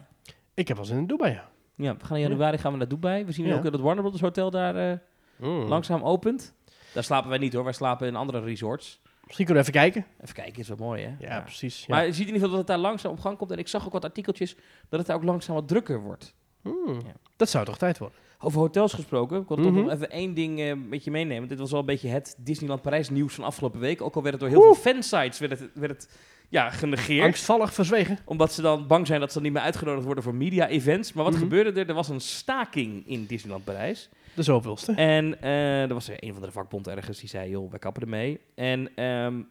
[0.53, 1.49] Ik heb wel zin in Dubai, ja.
[1.75, 3.25] Ja, we gaan in januari gaan we naar Dubai.
[3.25, 3.55] We zien Ja.
[3.55, 4.97] ook dat het Warner Brothers Hotel daar eh,
[5.35, 5.67] Mm.
[5.67, 6.53] langzaam opent.
[6.93, 9.00] Daar slapen wij niet hoor, wij slapen in andere resorts.
[9.31, 10.11] Misschien kunnen we even kijken.
[10.21, 11.15] Even kijken, is wel mooi hè?
[11.27, 11.85] Ja, precies.
[11.85, 11.95] Ja.
[11.95, 13.51] Maar je ziet in ieder geval dat het daar langzaam op gang komt.
[13.51, 14.55] En ik zag ook wat artikeltjes
[14.89, 16.33] dat het daar ook langzaam wat drukker wordt.
[16.63, 17.13] Ja.
[17.35, 18.17] Dat zou toch tijd worden?
[18.43, 19.81] Over hotels gesproken, ik wil toch Mhm.
[19.83, 21.47] nog even één ding eh, met je meenemen.
[21.49, 24.01] Dit was wel een beetje het Disneyland Parijs nieuws van afgelopen week.
[24.01, 26.09] Ook al werd het door heel veel fansites werd het, werd het,
[26.49, 27.25] ja, genegeerd.
[27.25, 28.17] Angstvallig verzwegen.
[28.25, 31.13] Omdat ze dan bang zijn dat ze dan niet meer uitgenodigd worden voor media-events.
[31.13, 31.41] Maar wat Mhm.
[31.41, 31.87] gebeurde er?
[31.89, 34.09] Er was een staking in Disneyland Parijs.
[34.33, 34.91] De zoveelste.
[34.93, 38.01] En eh, er was er een van de vakbond ergens die zei, joh, wij kappen
[38.01, 38.39] ermee.
[38.55, 39.41] En ehm,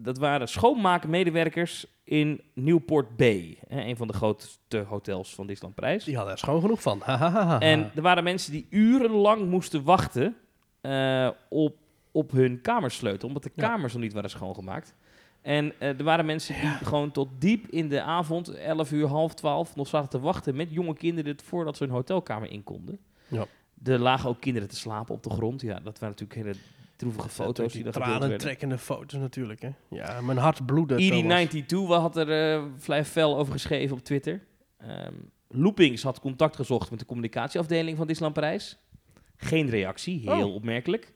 [0.00, 3.58] dat waren schoonmaakmedewerkers in Newport Bay.
[3.68, 6.04] Hè, een van de grootste hotels van Disneyland Parijs.
[6.04, 7.02] Die hadden er schoon genoeg van.
[7.60, 10.36] En er waren mensen die urenlang moesten wachten
[10.80, 11.76] eh, op,
[12.12, 13.68] op hun kamersleutel, omdat de Ja.
[13.68, 14.94] kamers nog niet waren schoongemaakt.
[15.42, 19.34] En eh, er waren mensen die gewoon tot diep in de avond, 11 uur, half
[19.34, 22.98] 12, nog zaten te wachten met jonge kinderen voordat ze hun hotelkamer in konden.
[23.28, 23.46] Ja.
[23.84, 25.60] Er lagen ook kinderen te slapen op de grond.
[25.60, 26.54] Ja, dat waren natuurlijk hele
[26.98, 28.18] droevige foto's die gedeeld werden.
[28.18, 29.70] tranentrekkende foto's natuurlijk, hè.
[29.90, 30.96] Ja, mijn hart bloedde.
[30.96, 34.42] ED92 had er vrij fel over geschreven op Twitter.
[34.78, 35.12] Ehm,
[35.48, 38.78] Loopings had contact gezocht met de communicatieafdeling van Disneyland Parijs.
[39.36, 40.54] Geen reactie, heel Oh.
[40.54, 41.12] opmerkelijk.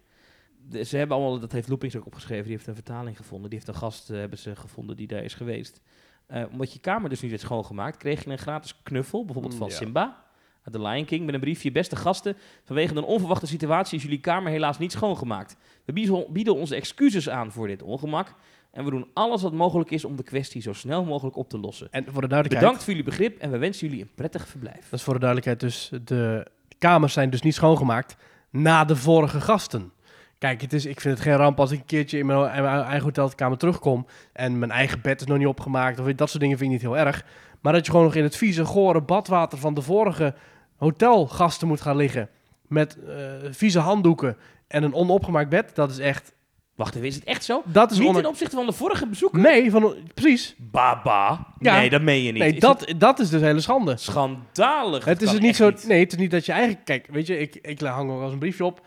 [0.69, 3.51] De- ze hebben allemaal, dat heeft Loopings ook opgeschreven, die heeft een vertaling gevonden.
[3.51, 5.81] Die heeft een gast eh, hebben ze gevonden die daar is geweest.
[6.27, 9.67] Eh, omdat je kamer dus niet werd schoongemaakt, kreeg je een gratis knuffel, bijvoorbeeld van
[9.67, 9.79] Mm, ja.
[9.79, 10.25] Simba.
[10.65, 11.73] Uit The Lion King, met een briefje.
[11.73, 15.57] Beste gasten, vanwege een onverwachte situatie is jullie kamer helaas niet schoongemaakt.
[15.85, 15.93] We
[16.29, 18.35] bieden- onze excuses aan voor dit ongemak.
[18.71, 21.59] En we doen alles wat mogelijk is om de kwestie zo snel mogelijk op te
[21.59, 21.89] lossen.
[21.91, 22.61] En voor de duidelijkheid...
[22.61, 24.89] Bedankt voor jullie begrip en we wensen jullie een prettig verblijf.
[24.91, 26.47] Dat is voor de duidelijkheid dus, de
[26.79, 28.17] kamers zijn dus niet schoongemaakt
[28.51, 29.93] na de vorige gasten.
[30.39, 32.63] Kijk, het is, ik vind het geen ramp als ik een keertje in mijn, in
[32.63, 36.43] mijn eigen hotelkamer terugkom en mijn eigen bed is nog niet opgemaakt of dat soort
[36.43, 37.25] dingen vind ik niet heel erg.
[37.63, 40.35] Maar dat je gewoon nog in het vieze, gore badwater van de vorige
[40.77, 42.29] hotelgasten moet gaan liggen
[42.69, 43.15] met eh,
[43.51, 44.37] vieze handdoeken
[44.69, 46.33] en een onopgemaakt bed, dat is echt...
[46.75, 47.63] Wacht even, is het echt zo?
[47.65, 49.41] Dat is Niet ona- ten opzichte van de vorige bezoeker?
[49.41, 50.55] Nee, van, precies.
[50.59, 51.47] Baba.
[51.59, 51.77] Ja.
[51.77, 52.43] Nee, dat meen je niet.
[52.43, 53.97] Nee, Is dat, dat is dus hele schande.
[53.97, 55.05] schandalig.
[55.05, 55.71] Het is het niet zo.
[55.87, 56.85] Nee, het is niet dat je eigenlijk.
[56.85, 58.87] Kijk, weet je, ik, ik hang ook eens een briefje op.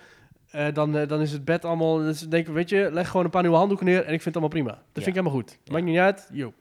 [0.51, 1.97] Eh, dan, eh, dan is het bed allemaal.
[1.97, 4.35] Dus denk, weet je, leg gewoon een paar nieuwe handdoeken neer en ik vind het
[4.35, 4.69] allemaal prima.
[4.71, 5.57] Dat vind ik helemaal goed.
[5.63, 5.71] Ja.
[5.73, 6.29] Maakt niet uit.
[6.31, 6.53] Yo.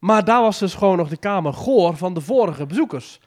[0.00, 3.20] Maar daar was dus gewoon nog de kamer goor van de vorige bezoekers.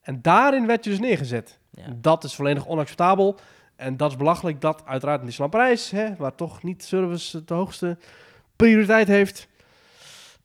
[0.00, 1.58] En daarin werd je dus neergezet.
[1.70, 1.84] Ja.
[1.96, 3.38] Dat is volledig onacceptabel.
[3.76, 7.54] En dat is belachelijk dat uiteraard in Disneyland Parijs, hè, waar toch niet service de
[7.54, 7.98] hoogste
[8.56, 9.48] prioriteit heeft.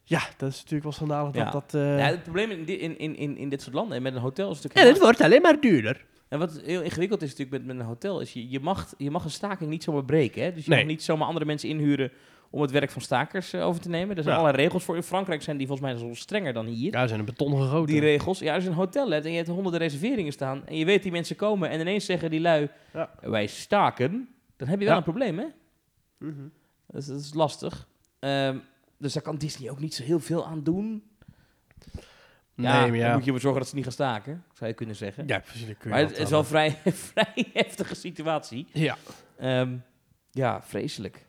[0.03, 1.43] Ja, dat is natuurlijk wel schandalig Ja.
[1.51, 1.81] dat dat...
[1.81, 4.51] eh, Ja, het probleem in, in, in, in, dit soort landen en met een hotel
[4.51, 4.85] is natuurlijk...
[4.85, 6.05] en het wordt alleen maar duurder.
[6.27, 9.11] En wat heel ingewikkeld is natuurlijk met, met een hotel, is je, je, mag, je
[9.11, 10.43] mag een staking niet zomaar breken.
[10.43, 10.53] Hè?
[10.53, 10.79] Dus je Nee.
[10.79, 12.11] mag niet zomaar andere mensen inhuren
[12.55, 14.15] om het werk van stakers eh, over te nemen.
[14.17, 14.41] Er zijn Ja.
[14.41, 14.95] allerlei regels voor.
[14.95, 16.91] In Frankrijk zijn die volgens mij zelfs strenger dan hier.
[16.91, 17.85] Ja, zijn een beton gegoten.
[17.93, 18.39] Die regels.
[18.39, 21.03] Ja, als je een hotel hebt en je hebt honderden reserveringen staan en je weet
[21.03, 23.09] die mensen komen en ineens zeggen die lui, Ja.
[23.21, 25.45] wij staken, dan heb je wel een probleem, hè?
[26.17, 26.47] Mhm.
[26.87, 27.87] Dat is, dat is lastig.
[28.19, 28.57] Ehm,
[28.97, 31.03] dus daar kan Disney ook niet zo heel veel aan doen.
[32.55, 33.11] Nee, ja, maar dan ja.
[33.13, 35.27] moet je ervoor zorgen dat ze niet gaan staken, zou je kunnen zeggen.
[35.27, 35.67] Ja, precies.
[35.67, 36.77] dat kun je maar het is wel een vrij,
[37.11, 38.67] vrij heftige situatie.
[38.73, 38.97] Ja.
[39.37, 39.75] Ehm,
[40.31, 41.25] ja, vreselijk.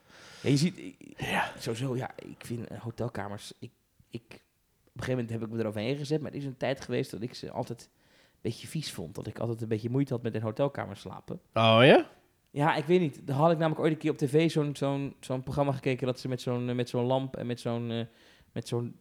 [0.46, 1.52] Ja, je ziet, Ja.
[1.58, 3.70] sowieso, ja, ik vind eh, hotelkamers, ik,
[4.10, 6.80] ik, op een gegeven moment heb ik me eroverheen gezet, maar er is een tijd
[6.80, 9.14] geweest dat ik ze altijd een beetje vies vond.
[9.14, 11.40] Dat ik altijd een beetje moeite had met in hotelkamers slapen.
[11.54, 12.06] Oh ja?
[12.50, 13.26] Ja, ik weet niet.
[13.26, 16.20] Daar had ik namelijk ooit een keer op tv zo'n zo'n zo'n programma gekeken dat
[16.20, 18.04] ze met zo'n eh, met zo'n lamp en met zo'n eh,
[18.52, 18.96] met zo'n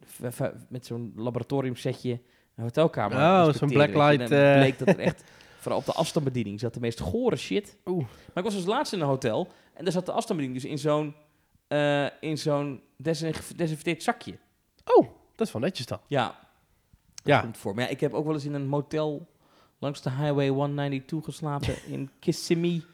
[0.68, 2.10] met zo'n laboratoriumsetje
[2.54, 3.16] een hotelkamer.
[3.18, 5.24] Oh, zo'n blacklight, En dan bleek dat er echt
[5.58, 7.76] vooral op de afstandsbediening zat de meest gore shit.
[7.84, 8.04] Oeh.
[8.04, 10.78] Maar ik was als laatste in een hotel en daar zat de afstandsbediening dus in
[10.78, 11.14] zo'n
[11.68, 14.38] eh, in zo'n desinf- desinfecteerd zakje.
[14.84, 15.06] Oh,
[15.36, 15.98] dat is wel netjes dan.
[16.06, 16.24] Ja.
[17.14, 17.40] Dat Ja.
[17.40, 17.74] komt voor.
[17.74, 19.26] Maar ja, ik heb ook wel eens in een motel
[19.78, 22.84] langs de Highway 192 geslapen in Kissimmee.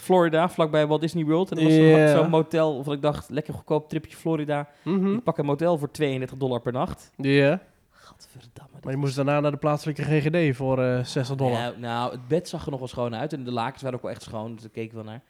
[0.00, 1.50] Florida, vlakbij Walt Disney World.
[1.50, 4.68] En dat was zo'n- motel, of ik dacht, lekker goedkoop tripje Florida.
[4.82, 5.14] Mhm.
[5.14, 7.10] Ik pak een motel voor 32 dollar per nacht.
[7.16, 7.60] Ja.
[7.90, 8.78] Gadverdamme.
[8.82, 11.58] Maar je moest daarna naar de plaatselijke GGD voor eh 60 dollar.
[11.60, 13.32] Nou, nou, het bed zag er nog wel schoon uit.
[13.32, 15.22] En de lakens waren ook wel echt schoon, dus daar keek ik wel naar.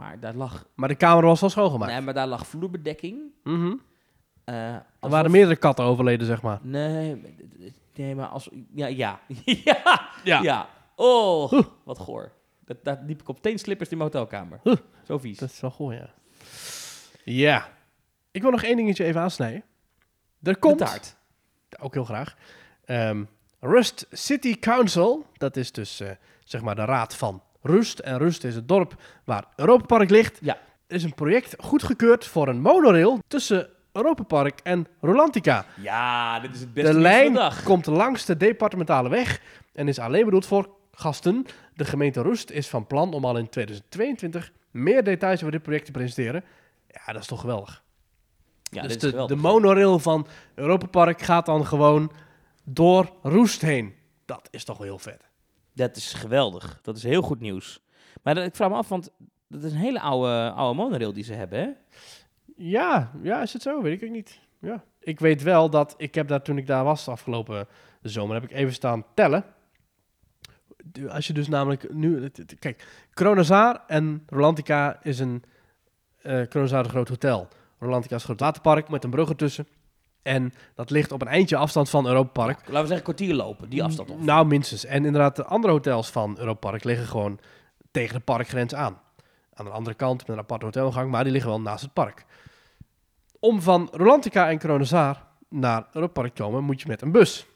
[0.00, 1.92] Maar daar lag, Maar de kamer was wel schoongemaakt.
[1.92, 3.20] nee, maar daar lag vloerbedekking.
[3.44, 3.74] Mhm.
[4.44, 6.58] Eh, Er waren meerdere katten overleden, zeg maar.
[6.62, 7.22] Nee,
[7.94, 8.48] nee, maar als...
[8.74, 9.20] Ja, ja.
[9.44, 10.08] ja.
[10.24, 10.42] Ja.
[10.42, 10.68] Ja.
[10.96, 11.52] Oh,
[11.84, 12.32] wat goor.
[12.64, 14.60] Dat, daar liep ik op teenslippers in mijn hotelkamer.
[14.62, 14.74] Huh.
[15.04, 15.38] Zo vies.
[15.38, 16.10] Dat is wel goed, ja.
[17.24, 17.68] Ja.
[18.30, 19.62] Ik wil nog één dingetje even aansnijden.
[20.42, 20.78] Er komt...
[20.78, 21.16] De taart.
[21.80, 22.36] Ook heel graag.
[22.84, 23.24] Ehm,
[23.60, 25.26] Rust City Council.
[25.32, 26.10] Dat is dus, eh,
[26.44, 27.98] zeg maar, de raad van Rust.
[27.98, 28.94] En Rust is het dorp
[29.24, 30.38] waar Europa Park ligt.
[30.42, 30.58] Ja.
[30.86, 35.64] Er is een project goedgekeurd voor een monorail tussen Europa Park en Rolantica.
[35.76, 39.40] Ja, dit is het beste De lijn komt langs de departementale weg
[39.72, 41.46] en is alleen bedoeld voor gasten.
[41.74, 45.84] De gemeente Rust is van plan om al in 2022 meer details over dit project
[45.84, 46.44] te presenteren.
[46.86, 47.82] Ja, dat is toch geweldig.
[48.62, 52.12] Ja, dus dit is de, de monorail van Europa Park gaat dan gewoon
[52.64, 53.94] door Roest heen.
[54.24, 55.29] Dat is toch wel heel vet.
[55.88, 56.78] Dat is geweldig.
[56.82, 57.80] Dat is heel goed nieuws.
[58.22, 59.10] Maar ik vraag me af, want
[59.48, 61.68] dat is een hele oude, oude monorail die ze hebben, hè?
[62.56, 63.82] Ja, ja, is het zo?
[63.82, 64.40] Weet ik niet.
[64.58, 64.84] Ja.
[64.98, 67.66] Ik weet wel dat ik heb daar toen ik daar was afgelopen
[68.02, 69.44] zomer, heb ik even staan tellen.
[71.08, 75.42] Als je dus namelijk nu, kijk, Kronozaar en Rolantica is een,
[76.22, 77.48] is een groot hotel.
[77.78, 79.66] Rolantica is een groot waterpark met een brug ertussen.
[80.22, 82.58] En dat ligt op een eindje afstand van Europa Park.
[82.58, 84.20] Laten we zeggen, kwartier lopen, die afstand of.
[84.20, 84.84] Nou, minstens.
[84.84, 87.38] En inderdaad, de andere hotels van Europa Park liggen gewoon
[87.90, 89.00] tegen de parkgrens aan.
[89.54, 92.24] Aan de andere kant met een aparte hotelgang, maar die liggen wel naast het park.
[93.38, 97.46] Om van Rolantica en Kronezaar naar Europa Park te komen, moet je met een bus.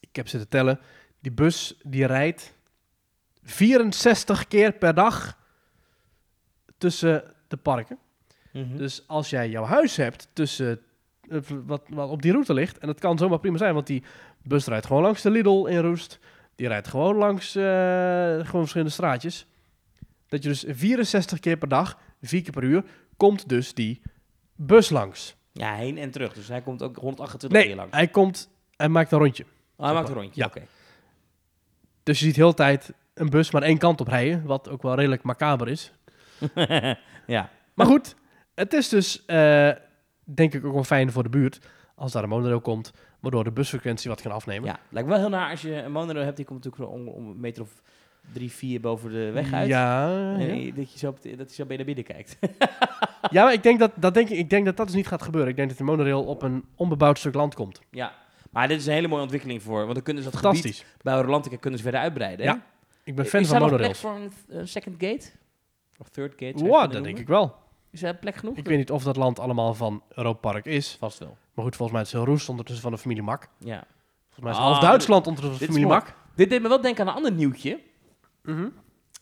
[0.00, 0.80] Ik heb zitten tellen.
[1.20, 2.54] Die bus die rijdt
[3.42, 5.38] 64 keer per dag
[6.78, 7.98] tussen de parken.
[8.52, 8.76] Mhm.
[8.76, 10.80] Dus als jij jouw huis hebt tussen
[11.66, 14.02] wat, wat op die route ligt, en dat kan zomaar prima zijn, want die
[14.42, 16.18] bus rijdt gewoon langs de Lidl in Roest,
[16.54, 17.62] die rijdt gewoon langs eh,
[18.34, 19.46] gewoon verschillende straatjes.
[20.28, 22.84] Dat je dus 64 keer per dag, vier keer per uur,
[23.16, 24.02] komt dus die
[24.54, 25.36] bus langs.
[25.52, 26.32] Ja, heen en terug.
[26.32, 27.92] Dus hij komt ook 128 Nee, keer lang.
[27.92, 29.44] hij komt, hij maakt een rondje.
[29.76, 30.46] Oh, hij maakt een rondje, Ja.
[30.46, 30.62] oké.
[32.02, 34.82] Dus je ziet heel de tijd een bus maar één kant op rijden, wat ook
[34.82, 35.92] wel redelijk macaber is.
[37.26, 37.50] ja.
[37.74, 38.14] Maar goed,
[38.54, 39.70] het is dus eh,
[40.34, 41.58] denk ik ook wel fijn voor de buurt
[41.94, 44.68] als daar een monorail komt, waardoor de busfrequentie wat kan afnemen.
[44.68, 47.08] ja, lijkt me wel heel naar als je een monorail hebt, die komt natuurlijk om,
[47.08, 47.82] om een meter of
[48.32, 49.68] drie, vier boven de weg uit.
[49.68, 50.08] Ja,
[50.38, 50.72] ja.
[50.72, 52.38] dat je zo, op de- dat je zo bij naar binnen kijkt.
[53.30, 55.22] ja maar ik denk dat, dat, denk ik, ik denk dat dat dus niet gaat
[55.22, 55.50] gebeuren.
[55.50, 57.80] Ik denk dat de monorail op een onbebouwd stuk land komt.
[57.90, 58.12] ja.
[58.50, 59.80] Maar dit is een hele mooie ontwikkeling voor.
[59.80, 60.86] Want dan kunnen ze dat gebied Fantastisch.
[61.02, 62.46] bij Rolantica kunnen ze verder uitbreiden.
[62.46, 62.52] hè?
[62.52, 62.62] Ja,
[63.04, 64.32] Ik ben fan is van daar nog plek monorails.
[64.48, 65.30] voor een eh, second gate?
[65.98, 66.52] Of third gate?
[66.54, 67.54] kunnen dat denk ik wel.
[67.90, 68.56] Is er plek genoeg?
[68.56, 70.96] Ik weet niet of dat land allemaal van Europa Park is.
[70.98, 71.36] Vast wel.
[71.54, 73.48] Maar goed, volgens mij is het heel roest ondertussen van de familie Mak.
[73.58, 73.84] Ja.
[74.24, 76.14] Volgens mij is Ah, half Duitsland ondertussen van de familie Mak.
[76.34, 77.80] Dit deed me wel denken aan een ander nieuwtje.
[78.42, 78.68] Mhm.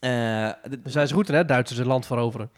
[0.01, 0.51] Eh,
[0.85, 1.45] zijn ze goed in, hè?
[1.45, 2.51] Duitsers het land veroveren.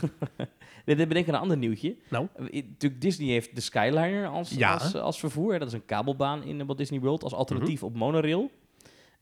[0.84, 1.96] dit deed me denken aan een ander nieuwtje.
[2.08, 2.26] Nou?
[2.36, 4.72] Eh, natuurlijk, Disney heeft de Skyliner als, Ja.
[4.72, 5.58] als, als vervoer.
[5.58, 7.84] Dat is een kabelbaan in eh, Walt Disney World als alternatief Mhm.
[7.84, 8.50] op monorail.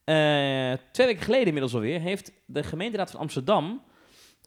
[0.04, 3.82] Eh, twee weken geleden inmiddels alweer heeft de gemeenteraad van Amsterdam,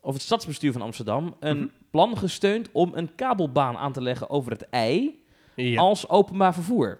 [0.05, 1.67] of het stadsbestuur van Amsterdam, een Mhm.
[1.91, 5.23] plan gesteund om een kabelbaan aan te leggen over het ei
[5.55, 5.79] Ja.
[5.81, 6.99] als openbaar vervoer.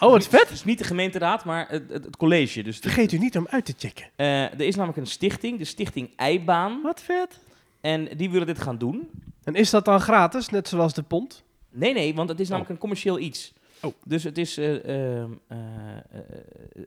[0.00, 0.48] Oh, wat vet!
[0.48, 2.62] Dus niet de gemeenteraad, maar het, het, het college.
[2.62, 4.06] Dus de- Vergeet u niet om uit te checken.
[4.16, 6.82] eh, er is namelijk een stichting, de Stichting Eibaan.
[6.82, 7.40] Wat vet.
[7.80, 9.08] En die willen dit gaan doen.
[9.44, 11.42] En is dat dan gratis, net zoals de pont?
[11.70, 13.52] Nee, nee, want het is namelijk een commercieel iets.
[13.82, 13.92] Oh.
[14.04, 16.20] Dus het, is, eh, ehm, eh, eh,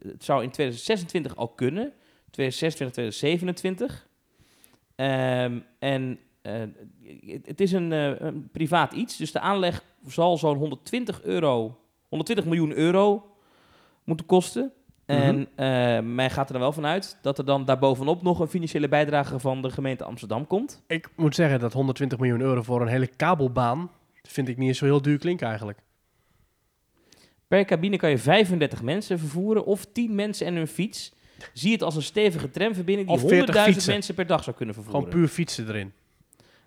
[0.03, 1.93] het zou in 2026 al kunnen.
[2.31, 4.06] 2026, 2027.
[4.97, 6.53] Ehm, en eh,
[7.43, 9.17] het, is een, eh, een privaat iets.
[9.17, 11.79] Dus de aanleg zal zo'n 120 euro,
[12.09, 13.35] 120 miljoen euro
[14.03, 14.71] moeten kosten.
[15.05, 18.87] En eh, mij gaat er dan wel vanuit dat er dan daarbovenop nog een financiële
[18.87, 20.83] bijdrage van de gemeente Amsterdam komt.
[20.87, 23.91] Ik moet zeggen dat 120 miljoen euro voor een hele kabelbaan...
[24.23, 25.79] vind ik niet eens zo heel duur klinken eigenlijk.
[27.47, 31.13] Per cabine kan je 35 mensen vervoeren of 10 mensen en hun fiets.
[31.53, 33.91] Zie het als een stevige tramverbinding die Of 40 100.000 fietsen.
[33.93, 35.01] mensen per dag zou kunnen vervoeren.
[35.03, 35.93] Gewoon puur fietsen erin.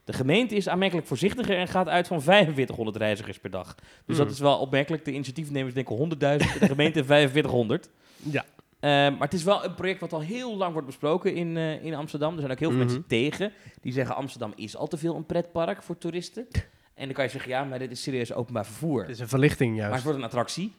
[0.05, 3.75] De gemeente is aanmerkelijk voorzichtiger en gaat uit van 4500 reizigers per dag.
[3.75, 4.17] Dus Hmm.
[4.17, 5.05] dat is wel opmerkelijk.
[5.05, 7.91] De initiatiefnemers denken 100.000, de gemeente 4500.
[8.17, 8.45] Ja.
[8.81, 11.85] Eh, maar het is wel een project wat al heel lang wordt besproken in, eh,
[11.85, 12.33] in Amsterdam.
[12.35, 12.87] Er zijn ook heel veel Mhm.
[12.87, 13.53] mensen tegen.
[13.81, 16.47] Die zeggen Amsterdam is al te veel een pretpark voor toeristen.
[16.95, 19.01] En dan kan je zeggen, ja, maar dit is serieus openbaar vervoer.
[19.01, 19.95] Het is een verlichting Maar juist.
[19.95, 20.73] het wordt een attractie.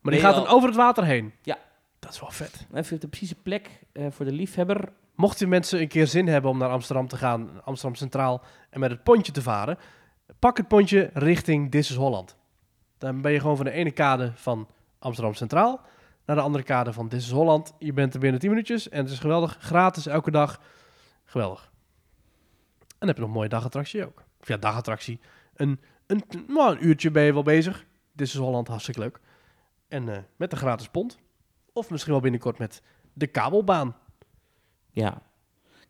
[0.00, 1.32] Maar die gaat dan over het water heen.
[1.42, 1.58] Ja.
[2.02, 2.66] Dat is wel vet.
[2.72, 4.92] Even de precieze plek eh, voor de liefhebber.
[5.14, 8.90] Mochten mensen een keer zin hebben om naar Amsterdam te gaan, Amsterdam Centraal, en met
[8.90, 9.78] het pontje te varen,
[10.38, 12.36] pak het pontje richting This is Holland.
[12.98, 14.68] Dan ben je gewoon van de ene kade van
[14.98, 15.80] Amsterdam Centraal
[16.24, 17.74] naar de andere kade van This is Holland.
[17.78, 19.56] Je bent er binnen 10 minuutjes en het is geweldig.
[19.60, 20.60] Gratis, elke dag.
[21.24, 21.70] Geweldig.
[22.78, 24.24] En dan heb je nog een mooie dagattractie ook.
[24.40, 25.20] Of ja, dagattractie.
[25.54, 27.86] Een, een, nou, een uurtje ben je wel bezig.
[28.16, 29.20] This is Holland, hartstikke leuk.
[29.88, 31.18] En eh, met een gratis pont.
[31.72, 32.82] Of misschien wel binnenkort met
[33.12, 33.96] de kabelbaan.
[34.90, 35.22] Ja.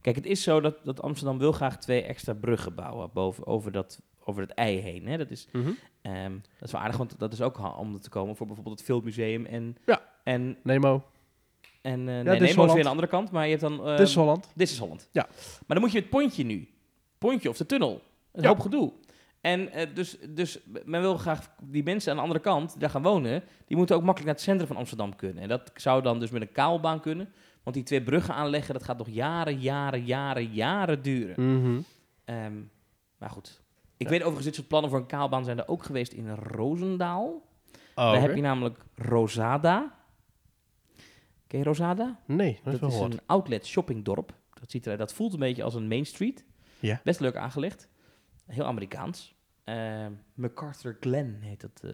[0.00, 3.72] Kijk, het is zo dat, dat Amsterdam wil graag twee extra bruggen bouwen boven, over,
[3.72, 5.06] dat, over het ei heen.
[5.06, 5.16] Hè?
[5.18, 5.48] Dat, is,
[6.02, 8.86] ehm, dat is wel aardig, want dat is ook om te komen voor bijvoorbeeld het
[8.88, 9.76] Filmmuseum en...
[9.86, 10.10] Ja.
[10.24, 11.04] En, Nemo,
[11.80, 13.60] en uh, nee, Dit is Nemo is weer aan de andere kant, maar je hebt
[13.62, 13.86] dan...
[13.86, 14.48] ehm, This is Holland.
[14.54, 15.08] Dit is Holland.
[15.12, 15.26] Ja.
[15.30, 16.68] Maar dan moet je het pontje nu.
[17.18, 18.02] Pontje of de tunnel.
[18.32, 18.48] Een Ja.
[18.48, 18.92] hoop gedoe.
[19.42, 22.90] En eh, dus, dus men wil graag die mensen aan de andere kant die daar
[22.90, 25.42] gaan wonen, die moeten ook makkelijk naar het centrum van Amsterdam kunnen.
[25.42, 27.32] En dat zou dan dus met een kabelbaan kunnen.
[27.62, 31.60] Want die twee bruggen aanleggen, dat gaat nog jaren, jaren, jaren, jaren duren.
[31.60, 31.80] Mhm.
[32.24, 32.52] Ehm,
[33.18, 33.60] maar goed.
[33.96, 34.08] Ik Ja.
[34.12, 37.26] weet overigens, dit soort plannen voor een kabelbaan zijn er ook geweest in Roosendaal.
[37.94, 39.94] Oh, Daar heb je namelijk Rosada.
[41.46, 42.18] Ken je Rosada?
[42.26, 44.34] Nee, dat is Dat wel is een outlet shoppingdorp.
[44.60, 46.44] Dat, ziet er, dat voelt een beetje als een Main Street.
[46.80, 47.00] Ja.
[47.04, 47.88] Best leuk aangelegd.
[48.54, 49.34] Heel Amerikaans.
[49.64, 51.90] Eh, MacArthur Glen heet dat uh,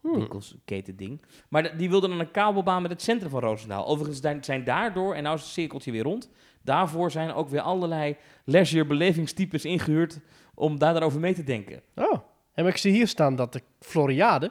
[0.00, 0.12] Hmm.
[0.14, 1.22] winkelsketen ding.
[1.48, 3.86] Maar de- die wilden dan een kabelbaan met het centrum van Roosendaal.
[3.86, 6.30] Overigens zijn daardoor, en nou is het cirkeltje weer rond,
[6.62, 10.18] daarvoor zijn ook weer allerlei leisure belevingstypes ingehuurd
[10.54, 11.82] om daar dan over mee te denken.
[11.94, 12.18] Oh,
[12.54, 14.50] en ik zie hier staan dat de Floriade,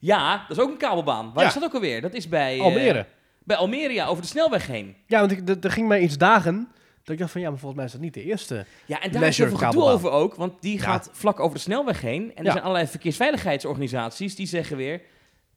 [0.00, 1.32] Ja, dat is ook een kabelbaan.
[1.32, 1.48] Waar Ja.
[1.48, 2.00] is dat ook alweer?
[2.00, 2.56] Dat is bij...
[2.58, 3.06] eh, Almere.
[3.44, 4.96] bij Almere, ja, over de snelweg heen.
[5.06, 6.68] Ja, want ik, er ging mij iets dagen
[7.08, 8.54] dat ik dacht van ja, maar volgens mij is dat niet de eerste.
[8.86, 9.94] Ja, en daar is Leisure heel veel gedoe kabelbaan.
[9.94, 10.82] over ook, want die Ja.
[10.82, 12.22] gaat vlak over de snelweg heen.
[12.30, 12.50] En er Ja.
[12.50, 15.00] zijn allerlei verkeersveiligheidsorganisaties die zeggen weer...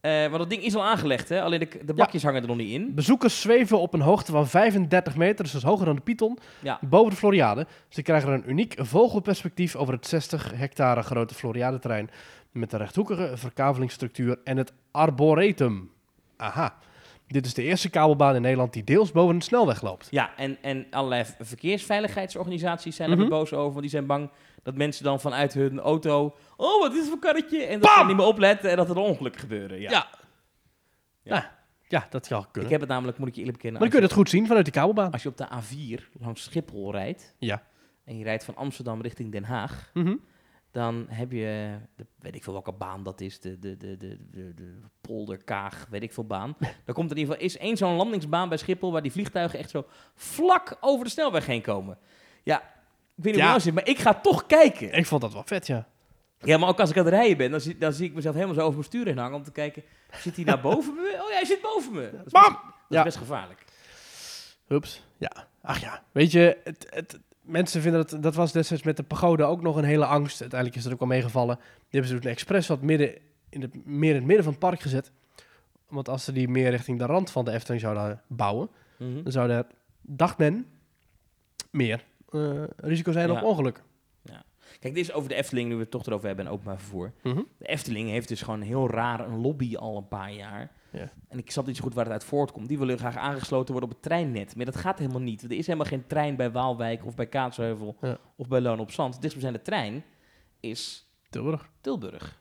[0.01, 1.41] eh want dat ding is al aangelegd, hè?
[1.41, 2.93] alleen de, de bakjes hangen er nog niet in.
[2.95, 6.37] Bezoekers zweven op een hoogte van 35 meter, dus dat is hoger dan de Python,
[6.81, 7.67] boven de Floriade.
[7.89, 12.09] Ze krijgen een uniek vogelperspectief over het 60 hectare grote Floriade-terrein
[12.51, 15.89] met de rechthoekige verkavelingsstructuur en het arboretum.
[16.37, 16.75] Aha.
[17.31, 20.07] Dit is de eerste kabelbaan in Nederland die deels boven een snelweg loopt.
[20.09, 23.69] Ja, en, en allerlei verkeersveiligheidsorganisaties zijn er weer boos over.
[23.69, 24.29] Want die zijn bang
[24.63, 26.35] dat mensen dan vanuit hun auto...
[26.57, 27.63] Oh, wat is het voor karretje?
[27.63, 29.79] En dat ze niet meer opletten en dat er ongelukken gebeuren.
[29.79, 29.91] Ja.
[29.91, 30.07] Ja.
[31.23, 31.51] Ja,
[31.87, 32.63] ja dat zou kunnen.
[32.63, 33.81] Ik heb het namelijk, moet ik je eerlijk bekennen...
[33.81, 35.11] Maar dan kun je het goed zien vanuit die kabelbaan.
[35.11, 37.35] Als je op de A4 langs Schiphol rijdt...
[37.37, 37.63] Ja.
[38.05, 39.89] en je rijdt van Amsterdam richting Den Haag...
[39.93, 40.15] Mhm.
[40.71, 44.17] Dan heb je, de, weet ik veel welke baan dat is, de, de, de, de,
[44.31, 46.55] de, de polderkaag, weet ik veel baan.
[46.85, 49.59] Dan komt er in ieder geval, is één zo'n landingsbaan bij Schiphol, waar die vliegtuigen
[49.59, 49.85] echt zo
[50.15, 51.97] vlak over de snelweg heen komen.
[52.43, 52.63] Ja, ik
[53.23, 53.39] weet niet hoe Ja.
[53.39, 54.91] het nou zit, maar ik ga toch kijken.
[54.93, 55.87] Ik vond dat wel vet, ja.
[56.39, 58.33] Ja, maar ook als ik aan het rijden ben, dan zie, dan zie ik mezelf
[58.35, 61.01] helemaal zo over mijn stuur heen hangen om te kijken, zit hij naar boven me?
[61.23, 62.09] Oh ja, hij zit boven me.
[62.17, 62.43] Dat is Bam!
[62.43, 63.03] best, dat is Ja.
[63.03, 63.63] best gevaarlijk.
[64.67, 65.03] Hups.
[65.17, 65.47] Ja.
[65.61, 66.03] Ach ja.
[66.11, 68.23] Weet je, het, het, mensen vinden dat...
[68.23, 70.41] Dat was destijds met de pagode ook nog een hele angst.
[70.41, 71.55] Uiteindelijk is dat ook wel meegevallen.
[71.55, 73.15] Die hebben ze toen expres wat midden
[73.49, 75.11] in het, meer in het midden van het park gezet.
[75.87, 78.69] Want als ze die meer richting de rand van de Efteling zouden bouwen...
[78.97, 79.23] Mhm.
[79.23, 79.65] dan zou er,
[80.01, 80.65] dacht men,
[81.71, 83.37] meer eh, risico zijn Ja.
[83.37, 83.83] op ongeluk.
[84.79, 87.11] Kijk, dit is over de Efteling, nu we het toch erover hebben en openbaar vervoer.
[87.23, 87.41] Mhm.
[87.57, 90.71] De Efteling heeft dus gewoon heel raar een lobby al een paar jaar.
[90.91, 91.09] Ja.
[91.27, 92.67] En ik snap niet zo goed waar het uit voortkomt.
[92.67, 94.55] Die willen graag aangesloten worden op het treinnet.
[94.55, 95.41] Maar dat gaat helemaal niet.
[95.43, 98.17] Er is helemaal geen trein bij Waalwijk of bij Kaatsheuvel Ja.
[98.35, 99.11] of bij Loon op Zand.
[99.21, 100.03] Dichtstbijzijnde trein
[100.59, 101.69] is Tilburg.
[101.81, 102.39] Tilburg.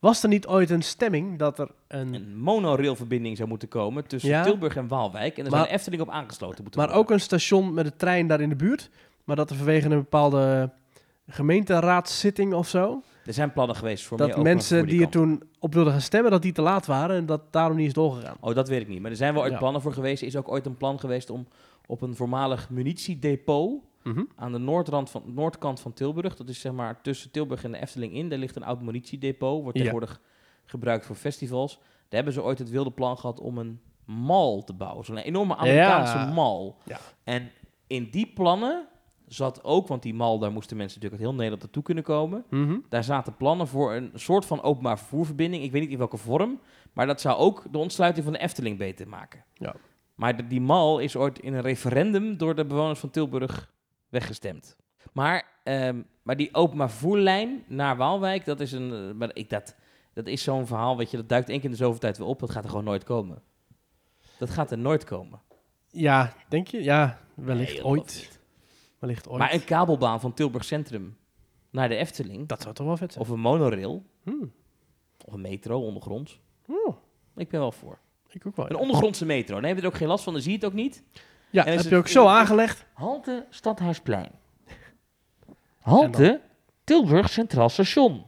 [0.00, 2.14] Was er niet ooit een stemming dat er een...
[2.14, 4.42] Een monorailverbinding zou moeten komen tussen Ja.
[4.42, 5.36] Tilburg en Waalwijk.
[5.36, 7.04] En daar Maar- zou de Efteling op aangesloten moeten Maar worden.
[7.06, 8.90] ook een station met een trein daar in de buurt.
[9.24, 10.70] Maar dat er vanwege een bepaalde
[11.28, 13.02] gemeenteraadszitting of zo...
[13.28, 16.42] Er zijn plannen geweest voor dat mensen die er toen op wilden gaan stemmen, dat
[16.42, 18.36] die te laat waren en dat daarom niet is doorgegaan.
[18.40, 19.00] Oh, dat weet ik niet.
[19.00, 19.58] Maar er zijn wel ooit Ja.
[19.58, 20.20] plannen voor geweest.
[20.22, 21.46] Er is ook ooit een plan geweest om
[21.86, 23.82] op een voormalig munitiedepot...
[24.02, 24.22] Mhm.
[24.36, 26.36] aan de noordrand van, noordkant van Tilburg.
[26.36, 28.28] Dat is zeg maar tussen Tilburg en de Efteling in.
[28.28, 29.62] Daar ligt een oud munitiedepot.
[29.62, 29.84] Wordt Ja.
[29.84, 30.20] tegenwoordig
[30.64, 31.74] gebruikt voor festivals.
[31.78, 35.04] Daar hebben ze ooit het wilde plan gehad om een mall te bouwen.
[35.04, 36.32] Zo'n enorme Amerikaanse Ja.
[36.32, 36.74] mall.
[36.84, 36.98] Ja.
[37.24, 37.50] En
[37.86, 38.86] in die plannen
[39.28, 42.44] zat ook, want die mall, daar moesten mensen natuurlijk uit heel Nederland naartoe kunnen komen.
[42.50, 42.78] Mhm.
[42.88, 45.62] Daar zaten plannen voor een soort van openbaar vervoerverbinding.
[45.62, 46.60] Ik weet niet in welke vorm.
[46.92, 49.44] Maar dat zou ook de ontsluiting van de Efteling beter maken.
[49.54, 49.74] Ja.
[50.14, 53.72] Maar de- die mall is ooit in een referendum door de bewoners van Tilburg
[54.08, 54.76] weggestemd.
[55.12, 59.76] Maar, ehm, maar die openbaar vervoerlijn naar Waalwijk, dat is, een, eh, maar ik, dat,
[60.12, 62.26] dat is zo'n verhaal, weet je, dat duikt één keer in de zoveel tijd weer
[62.26, 62.38] op.
[62.40, 63.42] Dat gaat er gewoon nooit komen.
[64.38, 65.40] Dat gaat er nooit komen.
[65.90, 66.82] Ja, denk je?
[66.82, 68.37] Ja, wellicht Nee, ooit.
[69.00, 69.00] Niet.
[69.00, 69.38] Wellicht ooit.
[69.38, 71.16] Maar een kabelbaan van Tilburg Centrum
[71.70, 73.24] naar de Efteling, Dat zou toch wel vet zijn.
[73.24, 74.52] of een monorail, Hmm.
[75.24, 76.96] of een metro ondergronds, Oh,
[77.36, 77.98] ik ben wel voor.
[78.28, 78.70] ik ook wel.
[78.70, 79.54] Een ondergrondse metro.
[79.54, 81.02] Dan heb je er ook geen last van, dan zie je het ook niet.
[81.50, 82.84] Ja, En heb je ook zo aangelegd.
[82.92, 84.30] Halte Stadhuisplein.
[85.80, 86.40] Halte
[86.84, 88.26] Tilburg Centraal Station.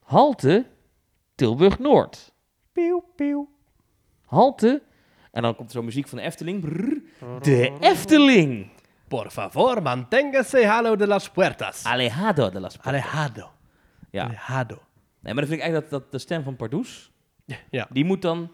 [0.00, 0.66] Halte
[1.34, 2.32] Tilburg Noord.
[2.72, 3.48] pieuw, pieuw.
[4.24, 4.82] Halte.
[5.38, 6.60] En dan komt er zo muziek van de Efteling.
[6.60, 7.00] Brrr.
[7.42, 8.68] De Efteling.
[9.08, 11.84] Por favor, manténgase halo de las puertas.
[11.84, 12.92] Alejado de las Puertas.
[13.04, 13.50] Alejado.
[14.10, 14.24] Ja.
[14.24, 14.74] Alejado.
[15.20, 17.10] Nee, maar dan vind ik eigenlijk dat, dat de stem van Pardoes,
[17.70, 17.86] Ja.
[17.90, 18.52] die moet dan...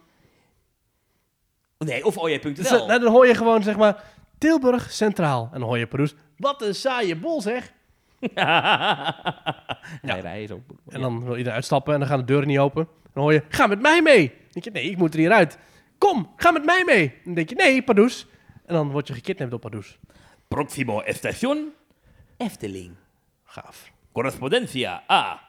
[1.78, 2.80] Nee, of Dus, OJ.nl.
[2.80, 4.02] eh, nou, dan hoor je gewoon, zeg maar,
[4.38, 5.48] Tilburg Centraal.
[5.52, 6.14] En dan hoor je Paroes.
[6.36, 7.72] Wat een saaie bol, zeg.
[10.02, 10.60] Nee, hij is ook...
[10.88, 12.88] En dan wil iedereen uitstappen en dan gaan de deuren niet open.
[13.12, 14.28] Dan hoor je, ga met mij mee.
[14.28, 15.58] Dan denk je, nee, ik moet er hieruit.
[15.98, 17.14] Kom, ga met mij mee.
[17.24, 18.26] Dan denk je, nee, Pardoes.
[18.66, 19.98] En dan word je gekidnapt door Pardoes.
[20.48, 21.58] Proximo estación,
[22.36, 22.90] Efteling.
[23.44, 23.92] Gaaf.
[24.12, 25.40] Correspondencia A.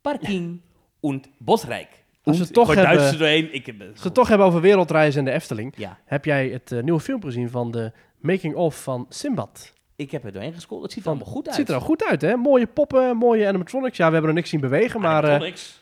[0.00, 0.60] Parking
[1.00, 1.88] und Bosrijk.
[2.22, 3.54] Als we het toch hebben- doorheen.
[3.54, 5.72] Ik heb, Als we het toch hebben over wereldreizen en de Efteling.
[5.76, 9.72] Ja, Heb jij het eh, nieuwe filmpje gezien van de making-of van Simbad?
[9.96, 10.82] ik heb er doorheen gescrollt.
[10.82, 11.56] Het ziet er allemaal goed Het uit.
[11.56, 12.36] ziet er al goed uit, hè?
[12.36, 13.96] Mooie poppen, mooie animatronics.
[13.96, 15.22] Ja, we hebben er niks zien bewegen, maar...
[15.24, 15.77] eh, Animatronics.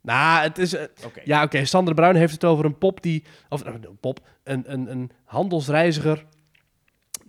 [0.00, 0.74] Nou, het is...
[0.74, 0.84] eh.
[1.24, 1.64] Ja, oké.
[1.64, 3.24] Sander de Bruin heeft het over een pop die...
[3.48, 4.20] Of eh, een pop.
[4.44, 6.24] Een, een, een handelsreiziger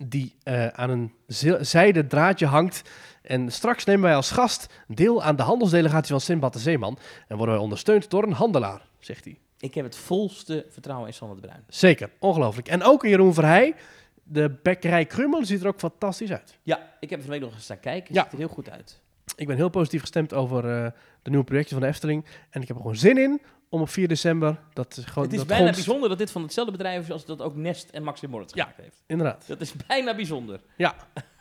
[0.06, 1.12] die eh, aan een
[1.60, 2.82] zijden draadje hangt.
[3.22, 6.98] En straks nemen wij als gast deel aan de handelsdelegatie van Sinbad de Zeeman.
[7.28, 9.38] En worden wij ondersteund door een handelaar, zegt hij.
[9.58, 11.64] Ik heb het volste vertrouwen in Sander de Bruin.
[11.68, 12.68] Zeker, ongelooflijk.
[12.68, 13.74] En ook Jeroen Verheij,
[14.22, 16.58] de bekkerij Krummel, ziet er ook fantastisch uit.
[16.62, 18.06] Ja, ik heb er van week nog eens staan kijken.
[18.06, 18.22] Het Ja.
[18.22, 19.00] ziet er heel goed uit.
[19.36, 20.90] Ik ben heel positief gestemd over eh,
[21.22, 22.24] de nieuwe projecten van de Efteling.
[22.50, 24.60] En ik heb er gewoon zin in om op 4 december...
[24.72, 27.42] Dat gewoon, het is dat bijna bijzonder dat dit van hetzelfde bedrijf is als dat
[27.42, 28.62] ook Nest en Maxim Moritz Ja.
[28.62, 29.02] gemaakt heeft.
[29.06, 29.46] Inderdaad.
[29.46, 30.60] Dat is bijna bijzonder.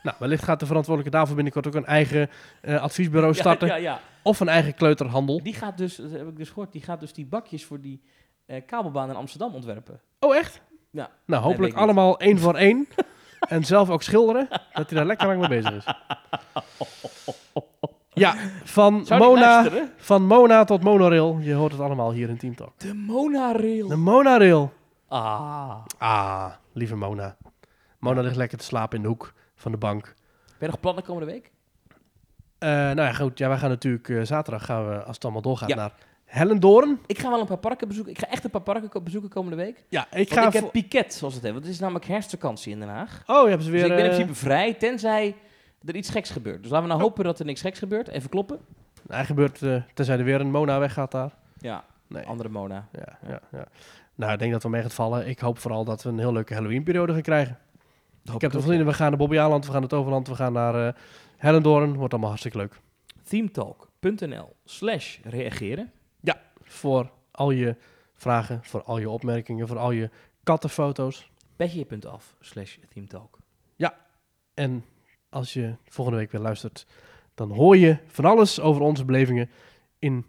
[0.04, 2.30] Nou, wellicht gaat de verantwoordelijke daarvoor binnenkort ook een eigen
[2.62, 3.68] eh, adviesbureau starten.
[3.68, 4.00] Ja, ja, ja.
[4.24, 5.44] Of een eigen kleuterhandel.
[5.44, 8.02] Die gaat dus, dat heb ik dus gehoord, die gaat dus die bakjes voor die
[8.46, 10.02] eh, kabelbaan in Amsterdam ontwerpen.
[10.20, 10.62] Oh, echt?
[10.92, 11.10] Ja.
[11.26, 12.88] Nou, hopelijk allemaal één voor één.
[13.40, 14.48] en zelf ook schilderen.
[14.50, 15.86] Dat hij daar lekker lang mee bezig is.
[18.14, 19.68] Ja, van Zou Mona,
[19.98, 21.38] van Mona tot monorail.
[21.42, 22.80] Je hoort het allemaal hier in Team Talk.
[22.80, 23.88] De monorail.
[23.88, 24.74] De monorail.
[25.08, 25.76] Ah.
[25.98, 27.36] Ah, lieve Mona.
[28.00, 30.04] Mona ligt lekker te slapen in de hoek van de bank.
[30.04, 30.14] Ben
[30.60, 31.52] je nog plannen komende week?
[32.58, 33.38] Eh, nou ja, goed.
[33.38, 35.76] Ja, wij gaan natuurlijk eh, zaterdag, gaan we, als het allemaal doorgaat, Ja.
[35.76, 35.92] naar
[36.26, 37.00] Hellendoorn.
[37.06, 38.14] Ik ga wel een paar parken bezoeken.
[38.14, 39.84] Ik ga echt een paar parken bezoeken komende week.
[39.90, 40.48] Ja, ik Want ga...
[40.48, 41.52] ik heb voor- piket, zoals het heet.
[41.52, 43.24] Want het is namelijk herfstvakantie in Den Haag.
[43.26, 43.82] Oh, je hebt ze weer...
[43.82, 45.36] dus ik ben in eh, principe vrij, tenzij
[45.86, 46.62] er iets geks gebeurt.
[46.62, 48.08] Dus laten we nou hopen dat er niks geks gebeurt.
[48.08, 48.60] Even kloppen.
[49.08, 51.32] Hij gebeurt, eh, tenzij er weer een Mona weggaat daar.
[51.58, 52.26] Ja, Nee.
[52.26, 52.88] andere Mona.
[52.92, 53.66] Ja, ja, ja.
[54.16, 55.28] Nou, ik denk dat we mee gaat vallen.
[55.28, 57.58] Ik hoop vooral dat we een heel leuke Halloween-periode gaan krijgen.
[58.34, 58.86] ik heb er in.
[58.86, 60.94] We gaan naar Bobby Aland, we gaan naar Toverland, we gaan naar eh
[61.38, 61.94] Hellendoorn.
[61.96, 62.80] Wordt allemaal hartstikke leuk.
[63.24, 65.92] Themetalk.nl slash reageren.
[66.64, 67.76] Voor al je
[68.14, 70.10] vragen, voor al je opmerkingen, voor al je
[70.44, 71.32] kattenfoto's.
[71.56, 73.40] Petje.af slash themetalk.
[74.54, 74.86] En
[75.32, 76.86] als je volgende week weer luistert,
[77.36, 79.50] dan hoor je van alles over onze belevingen
[80.00, 80.26] in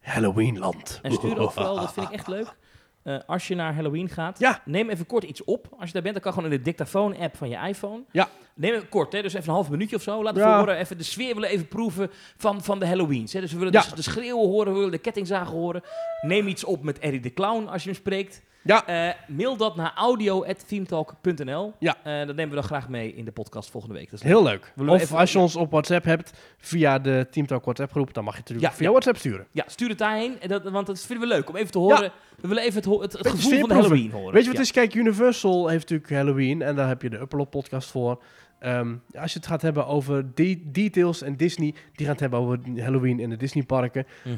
[0.00, 0.98] Halloweenland.
[1.02, 2.56] En stuur ook vooral, dat vind ik echt leuk.
[3.02, 4.62] eh, als je naar Halloween gaat, Ja.
[4.64, 5.68] neem even kort iets op.
[5.78, 8.02] Als je daar bent, dan kan gewoon in de dictafoon-app van je iPhone.
[8.12, 8.28] Ja.
[8.54, 10.22] Neem het kort, hè, dus even een half minuutje of zo.
[10.22, 10.58] Laat Ja.
[10.58, 13.32] horen, even de sfeer willen even proeven van, van de Halloweens.
[13.32, 13.40] Hè.
[13.40, 13.82] Dus we willen Ja.
[13.94, 15.82] de schreeuwen horen, we willen de kettingzagen horen.
[16.22, 18.42] Neem iets op met Eddie de Clown als je hem spreekt.
[18.66, 18.86] Ja.
[18.86, 21.72] Eh, mail dat naar audio.themetalk.nl.
[21.78, 21.96] Ja.
[22.02, 24.10] Eh, dat nemen we dan graag mee in de podcast volgende week.
[24.10, 24.72] Dat is Heel leuk.
[24.74, 28.24] We Of even- als je ons op WhatsApp hebt, via de Teamtalk WhatsApp groep, dan
[28.24, 28.92] mag je het natuurlijk Ja, via ja.
[28.92, 29.46] WhatsApp sturen.
[29.52, 32.12] Ja, stuur het daarheen, en dat, want dat vinden we leuk om even te horen.
[32.40, 33.70] We willen even het, het, gevoel van.
[33.70, 34.32] Halloween horen.
[34.32, 34.72] Weet je wat het is?
[34.72, 38.22] Kijk, Universal heeft natuurlijk Halloween en daar heb je de Upload podcast voor.
[38.58, 42.38] Ehm, als je het gaat hebben over de- details en Disney, die gaan het hebben
[42.38, 44.06] over Halloween in de Disneyparken.
[44.24, 44.34] Mhm.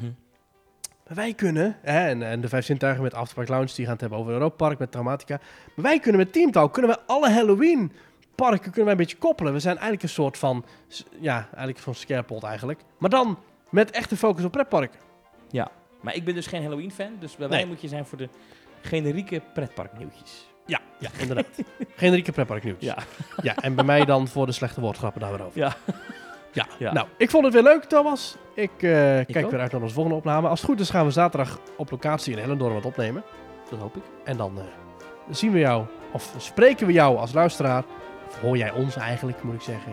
[1.09, 4.01] Maar wij kunnen, hè, en, en de Vijf Zintuigen met Afterpark Lounge, die gaan het
[4.01, 5.40] hebben over Europa Park met Traumatica.
[5.74, 7.93] Maar wij kunnen met Teamtalk, kunnen we alle Halloween
[8.35, 9.52] parken kunnen wij een beetje koppelen.
[9.52, 10.64] We zijn eigenlijk een soort van,
[11.20, 12.80] ja, eigenlijk van scarepot eigenlijk.
[12.98, 13.39] Maar dan
[13.70, 15.01] met echte focus op pretparken.
[16.01, 18.28] Maar ik ben dus geen Halloween-fan, dus bij mij moet je zijn voor de
[18.80, 20.48] generieke pretparknieuwtjes.
[20.66, 21.47] Ja, ja inderdaad.
[21.97, 22.76] Generieke pretpark nieuws.
[22.80, 22.97] Ja.
[23.43, 25.59] Ja, en bij mij dan voor de slechte woordgrappen daar weer over.
[25.59, 25.76] Ja.
[26.59, 26.66] Ja.
[26.78, 26.93] Ja.
[26.93, 28.36] nou, ik vond het weer leuk, Thomas.
[28.55, 29.51] Ik eh, kijk ook.
[29.51, 30.48] weer uit naar onze volgende opname.
[30.48, 33.22] Als het goed is gaan we zaterdag op locatie in Hellendoorn wat opnemen.
[33.70, 34.02] Dat hoop ik.
[34.24, 34.64] En dan eh,
[35.30, 37.85] zien we jou, of spreken we jou als luisteraar.
[38.28, 39.93] Of hoor jij ons eigenlijk, moet ik zeggen.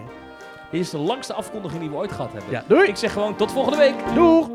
[0.71, 2.51] Dit is de langste afkondiging die we ooit gehad hebben.
[2.51, 2.87] Ja, doei!
[2.87, 3.95] Ik zeg gewoon tot volgende week.
[4.13, 4.49] Doeg!